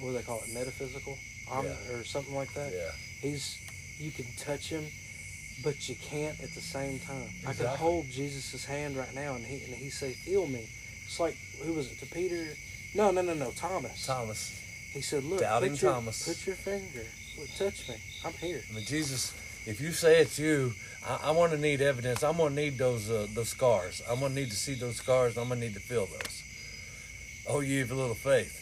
[0.00, 1.18] what do they call it, metaphysical,
[1.50, 1.92] Om- Yeah.
[1.94, 2.72] or something like that.
[2.72, 2.90] Yeah.
[3.20, 3.58] He's
[3.98, 4.84] you can touch him,
[5.62, 7.28] but you can't at the same time.
[7.42, 7.66] Exactly.
[7.66, 10.66] I can hold Jesus' hand right now, and he and he say, "Feel me."
[11.06, 11.98] It's like who was it?
[12.00, 12.42] To Peter?
[12.94, 13.50] No, no, no, no.
[13.52, 14.06] Thomas.
[14.06, 14.40] Thomas.
[14.92, 16.26] He said, "Look, Doubting put your, Thomas.
[16.26, 17.06] put your finger,
[17.56, 17.96] touch me.
[18.24, 19.32] I'm here." I mean, Jesus,
[19.66, 20.72] if you say it's you,
[21.06, 22.22] I, I want to need evidence.
[22.22, 24.02] I'm going to need those uh, those scars.
[24.08, 25.36] I'm going to need to see those scars.
[25.36, 26.42] I'm going to need to feel those.
[27.46, 28.60] Oh, ye of little faith.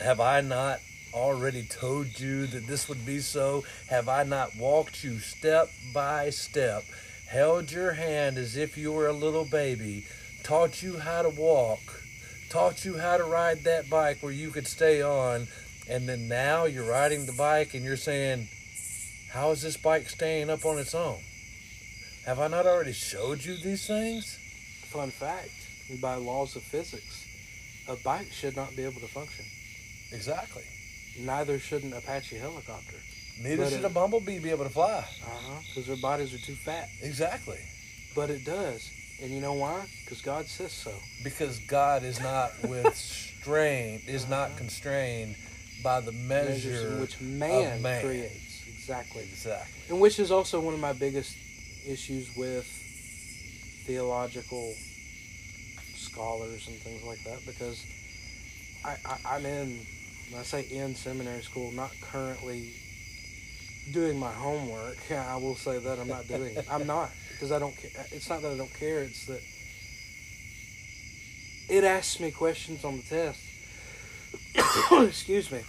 [0.00, 0.80] Have I not
[1.14, 3.64] already told you that this would be so?
[3.88, 6.84] Have I not walked you step by step,
[7.28, 10.04] held your hand as if you were a little baby,
[10.42, 12.02] taught you how to walk,
[12.48, 15.46] taught you how to ride that bike where you could stay on,
[15.88, 18.48] and then now you're riding the bike and you're saying,
[19.30, 21.18] How is this bike staying up on its own?
[22.26, 24.38] Have I not already showed you these things?
[24.90, 25.50] Fun fact:
[26.00, 27.26] by laws of physics,
[27.88, 29.44] a bike should not be able to function.
[30.12, 30.62] Exactly.
[31.18, 32.96] Neither should an Apache helicopter.
[33.42, 34.98] Neither But should it- a bumblebee be able to fly.
[34.98, 35.60] Uh huh.
[35.68, 36.88] Because their bodies are too fat.
[37.02, 37.58] Exactly.
[38.14, 38.90] But it does,
[39.22, 39.84] and you know why?
[40.04, 40.92] Because God says so.
[41.24, 44.58] Because God is not with constrained is not Uh-huh.
[44.58, 45.34] constrained
[45.82, 48.04] by the Measures measure in which man, of man.
[48.04, 48.66] creates.
[48.68, 49.22] Exactly.
[49.22, 49.82] Exactly.
[49.88, 51.36] And which is also one of my biggest
[51.86, 52.66] issues with
[53.86, 54.74] theological
[55.94, 57.84] scholars and things like that because
[58.84, 59.78] I, I, I'm in,
[60.30, 62.72] when I say in seminary school, not currently
[63.90, 64.96] doing my homework.
[65.10, 66.66] I will say that I'm not doing it.
[66.70, 67.90] I'm not because I don't care.
[68.10, 69.40] It's not that I don't care, it's that
[71.68, 73.40] it asks me questions on the test.
[74.92, 75.60] Excuse me.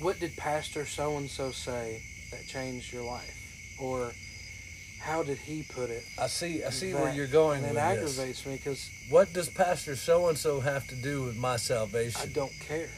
[0.00, 3.34] What did Pastor so and so say that changed your life?
[3.80, 4.12] Or
[5.00, 6.04] how did he put it?
[6.20, 6.62] I see.
[6.64, 7.82] I see that- where you're going And it this.
[8.18, 12.20] aggravates me because What does Pastor so and so have to do with my salvation?
[12.22, 12.90] I don't care.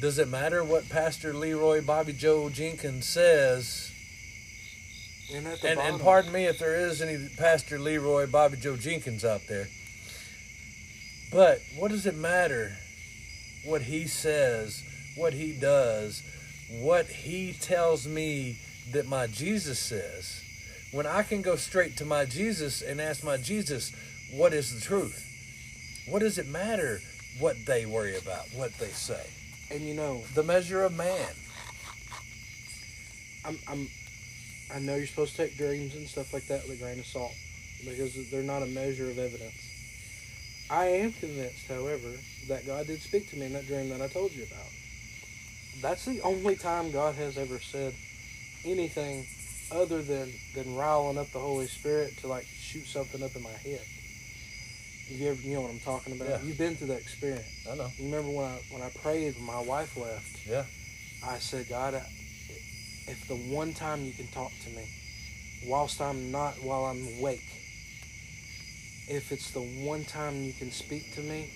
[0.00, 3.90] Does it matter what Pastor Leroy Bobby Joe Jenkins says?
[5.34, 9.42] And And, and pardon me if there is any Pastor Leroy Bobby Joe Jenkins out
[9.48, 9.68] there.
[11.30, 12.76] But what does it matter
[13.64, 14.82] what he says,
[15.16, 16.22] what he does,
[16.70, 18.58] what he tells me
[18.92, 20.44] that my Jesus says,
[20.92, 23.92] when I can go straight to my Jesus and ask my Jesus,
[24.32, 25.24] what is the truth?
[26.08, 27.00] What does it matter
[27.38, 29.24] what they worry about, what they say?
[29.70, 31.28] and you know, The measure of man.
[33.44, 33.88] I'm, I'm,
[34.74, 37.06] I know you're supposed to take dreams and stuff like that with a grain of
[37.06, 37.32] salt
[37.84, 39.54] because they're not a measure of evidence.
[40.70, 42.12] I am convinced, however,
[42.48, 44.66] that God did speak to me in that dream that I told you about.
[45.80, 47.94] That's the only time God has ever said
[48.64, 49.26] anything
[49.70, 53.52] other than than riling up the Holy Spirit to like shoot something up in my
[53.52, 53.80] head.
[55.10, 56.28] You ever, you know what I'm talking about?
[56.28, 56.38] Yeah.
[56.42, 57.66] You've been through that experience.
[57.70, 57.88] I know.
[57.96, 60.46] You remember when I when I prayed when my wife left?
[60.46, 60.64] Yeah.
[61.24, 62.06] I said, God, I-
[63.10, 64.84] if the one time you can talk to me,
[65.66, 67.40] whilst I'm not, while I'm awake,
[69.08, 71.48] if it's the one time you can speak to me,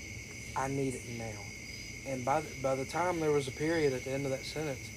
[0.57, 2.11] I need it now.
[2.11, 4.45] And by the, by the time there was a period at the end of that
[4.45, 4.91] sentence,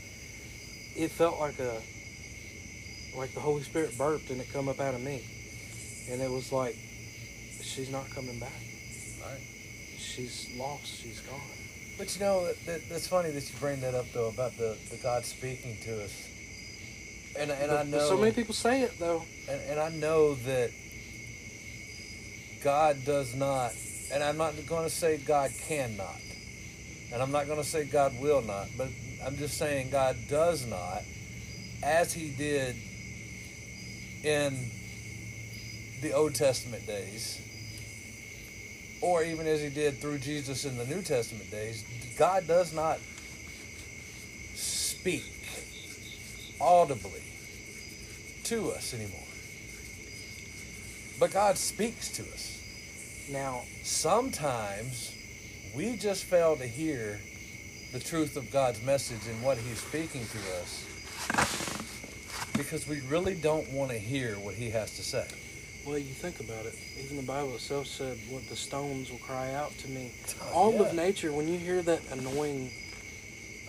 [0.96, 1.82] it felt like a
[3.16, 5.24] like the Holy Spirit burped and it come up out of me,
[6.10, 6.76] and it was like
[7.62, 8.52] she's not coming back.
[9.24, 9.40] Right.
[9.98, 10.88] She's lost.
[11.02, 11.40] She's gone.
[11.98, 14.78] But you know, that, that, that's funny that you bring that up though about the,
[14.90, 16.28] the God speaking to us.
[17.38, 19.24] And and I But- but know so many people say it though.
[19.50, 20.72] and, and I know that
[22.64, 23.74] God does not,
[24.12, 26.22] and I'm not going to say God cannot,
[27.12, 28.90] and I'm not going to say God will not, but
[29.26, 31.04] I'm just saying God does not,
[31.84, 32.76] as He did
[34.24, 34.72] in
[36.02, 37.42] the Old Testament days,
[39.02, 41.84] or even as He did through Jesus in the New Testament days.
[42.18, 43.00] God does not
[44.54, 45.24] speak
[46.60, 47.22] audibly
[48.46, 49.20] to us anymore.
[51.20, 52.55] But God speaks to us.
[53.30, 55.16] Now, Sometimes
[55.76, 57.20] we just fail to hear
[57.92, 60.86] the truth of God's message and what He's speaking to us
[62.58, 65.28] because we really don't want to hear what He has to say.
[65.86, 66.76] Well, you think about it.
[67.04, 70.12] Even the Bible itself said, "What the stones will cry out to me."
[70.42, 70.82] Oh, All yeah.
[70.82, 72.72] of nature, when you hear that annoying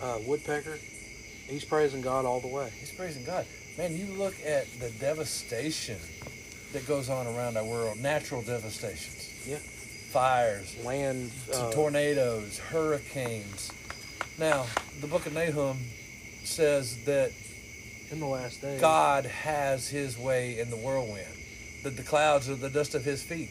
[0.01, 0.77] uh, woodpecker,
[1.47, 2.71] he's praising God all the way.
[2.79, 3.45] He's praising God.
[3.77, 5.97] Man, you look at the devastation
[6.73, 9.26] that goes on around our world natural devastations.
[9.47, 9.57] Yeah.
[10.11, 13.71] Fires, Land, uh, tornadoes, hurricanes.
[14.37, 14.65] Now,
[14.99, 15.77] the book of Nahum
[16.43, 17.31] says that
[18.11, 18.81] in the last days.
[18.81, 21.27] God has his way in the whirlwind,
[21.83, 23.49] that the clouds are the dust of his feet.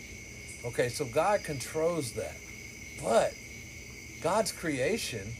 [0.64, 2.36] Okay, so God controls that.
[3.02, 3.34] But
[4.22, 5.32] God's creation,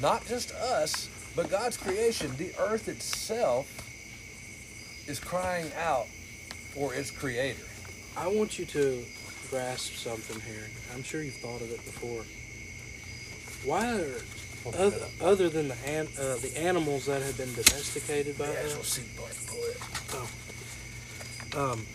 [0.00, 3.68] not just us, but God's creation, the earth itself,
[5.06, 6.06] is crying out
[6.72, 7.62] for its creator.
[8.16, 9.04] I want you to
[9.50, 10.68] grasp something here.
[10.94, 12.24] I'm sure you've thought of it before.
[13.68, 14.20] Why are
[14.78, 19.00] other, other than the an, uh, the animals that have been domesticated by The us,
[19.16, 19.64] pull
[21.56, 21.86] um,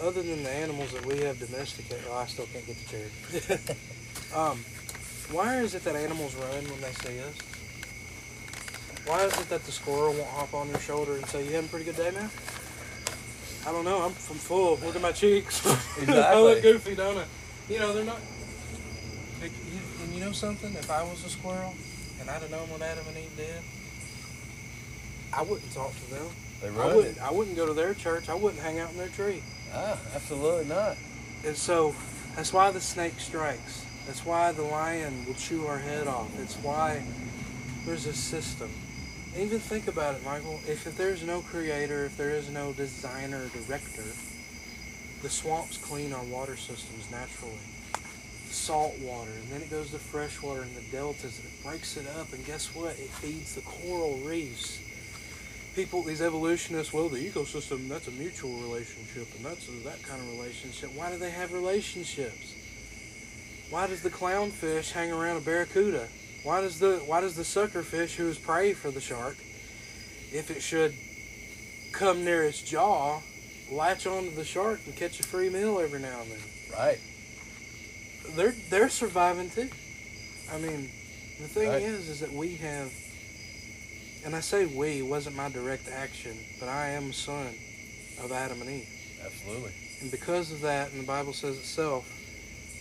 [0.00, 3.76] other than the animals that we have domesticated, oh, I still can't get the chair.
[4.36, 4.58] um,
[5.30, 7.34] why is it that animals run when they see us?
[9.06, 11.68] Why is it that the squirrel won't hop on your shoulder and say, "You having
[11.68, 12.30] a pretty good day, man"?
[13.66, 13.98] I don't know.
[13.98, 14.76] I'm, I'm full.
[14.84, 15.64] Look at my cheeks.
[15.66, 15.70] I
[16.40, 16.60] look Exactly.
[16.62, 17.24] goofy, don't I?
[17.68, 18.20] You know they're not.
[19.42, 20.72] Like, you, and you know something?
[20.74, 21.74] If I was a squirrel
[22.20, 23.62] and I'd have known what Adam and Eve did,
[25.32, 26.26] I wouldn't talk to them.
[26.62, 27.16] They I run wouldn't.
[27.18, 27.22] it.
[27.22, 28.28] I wouldn't go to their church.
[28.28, 29.42] I wouldn't hang out in their tree.
[29.74, 30.96] Ah, absolutely not.
[31.44, 31.94] And so
[32.36, 33.84] that's why the snake strikes.
[34.06, 36.30] That's why the lion will chew our head off.
[36.40, 37.02] It's why
[37.84, 38.70] there's a system.
[39.36, 40.60] Even think about it, Michael.
[40.66, 44.04] If, if there's no creator, if there is no designer, director,
[45.22, 47.58] the swamps clean our water systems naturally.
[48.50, 51.96] salt water, and then it goes to fresh water in the deltas, and it breaks
[51.96, 52.92] it up, and guess what?
[52.92, 54.80] It feeds the coral reefs.
[55.74, 60.20] People, these evolutionists, well, the ecosystem, that's a mutual relationship, and that's a, that kind
[60.20, 60.90] of relationship.
[60.94, 62.54] Why do they have relationships?
[63.70, 66.08] Why does the clownfish hang around a barracuda?
[66.44, 69.36] Why does the why does the suckerfish, who is prey for the shark,
[70.32, 70.94] if it should
[71.92, 73.20] come near its jaw,
[73.70, 76.38] latch onto the shark and catch a free meal every now and then?
[76.72, 76.98] Right.
[78.36, 79.68] they're they're surviving too.
[80.52, 80.90] I mean,
[81.40, 81.82] the thing Right.
[81.82, 82.90] is, is that we have,
[84.24, 87.54] and I say we it wasn't my direct action, but I am a son
[88.22, 88.88] of Adam and Eve,
[89.24, 89.72] Absolutely.
[90.00, 92.10] and because of that, and the Bible says itself,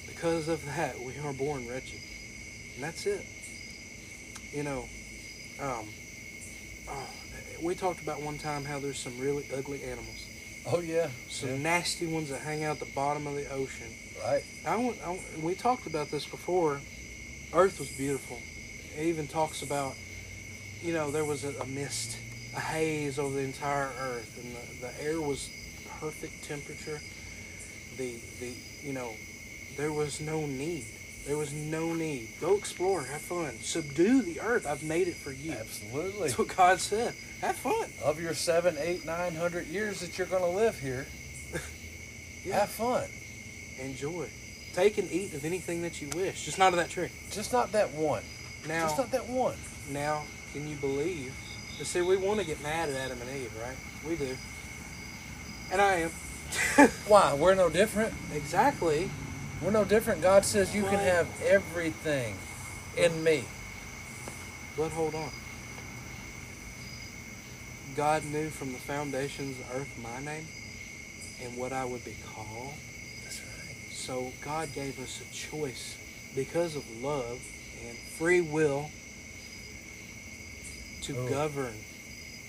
[0.07, 1.99] because of that, we are born wretched,
[2.75, 3.25] and that's it.
[4.57, 4.85] You know,
[5.61, 5.87] um,
[6.89, 7.07] oh,
[7.61, 10.25] we talked about one time how there's some really ugly animals,
[10.65, 11.09] Oh yeah.
[11.29, 11.57] some Yeah.
[11.57, 13.93] nasty ones that hang out at the bottom of the ocean.
[14.25, 14.43] Right.
[14.65, 16.81] I want, I, we talked about this before.
[17.53, 18.39] Earth was beautiful.
[18.97, 19.93] It even talks about,
[20.81, 22.17] you know, there was a, a mist,
[22.55, 25.51] a haze over the entire Earth, and the, the air was
[25.99, 26.99] perfect temperature.
[27.97, 29.13] The the you know,
[29.77, 30.87] there was no need.
[31.27, 32.29] There was no need.
[32.39, 34.65] Go explore, have fun, subdue the Earth.
[34.65, 35.51] I've made it for you.
[35.51, 36.21] Absolutely.
[36.21, 37.13] That's what God said.
[37.41, 37.89] Have fun.
[38.03, 41.05] Of your seven, eight, nine hundred years that you're going to live here,
[42.45, 42.61] Yeah.
[42.61, 43.03] have fun.
[43.79, 44.29] Enjoy.
[44.73, 46.45] Take and eat of anything that you wish.
[46.45, 47.09] Just not of that tree.
[47.31, 48.23] Just not that one.
[48.67, 48.83] Now.
[48.85, 49.55] Just not that one.
[49.91, 50.23] Now,
[50.53, 51.33] can you believe?
[51.77, 53.75] You see, we want to get mad at Adam and Eve, right?
[54.07, 54.35] We do.
[55.71, 56.09] And I am.
[57.07, 57.33] Why?
[57.33, 58.13] We're no different.
[58.33, 59.09] exactly.
[59.61, 60.21] We're no different.
[60.21, 62.35] God says you can have everything
[62.95, 63.43] in me.
[64.77, 65.31] But hold on.
[67.95, 70.45] God knew from the foundations of earth my name
[71.43, 72.73] and what I would be called.
[73.23, 73.91] That's right.
[73.91, 75.97] So God gave us a choice
[76.35, 77.39] because of love
[77.87, 78.91] and free will
[81.03, 81.27] to Oh.
[81.27, 81.73] govern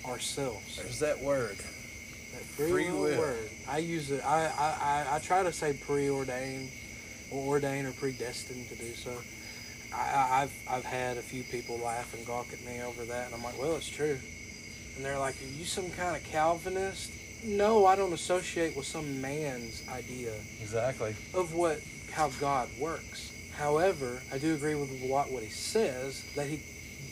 [0.07, 0.77] ourselves.
[0.77, 1.57] There's that word.
[1.57, 3.19] That free, Free will, will.
[3.19, 3.51] word.
[3.67, 4.23] I use it.
[4.25, 6.88] I, I, I, I try to say preordained or
[7.33, 9.13] ordained or predestined to do so.
[9.95, 13.35] I, I've I've had a few people laugh and gawk at me over that, and
[13.35, 14.19] I'm like, well, it's true.
[14.97, 17.13] And they're like, are you some kind of Calvinist?
[17.45, 21.15] No, I don't associate with some man's idea Exactly.
[21.35, 21.81] of what
[22.13, 23.33] how God works.
[23.57, 26.61] However, I do agree with what what he says that he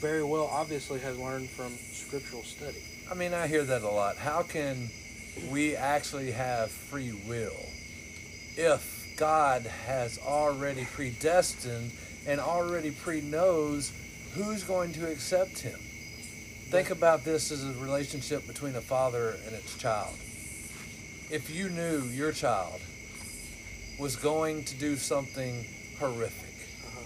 [0.00, 2.82] very well obviously has learned from scriptural study.
[3.10, 4.16] I mean, I hear that a lot.
[4.16, 4.90] How can
[5.48, 7.54] we actually have free will
[8.56, 11.90] if God has already predestined
[12.26, 13.92] and already pre knows
[14.34, 15.78] who's going to accept him?
[16.70, 20.14] Think about this as a relationship between a father and its child.
[21.30, 22.80] If you knew your child
[23.98, 25.64] was going to do something
[25.98, 26.42] horrific,
[26.86, 27.00] Uh-huh.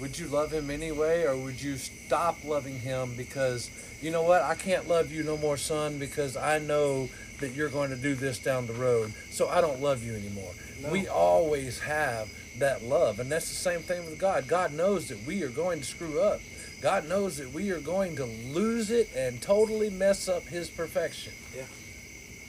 [0.00, 3.70] would you love him anyway or would you stop loving him because
[4.02, 7.08] you know what i can't love you no more son because i know
[7.40, 10.52] that you're going to do this down the road so i don't love you anymore
[10.82, 10.90] No.
[10.90, 15.24] we always have that love and that's the same thing with god god knows that
[15.26, 16.40] we are going to screw up
[16.80, 21.32] god knows that we are going to lose it and totally mess up his perfection
[21.56, 21.64] Yeah.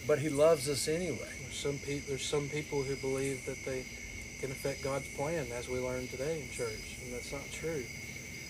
[0.08, 3.86] but he loves us anyway There's some pe- there's some people who believe that they
[4.42, 7.84] can affect God's plan, as we learned today in church, and that's not true.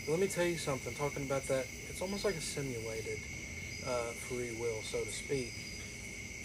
[0.05, 0.91] But let me tell you something.
[0.95, 3.19] Talking about that, it's almost like a simulated
[3.85, 5.53] uh, free will, so to speak.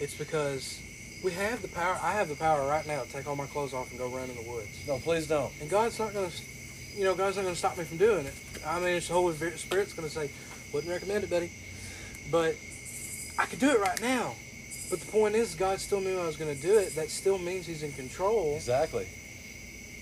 [0.01, 0.81] It's because
[1.23, 1.95] we have the power.
[2.01, 4.27] I have the power right now to take all my clothes off and go run
[4.29, 6.37] in the woods, no please don't and God's not going to,
[6.97, 8.33] you know, God's not going to stop me from doing it.
[8.65, 10.31] I mean, it's the Holy Spirit's going to say,
[10.73, 11.51] "Wouldn't recommend it, buddy,"
[12.31, 12.55] but
[13.37, 14.33] I could do it right now.
[14.89, 16.95] But the point is, God still knew I was going to do it.
[16.95, 18.55] That still means He's in control.
[18.55, 19.07] exactly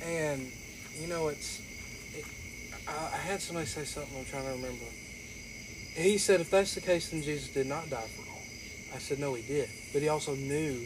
[0.01, 0.49] And
[0.95, 1.59] you know, it's.
[2.15, 2.25] It,
[2.87, 4.17] I, I had somebody say something.
[4.17, 4.85] I'm trying to remember.
[5.93, 8.28] He said, "If that's the case, then Jesus did not die for all."
[8.93, 10.85] I said, "No, He did." But He also knew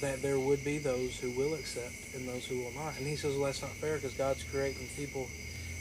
[0.00, 2.96] that there would be those who will accept and those who will not.
[2.98, 5.28] And He says, "Well, that's not fair because God's creating people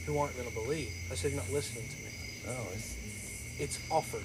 [0.05, 2.09] who aren't going to believe." I said, "You're not listening to me."
[2.45, 2.95] no it's
[3.59, 4.23] it's offered.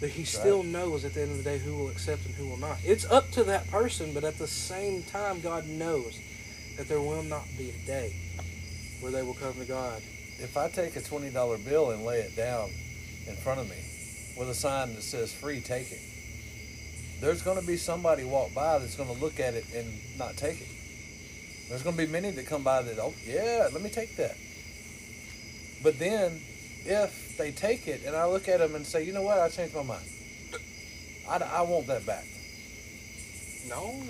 [0.00, 0.28] But he Right.
[0.28, 2.78] still knows at the end of the day who will accept and who will not.
[2.84, 6.18] It's up to that person, but at the same time, God knows
[6.76, 8.12] that there will not be a day
[9.00, 10.02] where they will come to God.
[10.40, 12.72] if I take a twenty dollar bill and lay it down
[13.28, 13.76] in front of me
[14.36, 16.00] with a sign that says free, take it.
[17.22, 19.86] There's going to be somebody walk by that's going to look at it and
[20.18, 20.66] not take it.
[21.68, 24.36] There's going to be many that come by that, oh yeah, let me take that.
[25.84, 26.40] But then,
[26.84, 29.48] if they take it and I look at them and say, you know what, I
[29.50, 30.04] changed my mind.
[31.28, 32.24] I, I want that back.
[33.68, 34.02] No.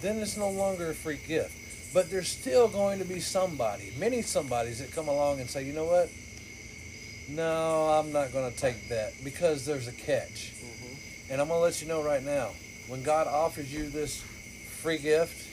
[0.00, 1.92] Then it's no longer a free gift.
[1.92, 5.74] But there's still going to be somebody, many somebodies that come along and say, you
[5.74, 6.10] know what?
[7.28, 10.52] No, I'm not going to take that because there's a catch.
[10.54, 10.75] Mm-hmm.
[11.30, 12.50] And I'm going to let you know right now
[12.88, 14.20] when God offers you this
[14.80, 15.46] free gift,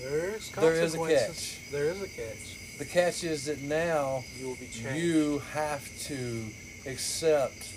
[0.00, 1.58] There's There is a consequences.
[1.70, 2.78] There is a catch.
[2.78, 4.96] the catch is that now You will be changed.
[4.96, 6.44] you have to
[6.86, 7.68] accept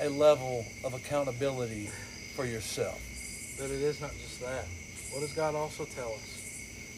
[0.00, 1.88] a level of accountability
[2.34, 3.00] for yourself.
[3.58, 4.66] But it is not just that.
[5.12, 6.38] What does God also tell us?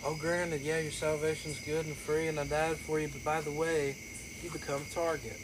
[0.07, 3.41] Oh, granted, yeah, your salvation's good and free, and I died for you, but by
[3.41, 3.97] the way,
[4.43, 5.37] you become a target.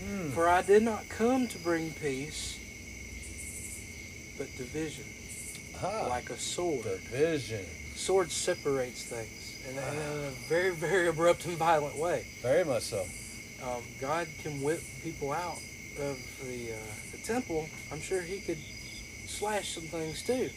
[0.00, 0.30] Mm.
[0.30, 2.58] For I did not come to bring peace,
[4.40, 5.04] but division,
[5.84, 6.84] Ah, like a sword.
[6.84, 7.62] division.
[7.94, 12.26] Sword separates things in a, in a very, very abrupt and violent way.
[12.40, 13.04] Very much so.
[13.62, 15.58] Um, God can whip people out
[16.00, 16.76] of the, uh,
[17.12, 17.68] the temple.
[17.92, 18.56] I'm sure He could
[19.26, 20.48] slash some things too.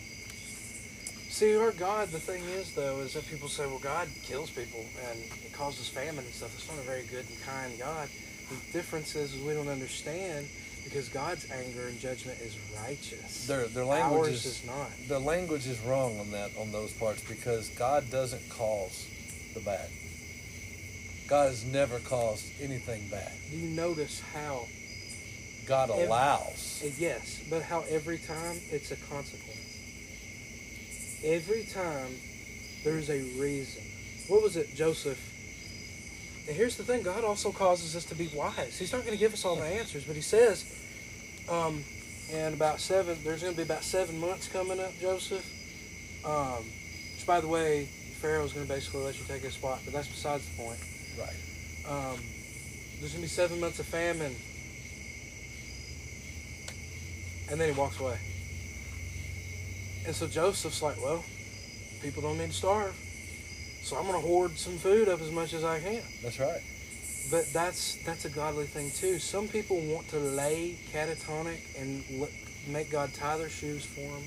[1.30, 4.85] See, our God, the thing is, though, is that people say, well, God kills people
[5.10, 6.55] and it causes famine and stuff.
[6.55, 8.07] It's not a very good and kind God.
[8.49, 10.47] The difference is, is we don't understand
[10.84, 13.47] because God's anger and judgment is righteous.
[13.47, 14.89] Their their language Ours is is not.
[15.07, 19.07] the language is wrong on that on those parts because God doesn't cause
[19.53, 19.89] the bad.
[21.27, 23.31] God has never caused anything bad.
[23.49, 24.68] Do you notice how,
[25.65, 26.81] God Ev- allows.
[26.85, 29.60] uh, yes, but how every time it's a consequence?
[31.23, 32.18] Every time
[32.84, 33.81] there's a reason.
[34.27, 35.19] What was it, Joseph?
[36.48, 38.78] And here's the thing God also causes us to be wise.
[38.78, 40.65] He's not going to give us all the answers, but He says,
[41.49, 41.84] um,
[42.32, 45.45] in about seven, there's going to be about seven months coming up, Joseph.
[46.26, 46.64] Um,
[47.15, 47.86] which, by the way,
[48.20, 50.80] Pharaoh's going to basically let you take his spot, but that's besides the point.
[51.20, 51.36] Right.
[51.86, 52.18] Um,
[52.99, 54.34] there's gonna be seven months of famine,
[57.52, 58.18] and then he walks away.
[60.06, 61.24] And so Joseph's like, "Well,
[62.02, 62.95] people don't need to starve,
[63.84, 66.61] so I'm gonna hoard some food up as much as I can." That's right.
[67.31, 69.19] But that's that's a godly thing too.
[69.19, 72.30] Some people want to lay catatonic and l-
[72.68, 74.23] make God tie their shoes for them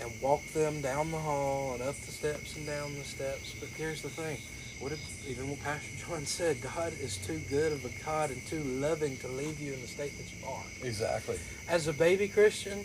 [0.00, 3.54] and walk them down the hall and up the steps and down the steps.
[3.60, 4.38] But here's the thing:
[4.80, 4.98] what did
[5.28, 6.60] even what Pastor John said?
[6.60, 9.86] God is too good of a God and too loving to leave you in the
[9.86, 10.64] state that you are.
[10.82, 11.38] Exactly.
[11.68, 12.84] As a baby Christian,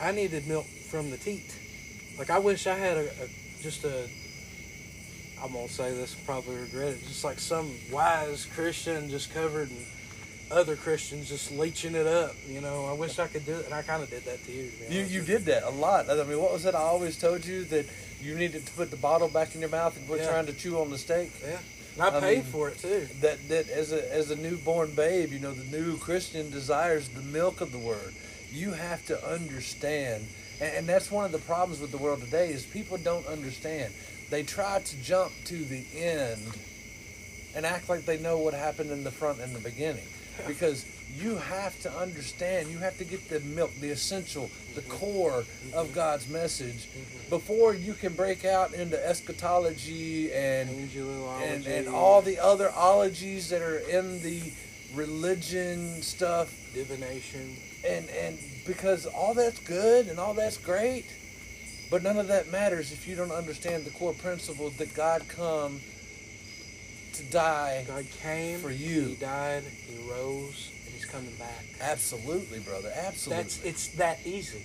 [0.00, 1.54] I needed milk from the teat.
[2.18, 3.28] Like I wish I had a, a
[3.60, 4.08] just a.
[5.42, 7.06] I'm gonna say this, probably regret it.
[7.06, 9.76] Just like some wise Christian, just covered in
[10.50, 12.34] other Christians, just leeching it up.
[12.46, 14.52] You know, I wish I could do it, and I kind of did that to
[14.52, 14.70] you.
[14.88, 16.08] to You you did that a lot.
[16.08, 16.74] I mean, what was it?
[16.74, 17.86] I always told you that
[18.20, 20.30] you needed to put the bottle back in your mouth and quit Yeah.
[20.30, 21.32] trying to chew on the steak.
[21.42, 21.58] Yeah,
[21.94, 23.08] and I, I paid mean- for it too.
[23.20, 27.22] That that as a as a newborn babe, you know, the new Christian desires the
[27.22, 28.14] milk of the word.
[28.52, 30.26] You have to understand,
[30.60, 33.92] and, and that's one of the problems with the world today is people don't understand.
[34.32, 36.40] They try to jump to the end
[37.54, 40.06] and act like they know what happened in the front and the beginning,
[40.46, 42.70] because you have to understand.
[42.70, 45.44] You have to get the milk, the essential, the core
[45.74, 46.88] of God's message,
[47.28, 53.60] before you can break out into eschatology and and, and all the other ologies that
[53.60, 54.50] are in the
[54.94, 57.54] religion stuff divination.
[57.86, 61.04] and and because all that's good and all that's great
[61.92, 65.78] but none of that matters if you don't understand the core principle that god come
[67.12, 69.02] to die God came For you.
[69.08, 69.64] He died.
[69.64, 71.64] He rose, and He's coming back.
[71.80, 74.64] absolutely brother absolutely That's it's that easy.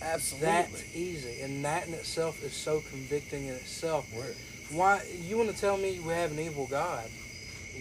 [0.00, 4.10] absolutely That's easy, and that in itself is so convicting in itself.
[4.14, 4.34] Word.
[4.70, 7.10] Why you want to tell me we have an evil God?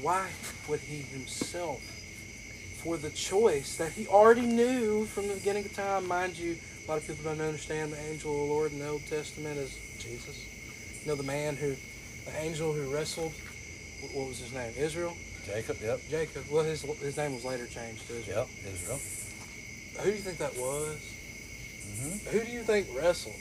[0.01, 0.27] Why
[0.68, 1.81] would He Himself,
[2.84, 6.91] for the choice that He already knew from the beginning of time, mind you, a
[6.91, 9.73] lot of people don't understand the angel of the Lord in the Old Testament is
[9.99, 10.45] Jesus.
[11.01, 11.76] You know the man who,
[12.26, 13.34] the angel who wrestled.
[14.14, 14.73] What was his name?
[14.77, 15.15] Israel.
[15.45, 16.43] jacob yep Jacob.
[16.51, 18.49] Well, his his name was later changed to Israel.
[18.65, 18.99] yep israel
[19.99, 20.99] Who do you think that was?
[22.01, 23.35] hmm Who do you think wrestled?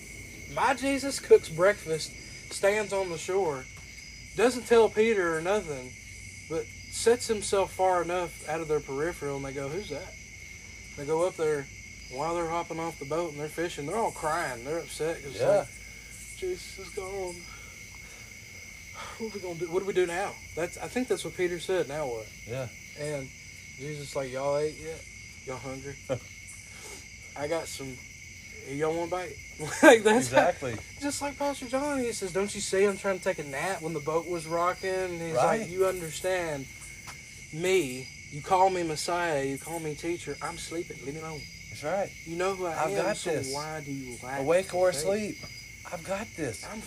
[0.55, 2.13] My Jesus cooks breakfast,
[2.53, 3.65] stands on the shore,
[4.37, 5.91] doesn't tell Peter or nothing,
[6.49, 10.15] but sets himself far enough out of their peripheral, and they go, "Who's that?"
[10.97, 11.67] They go up there
[12.13, 13.87] while they're hopping off the boat and they're fishing.
[13.87, 14.65] They're all crying.
[14.65, 15.49] They're upset because Yeah.
[15.59, 15.69] like,
[16.39, 17.35] Jesus is gone.
[19.19, 19.67] What are we gonna do?
[19.71, 20.33] What do we do now?
[20.57, 21.89] That's I think that's what Peter said.
[21.89, 22.27] Now what?
[22.49, 22.69] yeah
[23.01, 23.29] And
[23.79, 25.01] Jesus like, y'all ate yet?
[25.47, 25.95] Y'all hungry?
[27.37, 27.97] I got some.
[28.69, 29.37] Y'all want a bite?
[29.83, 31.99] like that's how- exactly just like Pastor John.
[31.99, 32.85] He says, "Don't you see?
[32.85, 35.61] I'm trying to take a nap when the boat was rocking." And he's Right.
[35.63, 36.67] like, "You understand
[37.53, 38.07] me?
[38.31, 39.43] You call me Messiah.
[39.45, 40.37] You call me teacher.
[40.41, 40.97] I'm sleeping.
[41.05, 41.41] Leave me alone.
[41.83, 43.05] That's right You know who I I've am.
[43.05, 43.53] got so this.
[43.53, 45.37] why do you awake or faith?" asleep
[45.93, 46.81] i've got this I'm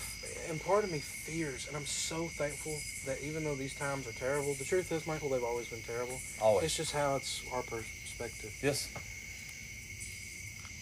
[0.50, 4.12] and part of me fears, and I'm so thankful that even though these times are
[4.12, 6.20] terrible, the truth is, Michael, they've always been terrible.
[6.40, 6.66] Always.
[6.66, 8.56] It's just how it's our perspective.
[8.62, 8.88] yes.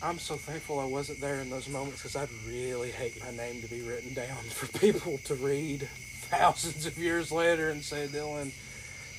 [0.01, 3.61] I'm so thankful I wasn't there in those moments because I'd really hate my name
[3.61, 5.87] to be written down for people to read
[6.29, 8.51] thousands of years later and say Dylan,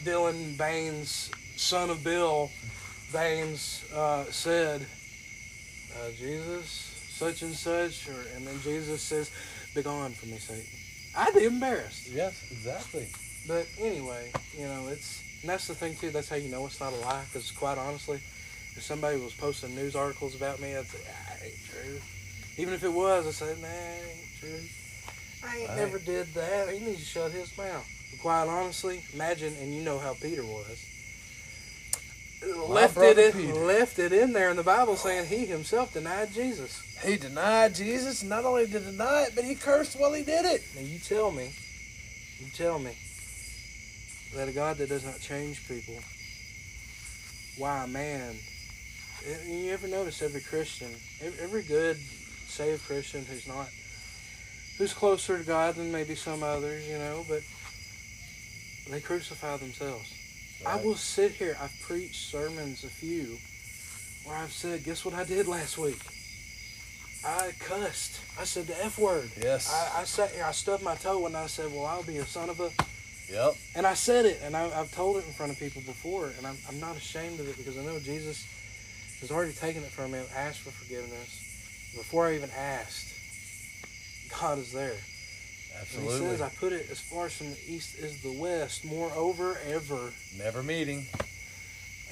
[0.02, 2.50] Dylan Baynes, son of Bill
[3.14, 4.84] Baynes, uh, said,
[5.96, 6.66] uh, Jesus,
[7.16, 9.30] such and such, or and then Jesus says,
[9.72, 10.66] "Begone from me, Satan."
[11.16, 12.08] I'd be embarrassed.
[12.08, 13.06] Yes, exactly.
[13.46, 16.10] But anyway, you know, it's and that's the thing too.
[16.10, 17.22] That's how you know it's not a lie.
[17.32, 21.54] Because quite honestly, if somebody was posting news articles about me, I'd say, "Ah, ain't
[21.70, 22.00] true."
[22.56, 24.60] Even if it was, I'd say, "Nah, ain't true."
[25.44, 25.78] I ain't Right.
[25.78, 26.68] never did that.
[26.74, 27.86] He needs to shut his mouth.
[28.10, 30.78] But quite honestly, imagine, and you know how Peter was.
[32.68, 33.54] Left it in, Peter.
[33.54, 36.82] left it in there in the Bible saying he himself denied Jesus.
[37.04, 38.22] He denied Jesus.
[38.22, 40.62] Not only did he deny it, but he cursed while he did it.
[40.74, 41.52] Now you tell me,
[42.38, 42.92] you tell me
[44.34, 45.94] that a God that does not change people,
[47.56, 48.34] why man?
[49.26, 50.90] eh, You ever notice every Christian,
[51.40, 53.68] every good saved Christian who's not,
[54.78, 57.42] who's closer to God than maybe some others, you know, but
[58.90, 60.12] they crucify themselves.
[60.66, 61.56] I will sit here.
[61.60, 63.38] I've preached sermons, a few,
[64.24, 66.00] where I've said, "Guess what I did last week?
[67.24, 68.20] I cussed.
[68.38, 69.72] I said the f word." Yes.
[69.72, 72.24] I, I sat here, I stubbed my toe, and I said, "Well, I'll be a
[72.24, 72.70] son of a."
[73.30, 73.54] Yep.
[73.74, 76.46] And I said it, and I, I've told it in front of people before, and
[76.46, 78.46] I'm, I'm not ashamed of it because I know Jesus
[79.20, 81.40] has already taken it from me and asked for forgiveness.
[81.96, 83.14] Before I even asked,
[84.38, 84.96] God is there.
[85.96, 88.84] And He says, "I put it as far as from the east as the west.
[88.84, 91.06] Moreover, ever, Never meeting.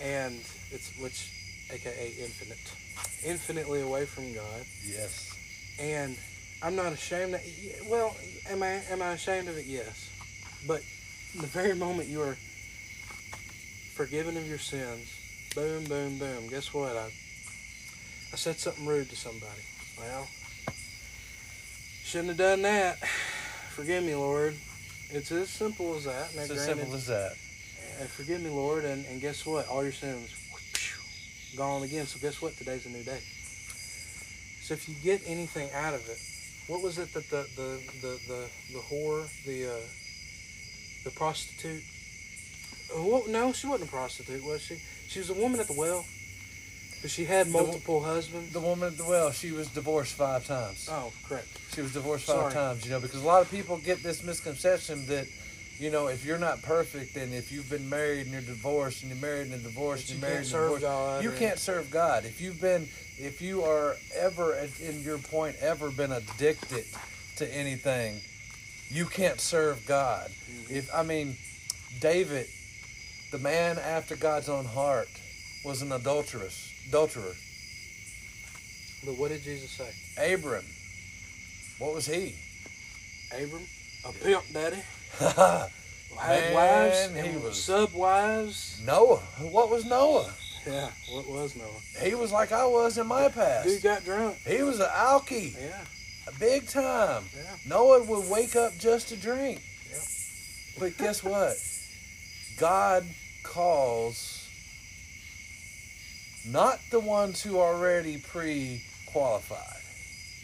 [0.01, 0.39] and
[0.71, 1.31] it's which,
[1.71, 2.59] aka infinite,
[3.25, 5.31] infinitely away from God." Yes.
[5.79, 6.17] and
[6.63, 7.35] I'm not ashamed.
[7.35, 7.43] That,
[7.87, 8.15] well,
[8.51, 8.83] am I?
[8.91, 9.67] Am I ashamed of it?
[9.67, 10.09] Yes,
[10.67, 10.83] but
[11.35, 12.37] the very moment you are
[13.95, 15.09] forgiven of your sins,
[15.55, 16.49] boom, boom, boom.
[16.49, 16.97] Guess what?
[16.97, 17.11] I
[18.33, 19.63] I said something rude to somebody.
[19.99, 20.29] Well,
[22.05, 22.99] shouldn't have done that.
[23.75, 24.55] Forgive me, Lord.
[25.11, 26.31] It's as simple as that.
[26.35, 27.33] It's as simple as that.
[28.01, 29.69] and forgive me, Lord, and, and guess what?
[29.69, 30.29] All your sins
[31.57, 32.07] gone again.
[32.07, 32.57] So guess what?
[32.57, 33.21] Today's a new day.
[34.63, 36.19] So if you get anything out of it,
[36.69, 39.81] what was it that the the the the, the whore, the uh,
[41.05, 41.83] the prostitute?
[42.95, 44.77] uh, What, no, she wasn't a prostitute, was she?
[45.09, 46.07] She was a woman at the well,
[47.03, 48.53] but she had multiple husbands.
[48.53, 50.89] The woman at the well, she was divorced five times.
[50.91, 51.49] oh, correct.
[51.75, 52.53] She was divorced five Sorry.
[52.53, 55.27] times, you know, because a lot of people get this misconception that,
[55.79, 59.11] you know, if you're not perfect and if you've been married and you're divorced and
[59.11, 61.59] you're married and divorced and you you're married can't and serve divorced, God you can't
[61.59, 62.25] serve God.
[62.25, 62.83] If you've been,
[63.19, 66.85] if you are ever, at- in your point, ever been addicted
[67.37, 68.21] to anything,
[68.91, 70.31] you can't serve God.
[70.31, 70.75] Mm-hmm.
[70.75, 71.37] If I mean,
[72.01, 72.47] David,
[73.33, 75.09] the man after God's own heart,
[75.65, 77.33] was an adulteress, adulterer.
[79.05, 80.33] But what did Jesus say?
[80.35, 80.65] Abram,
[81.79, 82.35] what was he?
[83.35, 83.63] Abram,
[84.09, 84.77] a pimp daddy,
[85.19, 88.81] had wives Man, he was- sub wives.
[88.87, 89.17] Noah.
[89.41, 90.33] What was Noah?
[90.67, 92.05] Yeah, what was Noah?
[92.07, 93.67] He was like I was in my past.
[93.67, 94.37] Dude got drunk.
[94.47, 95.81] He was an alky, Yeah,
[96.29, 97.25] A big time.
[97.37, 97.43] yeah.
[97.67, 99.61] Noah would wake up just to drink.
[99.91, 100.01] Yep.
[100.79, 101.57] But guess what?
[102.61, 103.05] God
[103.43, 104.32] calls
[106.47, 109.83] not the ones who are already pre-qualified.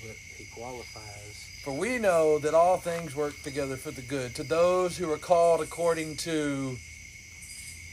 [0.06, 1.60] But he qualifies.
[1.64, 5.18] For we know that all things work together for the good to those who are
[5.18, 6.78] called according to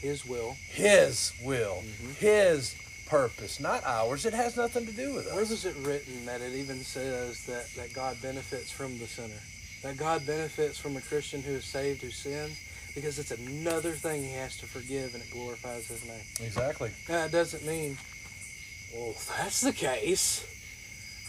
[0.00, 0.56] His will.
[0.68, 2.14] His will, Mhm.
[2.16, 2.74] His
[3.06, 4.24] purpose, not ours.
[4.26, 5.50] It has nothing to do with Where us.
[5.50, 9.40] was it written that it even says that, that God benefits from the sinner?
[9.82, 12.56] That God benefits from a Christian who is saved who sins?
[12.96, 16.24] Because it's another thing he has to forgive and it glorifies his name.
[16.40, 16.90] Exactly.
[17.10, 17.98] Now, it doesn't mean,
[18.94, 20.42] well, if that's the case,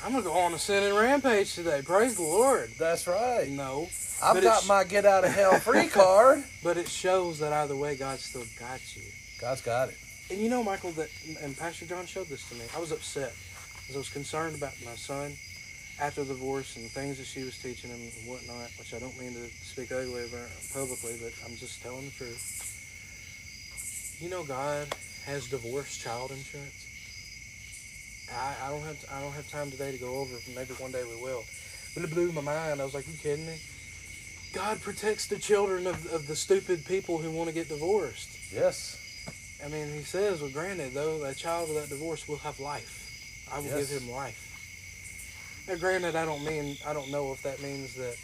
[0.01, 1.81] I'm going to go on a sinning rampage today.
[1.83, 2.69] Praise the Lord.
[2.79, 3.49] That's right.
[3.49, 3.89] No.
[4.23, 6.41] I've got my get out of hell free card.
[6.63, 9.03] But it shows that either way, God still got you.
[9.41, 9.97] God's got it.
[10.29, 11.09] And you know, Michael, that
[11.41, 12.61] and Pastor John showed this to me.
[12.75, 13.33] I was upset
[13.81, 15.33] because I was concerned about my son
[15.99, 18.69] after the divorce and things that she was teaching him and whatnot.
[18.79, 22.11] Which I don't mean to speak ugly of her publicly, but I'm just telling the
[22.11, 22.63] truth.
[24.19, 24.87] You know, God
[25.25, 26.85] has divorce child insurance.
[28.33, 30.43] I, I don't have I don't have time today to go over it.
[30.55, 31.43] Maybe one day we will.
[31.95, 32.81] But it blew my mind.
[32.81, 33.57] I was like, "You kidding me?"
[34.53, 38.51] God protects the children of, of the stupid people who want to get divorced.
[38.51, 38.97] Yes.
[39.63, 43.45] I mean, he says, well, granted, though, that child without divorce will have life.
[43.51, 43.89] I will Yes.
[43.91, 44.46] give him life.
[45.67, 48.15] Now, granted, I don't mean, I don't know if that means that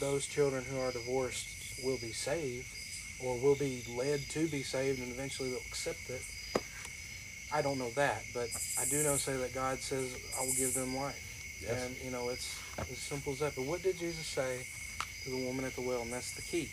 [0.00, 2.66] those children who are divorced will be saved
[3.22, 6.22] or will be led to be saved and eventually will accept it.
[7.52, 8.48] I don't know that, but
[8.80, 11.58] I do know say that God says I will give them life.
[11.62, 11.84] Yes.
[11.84, 13.54] And you know, it's as simple as that.
[13.54, 14.66] But what did Jesus say
[15.24, 16.02] to the woman at the well?
[16.02, 16.70] And that's the key.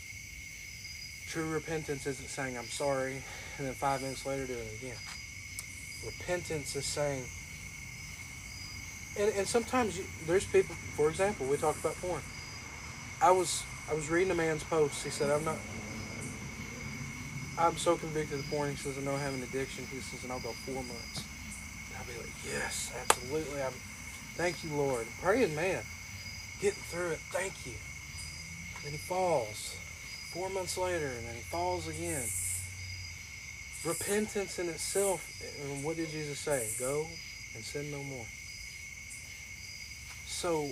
[1.28, 3.22] True repentance isn't saying I'm sorry
[3.58, 4.98] and then five minutes later doing it again.
[6.06, 7.24] Repentance is saying
[9.20, 12.22] and, and sometimes you, there's people for example, we talked about porn.
[13.22, 15.04] I was I was reading a man's post.
[15.04, 15.58] He said, I'm not
[17.60, 18.70] I'm so convicted of porn.
[18.70, 19.86] He says, I know I have an addiction.
[19.92, 21.24] He says, and I'll go four months.
[21.90, 23.62] And I'll be like, yes, absolutely.
[23.62, 23.74] I'm,
[24.36, 25.08] thank you, Lord.
[25.22, 25.82] Praying, man.
[26.62, 27.20] Getting through it.
[27.32, 27.74] Thank you.
[28.84, 29.76] Then he falls.
[30.34, 32.26] Four months later, and then he falls again.
[33.86, 35.26] Repentance in itself,
[35.64, 36.70] and what did Jesus say?
[36.80, 37.08] Go
[37.56, 38.26] and sin no more.
[40.38, 40.70] So,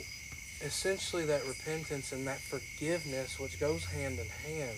[0.61, 4.77] essentially, that repentance and that forgiveness, which goes hand in hand,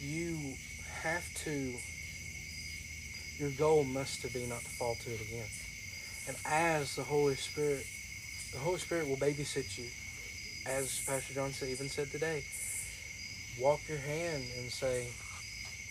[0.00, 0.54] you
[1.02, 1.74] have to
[3.36, 5.44] your goal must to be not to fall to it again.
[6.26, 7.84] And as the holy spirit
[8.54, 9.90] the holy spirit will babysit you.
[10.66, 12.42] As pastor john said, even said today
[13.60, 15.06] walk your hand and say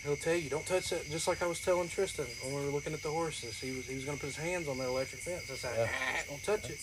[0.02, 0.50] he'll tell you.
[0.50, 1.08] Don't touch that.
[1.12, 3.86] Just like i was telling tristan when we were looking at the horses he was
[3.86, 5.52] he was going to put his hands on that electric fence.
[5.52, 5.88] I said Yeah.
[5.94, 6.80] ah, don't touch it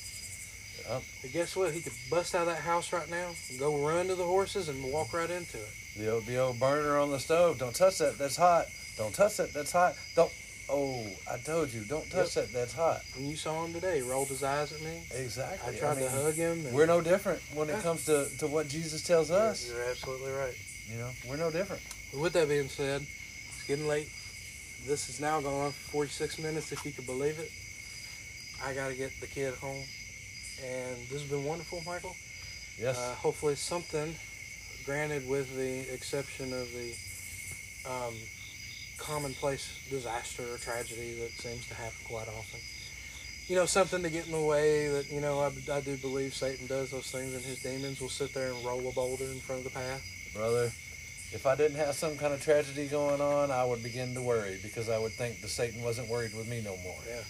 [0.89, 1.03] Yep.
[1.23, 4.15] but guess what he could bust out of that house right now go run to
[4.15, 7.59] the horses and walk right into it The old, the old burner on the stove.
[7.59, 8.17] Don't touch that.
[8.19, 8.67] That's hot.
[8.97, 9.53] Don't touch that.
[9.53, 9.95] That's hot.
[10.15, 10.31] Don't.
[10.71, 11.81] Oh, I told you.
[11.83, 12.53] Don't touch that.
[12.53, 13.01] That's hot.
[13.17, 15.75] and you saw him today he rolled his eyes at me Exactly.
[15.75, 16.65] I tried mean, to hug him.
[16.67, 19.69] And We're no different when it comes to, to what Jesus tells You're- us.
[19.69, 20.55] You're absolutely right.
[20.89, 21.83] You know, we're no different.
[22.13, 24.09] But with that being said, it's getting late.
[24.87, 27.51] This is now going on for 46 minutes, if you could believe it.
[28.65, 29.83] I got to get the kid home.
[30.65, 32.17] And this has been wonderful, Michael.
[32.79, 32.99] Yes.
[32.99, 34.15] Uh, hopefully, something,
[34.85, 36.95] granted, with the exception of the
[37.91, 38.15] um,
[38.99, 42.61] commonplace disaster or tragedy that seems to happen quite often.
[43.49, 46.35] You know, something to get in the way that, you know, I, I do believe
[46.35, 49.41] Satan does those things and his demons will sit there and roll a boulder in
[49.41, 50.05] front of the path.
[50.35, 50.71] Brother,
[51.33, 54.59] if I didn't have some kind of tragedy going on, I would begin to worry
[54.63, 56.99] because I would think that Satan wasn't worried with me no more.
[57.09, 57.23] Yeah.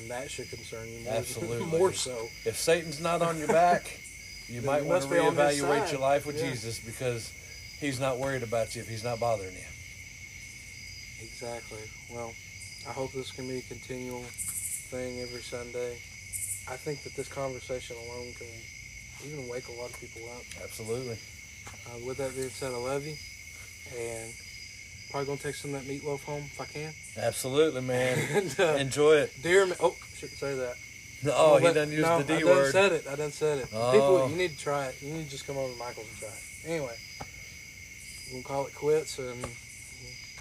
[0.00, 1.78] And that should concern you more, Absolutely.
[1.78, 2.28] more so.
[2.44, 3.98] If Satan's not on your back,
[4.48, 6.50] you might want to reevaluate your life with Yeah.
[6.50, 7.32] Jesus because
[7.80, 9.64] he's not worried about you if he's not bothering you.
[11.22, 11.80] Exactly.
[12.12, 12.32] Well,
[12.88, 15.96] I hope this can be a continual thing every Sunday.
[16.68, 18.46] I think that this conversation alone can
[19.26, 20.42] even wake a lot of people up.
[20.62, 21.16] Absolutely.
[21.86, 23.14] Uh, with that being said, I love you.
[23.98, 24.32] And
[25.10, 26.92] probably to take some of that meatloaf home if I can.
[27.16, 28.18] Absolutely, man.
[28.32, 29.32] and, uh, Enjoy it.
[29.42, 29.72] dear me.
[29.80, 30.74] Oh, shouldn't say that.
[31.34, 32.72] Oh, Well, he done used no, the I D done word.
[32.72, 33.06] said it.
[33.10, 33.68] I done said it.
[33.74, 33.92] Oh.
[33.92, 34.96] People, you need to try it.
[35.02, 36.70] You need to just come over to Michael's and try it.
[36.72, 36.94] Anyway,
[38.32, 39.50] we'll call it quits and we'll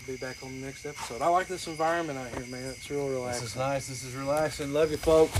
[0.07, 1.21] be back on the next episode.
[1.21, 2.63] I like this environment out here, man.
[2.69, 3.45] It's real This relaxing.
[3.45, 3.87] is nice.
[3.87, 4.73] This is relaxing.
[4.73, 5.33] Love you, folks.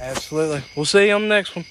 [0.00, 0.62] Absolutely.
[0.76, 1.64] We'll see you on the next one.